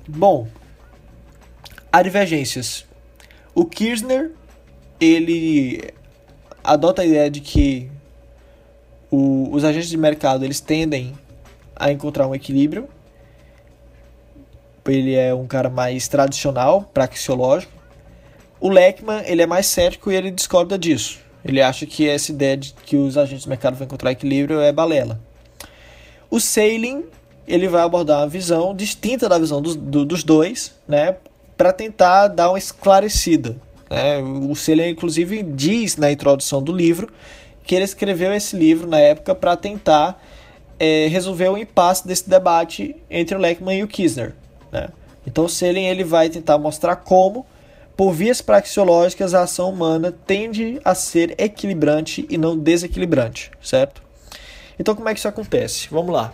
Bom, 0.07 0.47
Há 1.91 2.03
divergências. 2.03 2.85
O 3.55 3.65
Kirchner, 3.65 4.31
ele 4.99 5.91
adota 6.63 7.01
a 7.01 7.05
ideia 7.05 7.31
de 7.31 7.41
que 7.41 7.89
o, 9.09 9.49
os 9.51 9.63
agentes 9.63 9.89
de 9.89 9.97
mercado 9.97 10.45
eles 10.45 10.59
tendem 10.59 11.15
a 11.75 11.91
encontrar 11.91 12.27
um 12.27 12.35
equilíbrio. 12.35 12.87
Ele 14.85 15.15
é 15.15 15.33
um 15.33 15.47
cara 15.47 15.69
mais 15.69 16.07
tradicional, 16.07 16.83
praxeológico. 16.93 17.73
O 18.59 18.69
Leckman, 18.69 19.23
ele 19.25 19.41
é 19.41 19.47
mais 19.47 19.65
cético 19.65 20.11
e 20.11 20.15
ele 20.15 20.29
discorda 20.29 20.77
disso. 20.77 21.19
Ele 21.43 21.61
acha 21.61 21.85
que 21.85 22.07
essa 22.07 22.31
ideia 22.31 22.57
de 22.57 22.73
que 22.73 22.97
os 22.97 23.17
agentes 23.17 23.43
de 23.43 23.49
mercado 23.49 23.75
vão 23.75 23.85
encontrar 23.85 24.11
equilíbrio 24.11 24.59
é 24.59 24.71
balela. 24.71 25.19
O 26.29 26.39
Sailing, 26.39 27.05
ele 27.47 27.67
vai 27.67 27.81
abordar 27.81 28.19
uma 28.19 28.27
visão 28.27 28.75
distinta 28.75 29.27
da 29.27 29.39
visão 29.39 29.59
dos, 29.59 29.75
do, 29.75 30.05
dos 30.05 30.23
dois, 30.23 30.75
né? 30.87 31.15
Para 31.59 31.73
tentar 31.73 32.29
dar 32.29 32.51
uma 32.51 32.57
esclarecida. 32.57 33.57
Né? 33.89 34.19
O 34.49 34.55
Celia, 34.55 34.89
inclusive, 34.89 35.43
diz 35.43 35.97
na 35.97 36.09
introdução 36.09 36.63
do 36.63 36.71
livro 36.71 37.11
que 37.65 37.75
ele 37.75 37.83
escreveu 37.83 38.33
esse 38.33 38.55
livro 38.55 38.87
na 38.87 38.97
época 38.97 39.35
para 39.35 39.57
tentar 39.57 40.23
é, 40.79 41.07
resolver 41.07 41.49
o 41.49 41.57
impasse 41.57 42.07
desse 42.07 42.29
debate 42.29 42.95
entre 43.09 43.35
o 43.35 43.37
Leckman 43.37 43.79
e 43.79 43.83
o 43.83 43.89
Kirchner. 43.89 44.33
Né? 44.71 44.87
Então, 45.27 45.43
o 45.43 45.49
Selin 45.49 45.83
ele 45.83 46.05
vai 46.05 46.29
tentar 46.29 46.57
mostrar 46.57 46.95
como, 46.95 47.45
por 47.97 48.13
vias 48.13 48.39
praxeológicas, 48.39 49.33
a 49.33 49.41
ação 49.41 49.69
humana 49.69 50.13
tende 50.25 50.79
a 50.85 50.95
ser 50.95 51.35
equilibrante 51.37 52.25
e 52.29 52.37
não 52.37 52.57
desequilibrante, 52.57 53.51
certo? 53.61 54.01
Então, 54.79 54.95
como 54.95 55.09
é 55.09 55.13
que 55.13 55.19
isso 55.19 55.27
acontece? 55.27 55.89
Vamos 55.91 56.13
lá. 56.13 56.33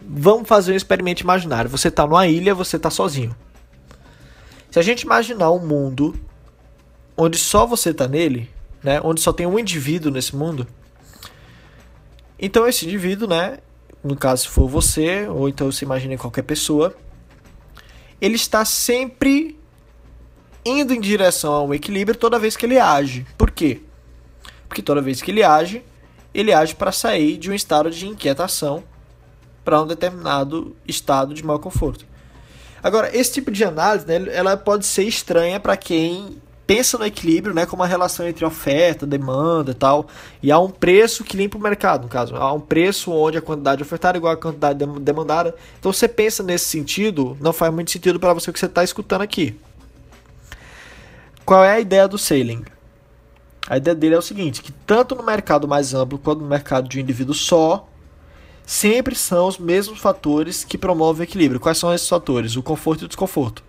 Vamos 0.00 0.48
fazer 0.48 0.74
um 0.74 0.76
experimento 0.76 1.24
imaginário. 1.24 1.68
Você 1.68 1.88
está 1.88 2.06
numa 2.06 2.28
ilha, 2.28 2.54
você 2.54 2.76
está 2.76 2.88
sozinho. 2.88 3.34
Se 4.76 4.80
a 4.80 4.82
gente 4.82 5.04
imaginar 5.04 5.50
um 5.52 5.58
mundo 5.58 6.14
onde 7.16 7.38
só 7.38 7.64
você 7.64 7.92
está 7.92 8.06
nele, 8.06 8.50
né, 8.82 9.00
onde 9.02 9.22
só 9.22 9.32
tem 9.32 9.46
um 9.46 9.58
indivíduo 9.58 10.12
nesse 10.12 10.36
mundo, 10.36 10.66
então 12.38 12.68
esse 12.68 12.84
indivíduo, 12.84 13.26
né, 13.26 13.60
no 14.04 14.14
caso 14.14 14.42
se 14.42 14.48
for 14.50 14.68
você, 14.68 15.26
ou 15.28 15.48
então 15.48 15.72
se 15.72 15.82
imagine 15.82 16.18
qualquer 16.18 16.42
pessoa, 16.42 16.94
ele 18.20 18.34
está 18.34 18.66
sempre 18.66 19.58
indo 20.62 20.92
em 20.92 21.00
direção 21.00 21.54
ao 21.54 21.74
equilíbrio 21.74 22.14
toda 22.14 22.38
vez 22.38 22.54
que 22.54 22.66
ele 22.66 22.78
age. 22.78 23.26
Por 23.38 23.50
quê? 23.50 23.80
Porque 24.68 24.82
toda 24.82 25.00
vez 25.00 25.22
que 25.22 25.30
ele 25.30 25.42
age, 25.42 25.82
ele 26.34 26.52
age 26.52 26.74
para 26.74 26.92
sair 26.92 27.38
de 27.38 27.50
um 27.50 27.54
estado 27.54 27.90
de 27.90 28.06
inquietação 28.06 28.84
para 29.64 29.80
um 29.80 29.86
determinado 29.86 30.76
estado 30.86 31.32
de 31.32 31.42
mau 31.42 31.58
conforto. 31.58 32.04
Agora, 32.86 33.10
esse 33.12 33.32
tipo 33.32 33.50
de 33.50 33.64
análise, 33.64 34.06
né, 34.06 34.26
ela 34.30 34.56
pode 34.56 34.86
ser 34.86 35.02
estranha 35.02 35.58
para 35.58 35.76
quem 35.76 36.40
pensa 36.64 36.96
no 36.96 37.04
equilíbrio, 37.04 37.52
né, 37.52 37.66
como 37.66 37.82
a 37.82 37.86
relação 37.86 38.28
entre 38.28 38.44
oferta, 38.44 39.04
demanda 39.04 39.72
e 39.72 39.74
tal, 39.74 40.06
e 40.40 40.52
há 40.52 40.58
um 40.60 40.70
preço 40.70 41.24
que 41.24 41.36
limpa 41.36 41.58
o 41.58 41.60
mercado, 41.60 42.04
no 42.04 42.08
caso, 42.08 42.36
há 42.36 42.52
um 42.52 42.60
preço 42.60 43.10
onde 43.10 43.38
a 43.38 43.42
quantidade 43.42 43.82
ofertada 43.82 44.16
é 44.16 44.20
igual 44.20 44.34
à 44.34 44.36
quantidade 44.36 44.78
demandada. 45.00 45.52
Então, 45.80 45.92
você 45.92 46.06
pensa 46.06 46.44
nesse 46.44 46.66
sentido, 46.66 47.36
não 47.40 47.52
faz 47.52 47.74
muito 47.74 47.90
sentido 47.90 48.20
para 48.20 48.32
você 48.32 48.52
que 48.52 48.58
você 48.60 48.66
está 48.66 48.84
escutando 48.84 49.22
aqui. 49.22 49.58
Qual 51.44 51.64
é 51.64 51.72
a 51.72 51.80
ideia 51.80 52.06
do 52.06 52.16
sailing? 52.16 52.64
A 53.68 53.78
ideia 53.78 53.96
dele 53.96 54.14
é 54.14 54.18
o 54.18 54.22
seguinte, 54.22 54.62
que 54.62 54.70
tanto 54.70 55.16
no 55.16 55.24
mercado 55.24 55.66
mais 55.66 55.92
amplo 55.92 56.20
quanto 56.20 56.40
no 56.40 56.46
mercado 56.46 56.88
de 56.88 56.98
um 56.98 57.02
indivíduo 57.02 57.34
só, 57.34 57.88
sempre 58.66 59.14
são 59.14 59.46
os 59.46 59.58
mesmos 59.58 60.00
fatores 60.00 60.64
que 60.64 60.76
promovem 60.76 61.22
o 61.22 61.28
equilíbrio. 61.28 61.60
Quais 61.60 61.78
são 61.78 61.94
esses 61.94 62.08
fatores? 62.08 62.56
O 62.56 62.62
conforto 62.62 63.02
e 63.02 63.04
o 63.04 63.08
desconforto. 63.08 63.62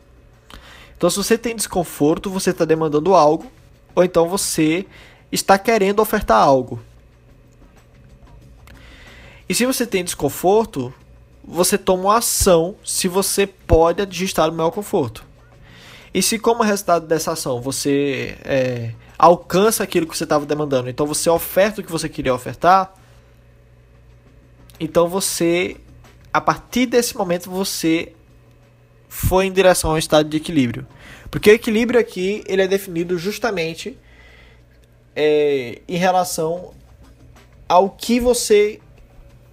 Então, 0.98 1.08
se 1.08 1.18
você 1.18 1.38
tem 1.38 1.56
desconforto, 1.56 2.32
você 2.32 2.50
está 2.50 2.66
demandando 2.66 3.14
algo, 3.14 3.46
ou 3.94 4.04
então 4.04 4.28
você 4.28 4.88
está 5.32 5.60
querendo 5.60 6.02
ofertar 6.02 6.42
algo. 6.42 6.82
E 9.48 9.54
se 9.54 9.66
você 9.68 9.86
tem 9.86 10.04
desconforto, 10.04 10.92
você 11.44 11.78
toma 11.78 12.04
uma 12.06 12.18
ação 12.18 12.76
se 12.84 13.08
você 13.08 13.46
pode 13.46 14.02
ajustar 14.02 14.50
o 14.50 14.54
maior 14.54 14.72
conforto. 14.72 15.24
E 16.12 16.22
se, 16.24 16.40
como 16.40 16.64
resultado 16.64 17.06
dessa 17.06 17.34
ação, 17.34 17.62
você 17.62 18.36
é, 18.44 18.94
alcança 19.18 19.84
aquilo 19.84 20.08
que 20.08 20.18
você 20.18 20.24
estava 20.24 20.46
demandando, 20.46 20.90
então 20.90 21.06
você 21.06 21.30
oferta 21.30 21.80
o 21.80 21.84
que 21.84 21.92
você 21.92 22.10
queria 22.10 22.34
ofertar, 22.34 22.92
então 24.80 25.08
você, 25.08 25.78
a 26.32 26.40
partir 26.40 26.86
desse 26.86 27.16
momento, 27.16 27.50
você 27.50 28.14
foi 29.08 29.46
em 29.46 29.52
direção 29.52 29.92
ao 29.92 29.98
estado 29.98 30.30
de 30.30 30.38
equilíbrio. 30.38 30.86
Porque 31.32 31.50
o 31.50 31.54
equilíbrio 31.54 32.00
aqui 32.00 32.44
ele 32.48 32.62
é 32.62 32.68
definido 32.68 33.18
justamente 33.18 33.98
é, 35.16 35.82
em 35.88 35.98
relação 35.98 36.74
ao 37.68 37.90
que 37.90 38.20
você 38.20 38.80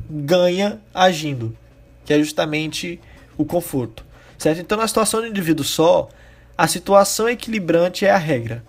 ganha 0.08 0.80
agindo, 0.92 1.56
que 2.04 2.12
é 2.12 2.18
justamente 2.18 3.00
o 3.36 3.44
conforto. 3.44 4.04
Certo? 4.38 4.60
Então, 4.60 4.76
na 4.76 4.86
situação 4.86 5.20
do 5.20 5.26
indivíduo 5.26 5.64
só, 5.64 6.08
a 6.56 6.68
situação 6.68 7.28
equilibrante 7.28 8.04
é 8.04 8.10
a 8.10 8.18
regra. 8.18 8.62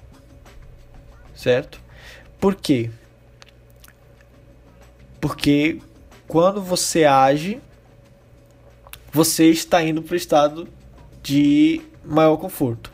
Certo? 1.36 1.80
Por 2.40 2.56
quê? 2.56 2.90
Porque 5.20 5.80
quando 6.28 6.62
você 6.62 7.06
age, 7.06 7.62
você 9.12 9.50
está 9.50 9.82
indo 9.84 10.02
para 10.02 10.14
o 10.14 10.18
estado 10.18 10.68
de 11.24 11.82
maior 12.04 12.38
conforto. 12.38 12.92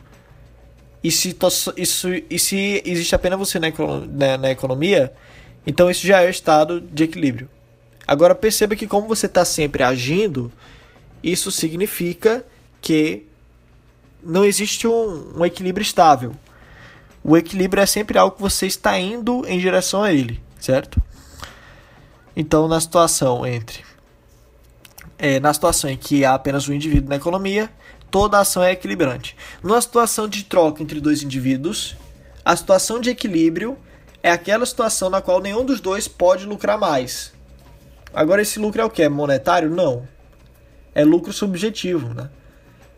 E 1.02 1.10
se, 1.10 1.36
isso, 1.76 2.10
e 2.30 2.38
se 2.38 2.82
existe 2.84 3.14
apenas 3.14 3.38
você 3.38 3.58
na, 3.58 3.68
na, 4.08 4.38
na 4.38 4.50
economia, 4.50 5.12
então 5.66 5.90
isso 5.90 6.06
já 6.06 6.22
é 6.22 6.26
o 6.26 6.30
estado 6.30 6.80
de 6.80 7.04
equilíbrio. 7.04 7.48
Agora 8.06 8.34
perceba 8.34 8.76
que 8.76 8.86
como 8.86 9.08
você 9.08 9.26
está 9.26 9.44
sempre 9.44 9.82
agindo, 9.82 10.52
isso 11.22 11.50
significa 11.50 12.44
que 12.80 13.26
não 14.22 14.44
existe 14.44 14.86
um, 14.86 15.38
um, 15.38 15.44
equilíbrio 15.44 15.82
estável. 15.82 16.32
O 17.24 17.36
equilíbrio 17.36 17.82
é 17.82 17.86
sempre 17.86 18.18
algo 18.18 18.36
que 18.36 18.42
você 18.42 18.66
está 18.66 18.98
indo 18.98 19.46
em 19.46 19.58
direção 19.58 20.02
a 20.02 20.12
ele, 20.12 20.40
certo? 20.58 21.00
Então, 22.34 22.66
na 22.66 22.80
situação 22.80 23.46
entre 23.46 23.84
é, 25.22 25.38
na 25.38 25.54
situação 25.54 25.88
em 25.88 25.96
que 25.96 26.24
há 26.24 26.34
apenas 26.34 26.68
um 26.68 26.72
indivíduo 26.72 27.08
na 27.08 27.14
economia, 27.14 27.70
toda 28.10 28.40
ação 28.40 28.60
é 28.60 28.72
equilibrante. 28.72 29.36
Numa 29.62 29.80
situação 29.80 30.26
de 30.26 30.42
troca 30.42 30.82
entre 30.82 31.00
dois 31.00 31.22
indivíduos, 31.22 31.96
a 32.44 32.56
situação 32.56 32.98
de 33.00 33.10
equilíbrio 33.10 33.78
é 34.20 34.32
aquela 34.32 34.66
situação 34.66 35.08
na 35.08 35.22
qual 35.22 35.40
nenhum 35.40 35.64
dos 35.64 35.80
dois 35.80 36.08
pode 36.08 36.44
lucrar 36.44 36.76
mais. 36.76 37.32
Agora, 38.12 38.42
esse 38.42 38.58
lucro 38.58 38.82
é 38.82 38.84
o 38.84 38.90
que? 38.90 39.02
É 39.02 39.08
monetário? 39.08 39.70
Não. 39.70 40.08
É 40.92 41.04
lucro 41.04 41.32
subjetivo, 41.32 42.12
né? 42.12 42.28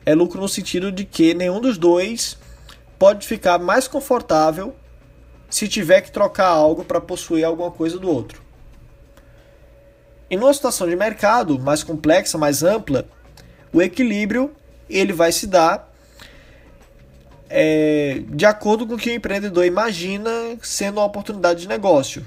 É 0.06 0.14
lucro 0.14 0.40
no 0.40 0.48
sentido 0.48 0.90
de 0.90 1.04
que 1.04 1.34
nenhum 1.34 1.60
dos 1.60 1.76
dois 1.76 2.38
pode 2.98 3.26
ficar 3.26 3.58
mais 3.58 3.86
confortável 3.86 4.74
se 5.50 5.68
tiver 5.68 6.00
que 6.00 6.10
trocar 6.10 6.48
algo 6.48 6.84
para 6.84 7.02
possuir 7.02 7.44
alguma 7.44 7.70
coisa 7.70 7.98
do 7.98 8.08
outro. 8.08 8.43
E 10.30 10.36
numa 10.36 10.52
situação 10.52 10.88
de 10.88 10.96
mercado 10.96 11.58
mais 11.58 11.82
complexa, 11.82 12.38
mais 12.38 12.62
ampla, 12.62 13.06
o 13.72 13.82
equilíbrio 13.82 14.50
ele 14.88 15.12
vai 15.12 15.32
se 15.32 15.46
dar 15.46 15.92
é, 17.48 18.22
de 18.28 18.46
acordo 18.46 18.86
com 18.86 18.94
o 18.94 18.98
que 18.98 19.10
o 19.10 19.12
empreendedor 19.12 19.64
imagina 19.64 20.30
sendo 20.62 20.98
uma 20.98 21.06
oportunidade 21.06 21.62
de 21.62 21.68
negócio. 21.68 22.24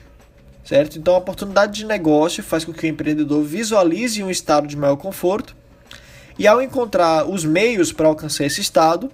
Certo? 0.63 0.99
Então, 0.99 1.15
a 1.15 1.17
oportunidade 1.17 1.73
de 1.73 1.85
negócio 1.85 2.43
faz 2.43 2.65
com 2.65 2.73
que 2.73 2.85
o 2.85 2.89
empreendedor 2.89 3.41
visualize 3.41 4.21
um 4.21 4.29
estado 4.29 4.67
de 4.67 4.75
maior 4.75 4.97
conforto 4.97 5.55
e, 6.37 6.45
ao 6.45 6.61
encontrar 6.61 7.25
os 7.25 7.45
meios 7.45 7.93
para 7.93 8.07
alcançar 8.07 8.45
esse 8.45 8.59
estado, 8.59 9.09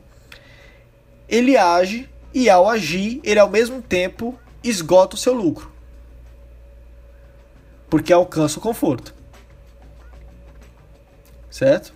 ele 1.29 1.55
age 1.55 2.09
e, 2.33 2.49
ao 2.49 2.67
agir, 2.67 3.21
ele 3.23 3.39
ao 3.39 3.49
mesmo 3.49 3.83
tempo 3.83 4.37
esgota 4.63 5.15
o 5.15 5.19
seu 5.19 5.33
lucro 5.33 5.72
porque 7.93 8.11
alcança 8.11 8.57
o 8.57 8.61
conforto. 8.61 9.13
Certo? 11.47 11.93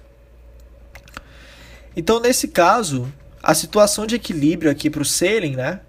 Então, 1.95 2.19
nesse 2.19 2.49
caso, 2.49 3.11
a 3.41 3.55
situação 3.55 4.05
de 4.05 4.13
equilíbrio 4.13 4.69
aqui 4.69 4.91
para 4.91 5.01
o 5.01 5.05
selling, 5.05 5.55
né, 5.55 5.79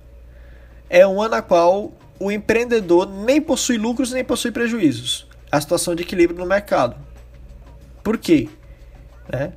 é 0.89 1.07
uma 1.07 1.29
na 1.29 1.43
qual 1.43 1.93
o 2.19 2.33
empreendedor 2.33 3.07
nem 3.07 3.39
possui 3.39 3.77
lucros 3.77 4.11
nem 4.11 4.25
possui 4.25 4.51
prejuízos. 4.51 5.27
A 5.53 5.61
situação 5.61 5.95
de 5.95 6.05
equilíbrio 6.05 6.39
no 6.39 6.47
mercado. 6.47 6.97
Por 8.03 8.17
quê? 8.17 8.49
Né? 9.31 9.53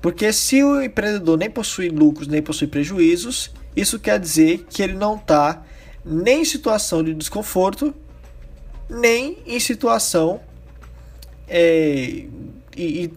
Porque 0.00 0.32
se 0.32 0.64
o 0.64 0.80
empreendedor 0.80 1.36
nem 1.36 1.50
possui 1.50 1.90
lucros 1.90 2.26
nem 2.26 2.40
possui 2.40 2.68
prejuízos, 2.68 3.50
isso 3.76 3.98
quer 3.98 4.18
dizer 4.18 4.64
que 4.64 4.82
ele 4.82 4.94
não 4.94 5.16
está 5.16 5.62
nem 6.02 6.40
em 6.40 6.44
situação 6.46 7.04
de 7.04 7.12
desconforto 7.12 7.94
nem 8.88 9.38
em 9.46 9.58
situação 9.60 10.40
é, 11.48 12.26
e, 12.76 13.04
e, 13.04 13.12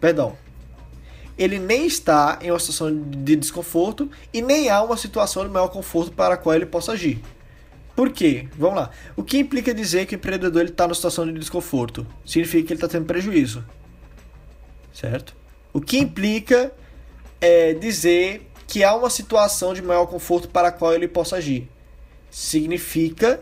perdão 0.00 0.36
ele 1.36 1.58
nem 1.58 1.86
está 1.86 2.38
em 2.42 2.50
uma 2.50 2.58
situação 2.58 2.94
de 2.94 3.36
desconforto 3.36 4.10
e 4.32 4.42
nem 4.42 4.68
há 4.68 4.82
uma 4.82 4.96
situação 4.96 5.44
de 5.44 5.50
maior 5.50 5.68
conforto 5.68 6.12
para 6.12 6.34
a 6.34 6.36
qual 6.36 6.54
ele 6.54 6.66
possa 6.66 6.92
agir. 6.92 7.20
Por 7.96 8.10
quê? 8.10 8.48
Vamos 8.56 8.76
lá. 8.76 8.90
O 9.16 9.22
que 9.22 9.38
implica 9.38 9.74
dizer 9.74 10.06
que 10.06 10.14
o 10.14 10.16
empreendedor 10.16 10.64
está 10.64 10.84
numa 10.84 10.94
situação 10.94 11.26
de 11.26 11.32
desconforto? 11.32 12.06
Significa 12.24 12.66
que 12.66 12.72
ele 12.72 12.78
está 12.78 12.88
tendo 12.88 13.06
prejuízo. 13.06 13.64
Certo? 14.92 15.34
O 15.72 15.80
que 15.80 15.98
implica 15.98 16.72
é 17.40 17.74
dizer 17.74 18.48
que 18.66 18.84
há 18.84 18.94
uma 18.94 19.10
situação 19.10 19.74
de 19.74 19.82
maior 19.82 20.06
conforto 20.06 20.48
para 20.48 20.68
a 20.68 20.72
qual 20.72 20.94
ele 20.94 21.08
possa 21.08 21.36
agir? 21.36 21.68
Significa 22.30 23.40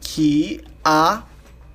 que 0.00 0.60
há 0.88 1.24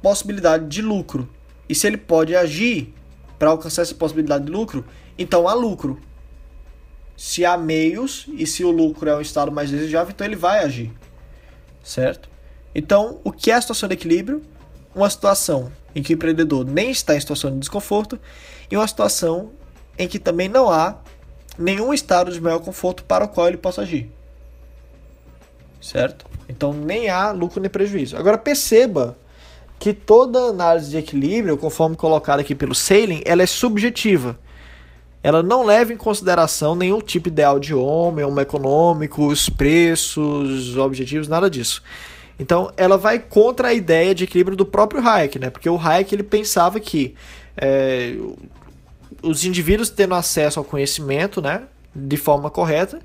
possibilidade 0.02 0.68
de 0.68 0.82
lucro. 0.82 1.30
E 1.70 1.76
se 1.76 1.86
ele 1.86 1.98
pode 1.98 2.36
agir 2.36 2.92
para 3.38 3.52
alcançar 3.52 3.84
essa 3.84 3.94
possibilidade 3.94 4.46
de 4.46 4.52
lucro, 4.52 4.84
então 5.18 5.48
há 5.48 5.54
lucro. 5.54 6.00
Se 7.16 7.46
há 7.46 7.56
meios 7.56 8.26
e 8.34 8.48
se 8.48 8.64
o 8.64 8.72
lucro 8.72 9.08
é 9.08 9.16
um 9.16 9.22
estado 9.22 9.52
mais 9.52 9.70
desejável, 9.70 10.12
então 10.12 10.26
ele 10.26 10.36
vai 10.36 10.64
agir. 10.64 10.92
Certo? 11.84 12.28
Então, 12.74 13.20
o 13.24 13.32
que 13.32 13.52
é 13.52 13.54
a 13.54 13.62
situação 13.62 13.88
de 13.88 13.94
equilíbrio? 13.94 14.42
Uma 14.96 15.10
situação 15.10 15.72
em 15.94 16.02
que 16.02 16.12
o 16.12 16.16
empreendedor 16.16 16.66
nem 16.66 16.90
está 16.90 17.16
em 17.16 17.20
situação 17.20 17.52
de 17.52 17.60
desconforto 17.60 18.20
e 18.72 18.76
uma 18.76 18.88
situação 18.88 19.52
em 19.96 20.08
que 20.08 20.18
também 20.18 20.50
não 20.50 20.72
há 20.72 20.98
nenhum 21.56 21.94
estado 21.94 22.32
de 22.32 22.42
maior 22.42 22.60
conforto 22.60 23.04
para 23.04 23.26
o 23.26 23.28
qual 23.28 23.48
ele 23.48 23.58
possa 23.58 23.84
agir. 23.84 24.10
Certo? 25.80 26.33
Então 26.48 26.74
nem 26.74 27.10
há 27.10 27.32
lucro 27.32 27.62
nem 27.62 27.70
prejuízo. 27.70 28.18
Agora 28.18 28.38
perceba 28.38 29.18
que 29.80 29.94
toda 29.94 30.40
análise 30.40 30.90
de 30.92 30.98
equilíbrio, 30.98 31.58
conforme 31.58 31.96
colocado 31.96 32.40
aqui 32.40 32.56
pelo 32.56 32.74
Sailing, 32.74 33.22
ela 33.26 33.44
é 33.44 33.46
subjetiva. 33.46 34.38
Ela 35.22 35.42
não 35.42 35.66
leva 35.66 35.94
em 35.94 35.98
consideração 35.98 36.76
nenhum 36.76 37.00
tipo 37.00 37.30
ideal 37.30 37.60
de 37.60 37.74
homem, 37.74 38.26
homem 38.26 38.42
econômico, 38.42 39.28
os 39.28 39.50
preços, 39.50 40.78
objetivos, 40.78 41.28
nada 41.28 41.50
disso. 41.50 41.82
Então, 42.38 42.72
ela 42.76 42.98
vai 42.98 43.20
contra 43.20 43.70
a 43.70 43.74
ideia 43.74 44.14
de 44.14 44.26
equilíbrio 44.26 44.58
do 44.58 44.66
próprio 44.66 45.06
Hayek, 45.06 45.40
né? 45.40 45.50
Porque 45.50 45.70
o 45.70 45.78
Hayek 45.78 46.14
ele 46.14 46.24
pensava 46.24 46.80
que 46.80 47.16
é, 47.56 48.16
os 49.22 49.46
indivíduos 49.46 49.90
tendo 49.90 50.16
acesso 50.16 50.60
ao 50.60 50.66
conhecimento, 50.66 51.42
né, 51.42 51.64
de 51.96 52.18
forma 52.18 52.50
correta, 52.50 53.00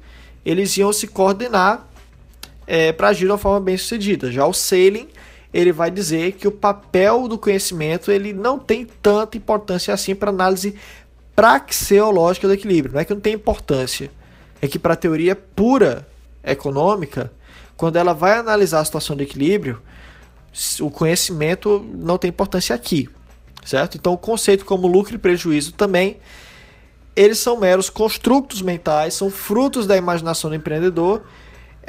eles 0.45 0.77
iam 0.77 0.93
se 0.93 1.07
coordenar 1.07 1.87
é, 2.69 2.93
para 2.93 3.09
agir 3.09 3.25
de 3.25 3.33
uma 3.33 3.39
forma 3.39 3.59
bem 3.61 3.79
sucedida. 3.79 4.31
Já 4.31 4.47
o 4.47 4.53
Sailing 4.53 5.09
ele 5.53 5.73
vai 5.73 5.91
dizer 5.91 6.33
que 6.33 6.47
o 6.47 6.53
papel 6.53 7.27
do 7.27 7.39
conhecimento 7.39 8.13
ele 8.13 8.35
não 8.35 8.59
tem 8.59 8.87
tanta 9.01 9.39
importância 9.39 9.95
assim 9.95 10.15
para 10.15 10.29
análise 10.29 10.75
praxeológica 11.35 12.47
do 12.47 12.53
equilíbrio. 12.53 12.93
Não 12.93 13.01
é 13.01 13.05
que 13.07 13.15
não 13.15 13.21
tem 13.21 13.33
importância, 13.33 14.11
é 14.61 14.69
que 14.69 14.79
para 14.79 14.93
a 14.93 14.97
teoria 14.97 15.35
pura 15.35 16.07
econômica, 16.45 17.33
quando 17.79 17.97
ela 17.97 18.13
vai 18.13 18.37
analisar 18.37 18.81
a 18.81 18.85
situação 18.85 19.17
de 19.17 19.23
equilíbrio, 19.23 19.81
o 20.81 20.91
conhecimento 20.91 21.85
não 21.95 22.19
tem 22.19 22.29
importância 22.29 22.77
aqui, 22.77 23.09
certo? 23.65 23.97
Então 23.97 24.13
o 24.13 24.19
conceito 24.19 24.67
como 24.67 24.87
lucro 24.87 25.15
e 25.15 25.19
prejuízo 25.19 25.73
também 25.73 26.19
eles 27.17 27.39
são 27.39 27.59
meros 27.59 27.91
construtos 27.91 28.63
mentais, 28.63 29.15
são 29.15 29.29
frutos 29.29 29.87
da 29.87 29.97
imaginação 29.97 30.51
do 30.51 30.55
empreendedor 30.55 31.23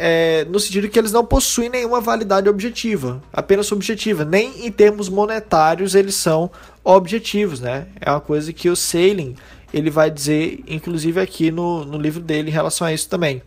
é, 0.01 0.45
no 0.45 0.61
sentido 0.61 0.87
que 0.87 0.97
eles 0.97 1.11
não 1.11 1.25
possuem 1.25 1.67
nenhuma 1.67 1.99
validade 1.99 2.47
objetiva, 2.47 3.21
apenas 3.33 3.67
subjetiva. 3.67 4.23
Nem 4.23 4.65
em 4.65 4.71
termos 4.71 5.09
monetários 5.09 5.93
eles 5.93 6.15
são 6.15 6.49
objetivos, 6.85 7.59
né? 7.59 7.87
É 7.99 8.09
uma 8.09 8.21
coisa 8.21 8.53
que 8.53 8.69
o 8.69 8.77
Sailing 8.77 9.35
ele 9.73 9.89
vai 9.89 10.09
dizer, 10.09 10.63
inclusive 10.67 11.19
aqui 11.19 11.51
no, 11.51 11.83
no 11.83 11.97
livro 11.97 12.21
dele, 12.21 12.49
em 12.49 12.53
relação 12.53 12.87
a 12.87 12.93
isso 12.93 13.09
também. 13.09 13.41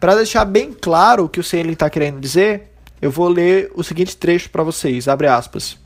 Para 0.00 0.14
deixar 0.14 0.46
bem 0.46 0.72
claro 0.72 1.24
o 1.24 1.28
que 1.28 1.38
o 1.38 1.44
Sailing 1.44 1.72
está 1.72 1.90
querendo 1.90 2.18
dizer, 2.18 2.72
eu 3.02 3.10
vou 3.10 3.28
ler 3.28 3.70
o 3.74 3.84
seguinte 3.84 4.16
trecho 4.16 4.48
para 4.48 4.62
vocês, 4.62 5.06
abre 5.06 5.26
aspas. 5.26 5.76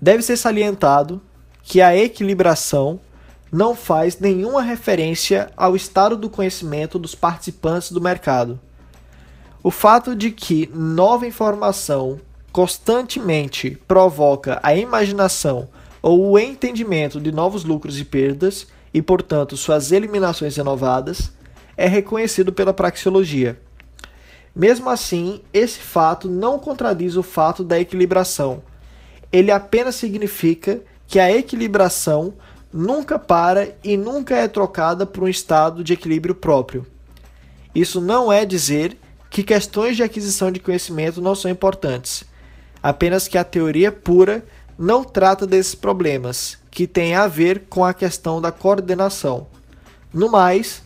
Deve 0.00 0.22
ser 0.22 0.38
salientado 0.38 1.20
que 1.62 1.82
a 1.82 1.94
equilibração 1.94 2.98
não 3.52 3.76
faz 3.76 4.18
nenhuma 4.18 4.62
referência 4.62 5.50
ao 5.54 5.76
estado 5.76 6.16
do 6.16 6.30
conhecimento 6.30 6.98
dos 6.98 7.14
participantes 7.14 7.92
do 7.92 8.00
mercado. 8.00 8.58
O 9.62 9.70
fato 9.70 10.16
de 10.16 10.30
que 10.30 10.70
nova 10.74 11.26
informação 11.26 12.18
constantemente 12.50 13.78
provoca 13.86 14.58
a 14.62 14.74
imaginação 14.74 15.68
ou 16.00 16.30
o 16.30 16.38
entendimento 16.38 17.20
de 17.20 17.30
novos 17.30 17.62
lucros 17.62 18.00
e 18.00 18.04
perdas 18.04 18.66
e, 18.92 19.02
portanto, 19.02 19.56
suas 19.56 19.92
eliminações 19.92 20.56
renovadas, 20.56 21.30
é 21.76 21.86
reconhecido 21.86 22.52
pela 22.52 22.72
praxeologia. 22.72 23.60
Mesmo 24.54 24.88
assim, 24.88 25.42
esse 25.52 25.78
fato 25.78 26.28
não 26.28 26.58
contradiz 26.58 27.16
o 27.16 27.22
fato 27.22 27.62
da 27.62 27.78
equilibração. 27.78 28.62
Ele 29.30 29.50
apenas 29.50 29.94
significa 29.94 30.80
que 31.06 31.18
a 31.18 31.30
equilibração 31.30 32.34
nunca 32.72 33.18
para 33.18 33.74
e 33.84 33.96
nunca 33.96 34.36
é 34.36 34.48
trocada 34.48 35.04
por 35.04 35.24
um 35.24 35.28
estado 35.28 35.84
de 35.84 35.92
equilíbrio 35.92 36.34
próprio. 36.34 36.86
Isso 37.74 38.00
não 38.00 38.32
é 38.32 38.44
dizer 38.44 38.96
que 39.28 39.42
questões 39.42 39.96
de 39.96 40.02
aquisição 40.02 40.50
de 40.50 40.60
conhecimento 40.60 41.20
não 41.20 41.34
são 41.34 41.50
importantes, 41.50 42.24
apenas 42.82 43.28
que 43.28 43.38
a 43.38 43.44
teoria 43.44 43.90
pura 43.90 44.44
não 44.78 45.04
trata 45.04 45.46
desses 45.46 45.74
problemas, 45.74 46.58
que 46.70 46.86
têm 46.86 47.14
a 47.14 47.26
ver 47.26 47.64
com 47.68 47.84
a 47.84 47.94
questão 47.94 48.40
da 48.40 48.50
coordenação. 48.50 49.46
No 50.12 50.30
mais, 50.30 50.82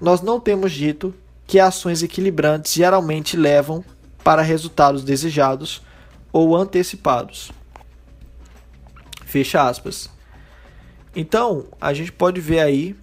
nós 0.00 0.20
não 0.20 0.38
temos 0.38 0.72
dito 0.72 1.14
que 1.46 1.58
ações 1.58 2.02
equilibrantes 2.02 2.72
geralmente 2.72 3.36
levam 3.36 3.84
para 4.22 4.42
resultados 4.42 5.02
desejados 5.02 5.82
ou 6.32 6.56
antecipados. 6.56 7.50
Fecha 9.24 9.66
aspas. 9.66 10.08
Então, 11.14 11.66
a 11.80 11.92
gente 11.92 12.12
pode 12.12 12.40
ver 12.40 12.60
aí 12.60 12.96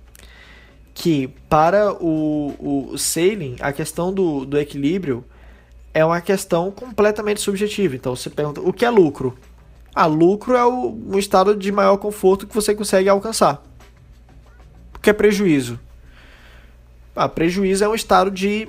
que 0.93 1.27
para 1.47 1.93
o, 1.93 2.89
o 2.91 2.97
sailing, 2.97 3.55
a 3.59 3.71
questão 3.71 4.11
do, 4.11 4.45
do 4.45 4.57
equilíbrio 4.57 5.23
é 5.93 6.03
uma 6.03 6.19
questão 6.21 6.71
completamente 6.71 7.39
subjetiva. 7.39 7.95
Então 7.95 8.15
você 8.15 8.29
pergunta, 8.29 8.61
o 8.61 8.73
que 8.73 8.83
é 8.83 8.89
lucro? 8.89 9.37
Ah, 9.93 10.07
lucro 10.07 10.55
é 10.55 10.65
o, 10.65 10.97
um 11.07 11.19
estado 11.19 11.55
de 11.55 11.71
maior 11.71 11.97
conforto 11.97 12.47
que 12.47 12.55
você 12.55 12.73
consegue 12.73 13.09
alcançar. 13.09 13.63
O 14.95 14.99
que 14.99 15.09
é 15.09 15.13
prejuízo? 15.13 15.79
Ah, 17.15 17.29
prejuízo 17.29 17.83
é 17.83 17.87
um 17.87 17.95
estado 17.95 18.31
de, 18.31 18.67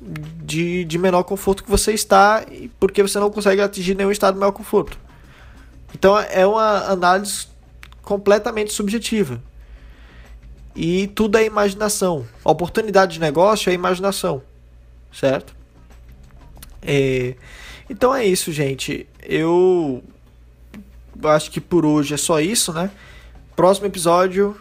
de, 0.00 0.84
de 0.84 0.98
menor 0.98 1.24
conforto 1.24 1.64
que 1.64 1.70
você 1.70 1.92
está 1.92 2.44
porque 2.78 3.02
você 3.02 3.18
não 3.18 3.30
consegue 3.30 3.60
atingir 3.60 3.96
nenhum 3.96 4.12
estado 4.12 4.34
de 4.34 4.40
maior 4.40 4.52
conforto. 4.52 4.96
Então 5.92 6.16
é 6.18 6.46
uma 6.46 6.86
análise 6.86 7.48
completamente 8.04 8.72
subjetiva. 8.72 9.40
E 10.74 11.06
tudo 11.08 11.38
é 11.38 11.44
imaginação. 11.44 12.26
A 12.44 12.50
oportunidade 12.50 13.14
de 13.14 13.20
negócio 13.20 13.70
é 13.70 13.72
imaginação. 13.72 14.42
Certo? 15.12 15.54
É, 16.82 17.34
então 17.88 18.14
é 18.14 18.24
isso, 18.24 18.52
gente. 18.52 19.06
Eu 19.22 20.02
acho 21.22 21.50
que 21.50 21.60
por 21.60 21.86
hoje 21.86 22.14
é 22.14 22.16
só 22.16 22.40
isso, 22.40 22.72
né? 22.72 22.90
Próximo 23.54 23.86
episódio, 23.86 24.56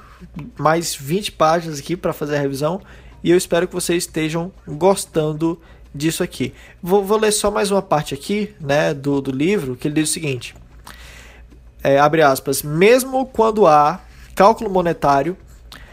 mais 0.58 0.96
20 0.96 1.32
páginas 1.32 1.80
aqui 1.80 1.98
para 1.98 2.14
fazer 2.14 2.38
a 2.38 2.40
revisão. 2.40 2.82
E 3.24 3.32
eu 3.32 3.38
espero 3.38 3.68
que 3.68 3.74
vocês 3.74 4.04
estejam 4.04 4.52
gostando 4.68 5.60
disso 5.94 6.24
aqui. 6.24 6.54
Vou, 6.82 7.04
vou 7.04 7.18
ler 7.18 7.32
só 7.32 7.50
mais 7.50 7.72
uma 7.72 7.82
parte 7.82 8.14
aqui, 8.14 8.54
né, 8.60 8.94
do, 8.94 9.22
do 9.22 9.32
livro, 9.32 9.76
que 9.76 9.88
ele 9.88 9.96
diz 9.96 10.10
o 10.10 10.14
seguinte: 10.14 10.56
é, 11.84 12.00
abre 12.00 12.22
aspas, 12.22 12.64
mesmo 12.64 13.26
quando 13.26 13.68
há 13.68 14.00
cálculo 14.34 14.70
monetário, 14.70 15.38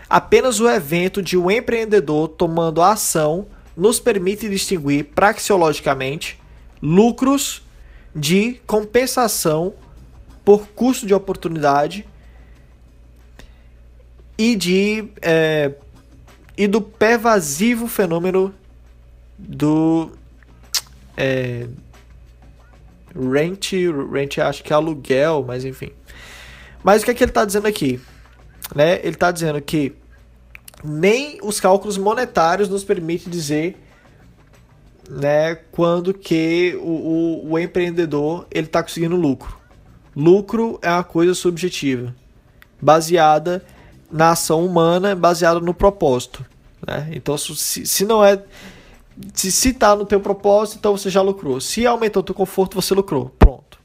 apenas 0.08 0.60
o 0.60 0.68
evento 0.68 1.22
de 1.22 1.36
um 1.36 1.50
empreendedor 1.50 2.28
tomando 2.28 2.80
ação 2.80 3.46
nos 3.76 3.98
permite 3.98 4.48
distinguir 4.48 5.06
praxeologicamente 5.06 6.38
lucros 6.80 7.62
de 8.14 8.60
compensação 8.66 9.74
por 10.44 10.68
custo 10.68 11.06
de 11.06 11.14
oportunidade 11.14 12.06
e 14.36 14.56
de 14.56 15.08
é, 15.20 15.72
e 16.56 16.66
do 16.66 16.80
pervasivo 16.80 17.86
fenômeno 17.86 18.54
do 19.38 20.10
é, 21.16 21.66
rent, 23.14 23.72
rent 24.12 24.38
acho 24.38 24.62
que 24.62 24.72
é 24.72 24.76
aluguel, 24.76 25.44
mas 25.46 25.64
enfim. 25.64 25.90
Mas 26.82 27.02
o 27.02 27.04
que 27.04 27.10
é 27.10 27.14
que 27.14 27.22
ele 27.22 27.30
está 27.30 27.44
dizendo 27.44 27.66
aqui? 27.66 28.00
Né? 28.74 28.98
Ele 29.00 29.10
está 29.10 29.30
dizendo 29.30 29.60
que 29.60 29.94
nem 30.82 31.38
os 31.42 31.60
cálculos 31.60 31.98
monetários 31.98 32.68
nos 32.68 32.84
permitem 32.84 33.30
dizer 33.30 33.76
né, 35.08 35.56
quando 35.72 36.14
que 36.14 36.78
o, 36.80 37.46
o, 37.46 37.52
o 37.52 37.58
empreendedor 37.58 38.46
ele 38.50 38.66
está 38.66 38.82
conseguindo 38.82 39.16
lucro. 39.16 39.58
Lucro 40.14 40.78
é 40.82 40.90
uma 40.90 41.04
coisa 41.04 41.34
subjetiva, 41.34 42.14
baseada 42.80 43.64
na 44.10 44.30
ação 44.30 44.64
humana, 44.64 45.14
baseada 45.14 45.60
no 45.60 45.74
propósito. 45.74 46.44
Né? 46.86 47.10
Então, 47.12 47.36
se, 47.36 47.86
se 47.86 48.04
não 48.04 48.24
é. 48.24 48.42
Se, 49.34 49.50
se 49.52 49.72
tá 49.72 49.94
no 49.94 50.04
teu 50.04 50.20
propósito, 50.20 50.78
então 50.78 50.96
você 50.96 51.10
já 51.10 51.22
lucrou. 51.22 51.60
Se 51.60 51.86
aumentou 51.86 52.20
o 52.20 52.24
teu 52.24 52.34
conforto, 52.34 52.80
você 52.80 52.94
lucrou. 52.94 53.34
Pronto. 53.38 53.78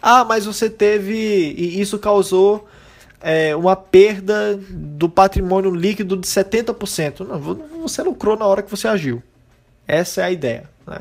Ah, 0.00 0.24
mas 0.24 0.46
você 0.46 0.68
teve. 0.70 1.14
E 1.14 1.80
isso 1.80 1.98
causou 1.98 2.66
é, 3.20 3.54
uma 3.54 3.76
perda 3.76 4.58
do 4.70 5.08
patrimônio 5.08 5.74
líquido 5.74 6.16
de 6.16 6.26
70%. 6.26 7.26
Não, 7.26 7.40
você 7.82 8.02
lucrou 8.02 8.36
na 8.36 8.46
hora 8.46 8.62
que 8.62 8.70
você 8.70 8.88
agiu. 8.88 9.22
Essa 9.86 10.22
é 10.22 10.24
a 10.24 10.30
ideia. 10.30 10.70
Né? 10.86 11.00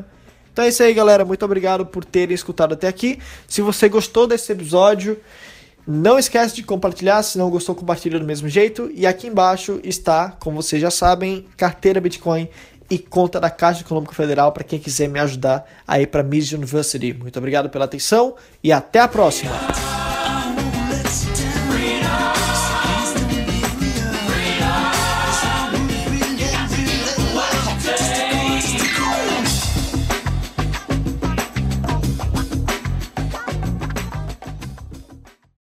Então 0.52 0.66
é 0.66 0.70
isso 0.70 0.82
aí, 0.82 0.94
galera. 0.94 1.24
Muito 1.26 1.44
obrigado 1.46 1.86
por 1.86 2.04
terem 2.04 2.34
escutado 2.34 2.74
até 2.74 2.88
aqui. 2.88 3.20
Se 3.48 3.62
você 3.62 3.88
gostou 3.88 4.26
desse 4.26 4.52
episódio, 4.52 5.20
não 5.86 6.18
esquece 6.18 6.56
de 6.56 6.64
compartilhar. 6.64 7.22
Se 7.22 7.38
não 7.38 7.50
gostou, 7.50 7.76
compartilha 7.76 8.20
do 8.20 8.26
mesmo 8.26 8.50
jeito. 8.50 8.90
E 8.94 9.06
aqui 9.06 9.28
embaixo 9.28 9.80
está, 9.84 10.32
como 10.32 10.62
vocês 10.62 10.82
já 10.82 10.90
sabem, 10.90 11.46
carteira 11.56 12.02
Bitcoin 12.02 12.50
e 12.90 12.98
conta 12.98 13.40
da 13.40 13.50
Caixa 13.50 13.82
Econômica 13.82 14.14
Federal 14.14 14.52
para 14.52 14.64
quem 14.64 14.80
quiser 14.80 15.10
me 15.10 15.20
ajudar 15.20 15.66
aí 15.88 16.08
para 16.08 16.24
Miss 16.24 16.52
University. 16.52 17.14
Muito 17.14 17.38
obrigado 17.38 17.70
pela 17.70 17.86
atenção 17.86 18.36
e 18.64 18.72
até 18.72 19.00
a 19.00 19.08
próxima. 19.08 19.52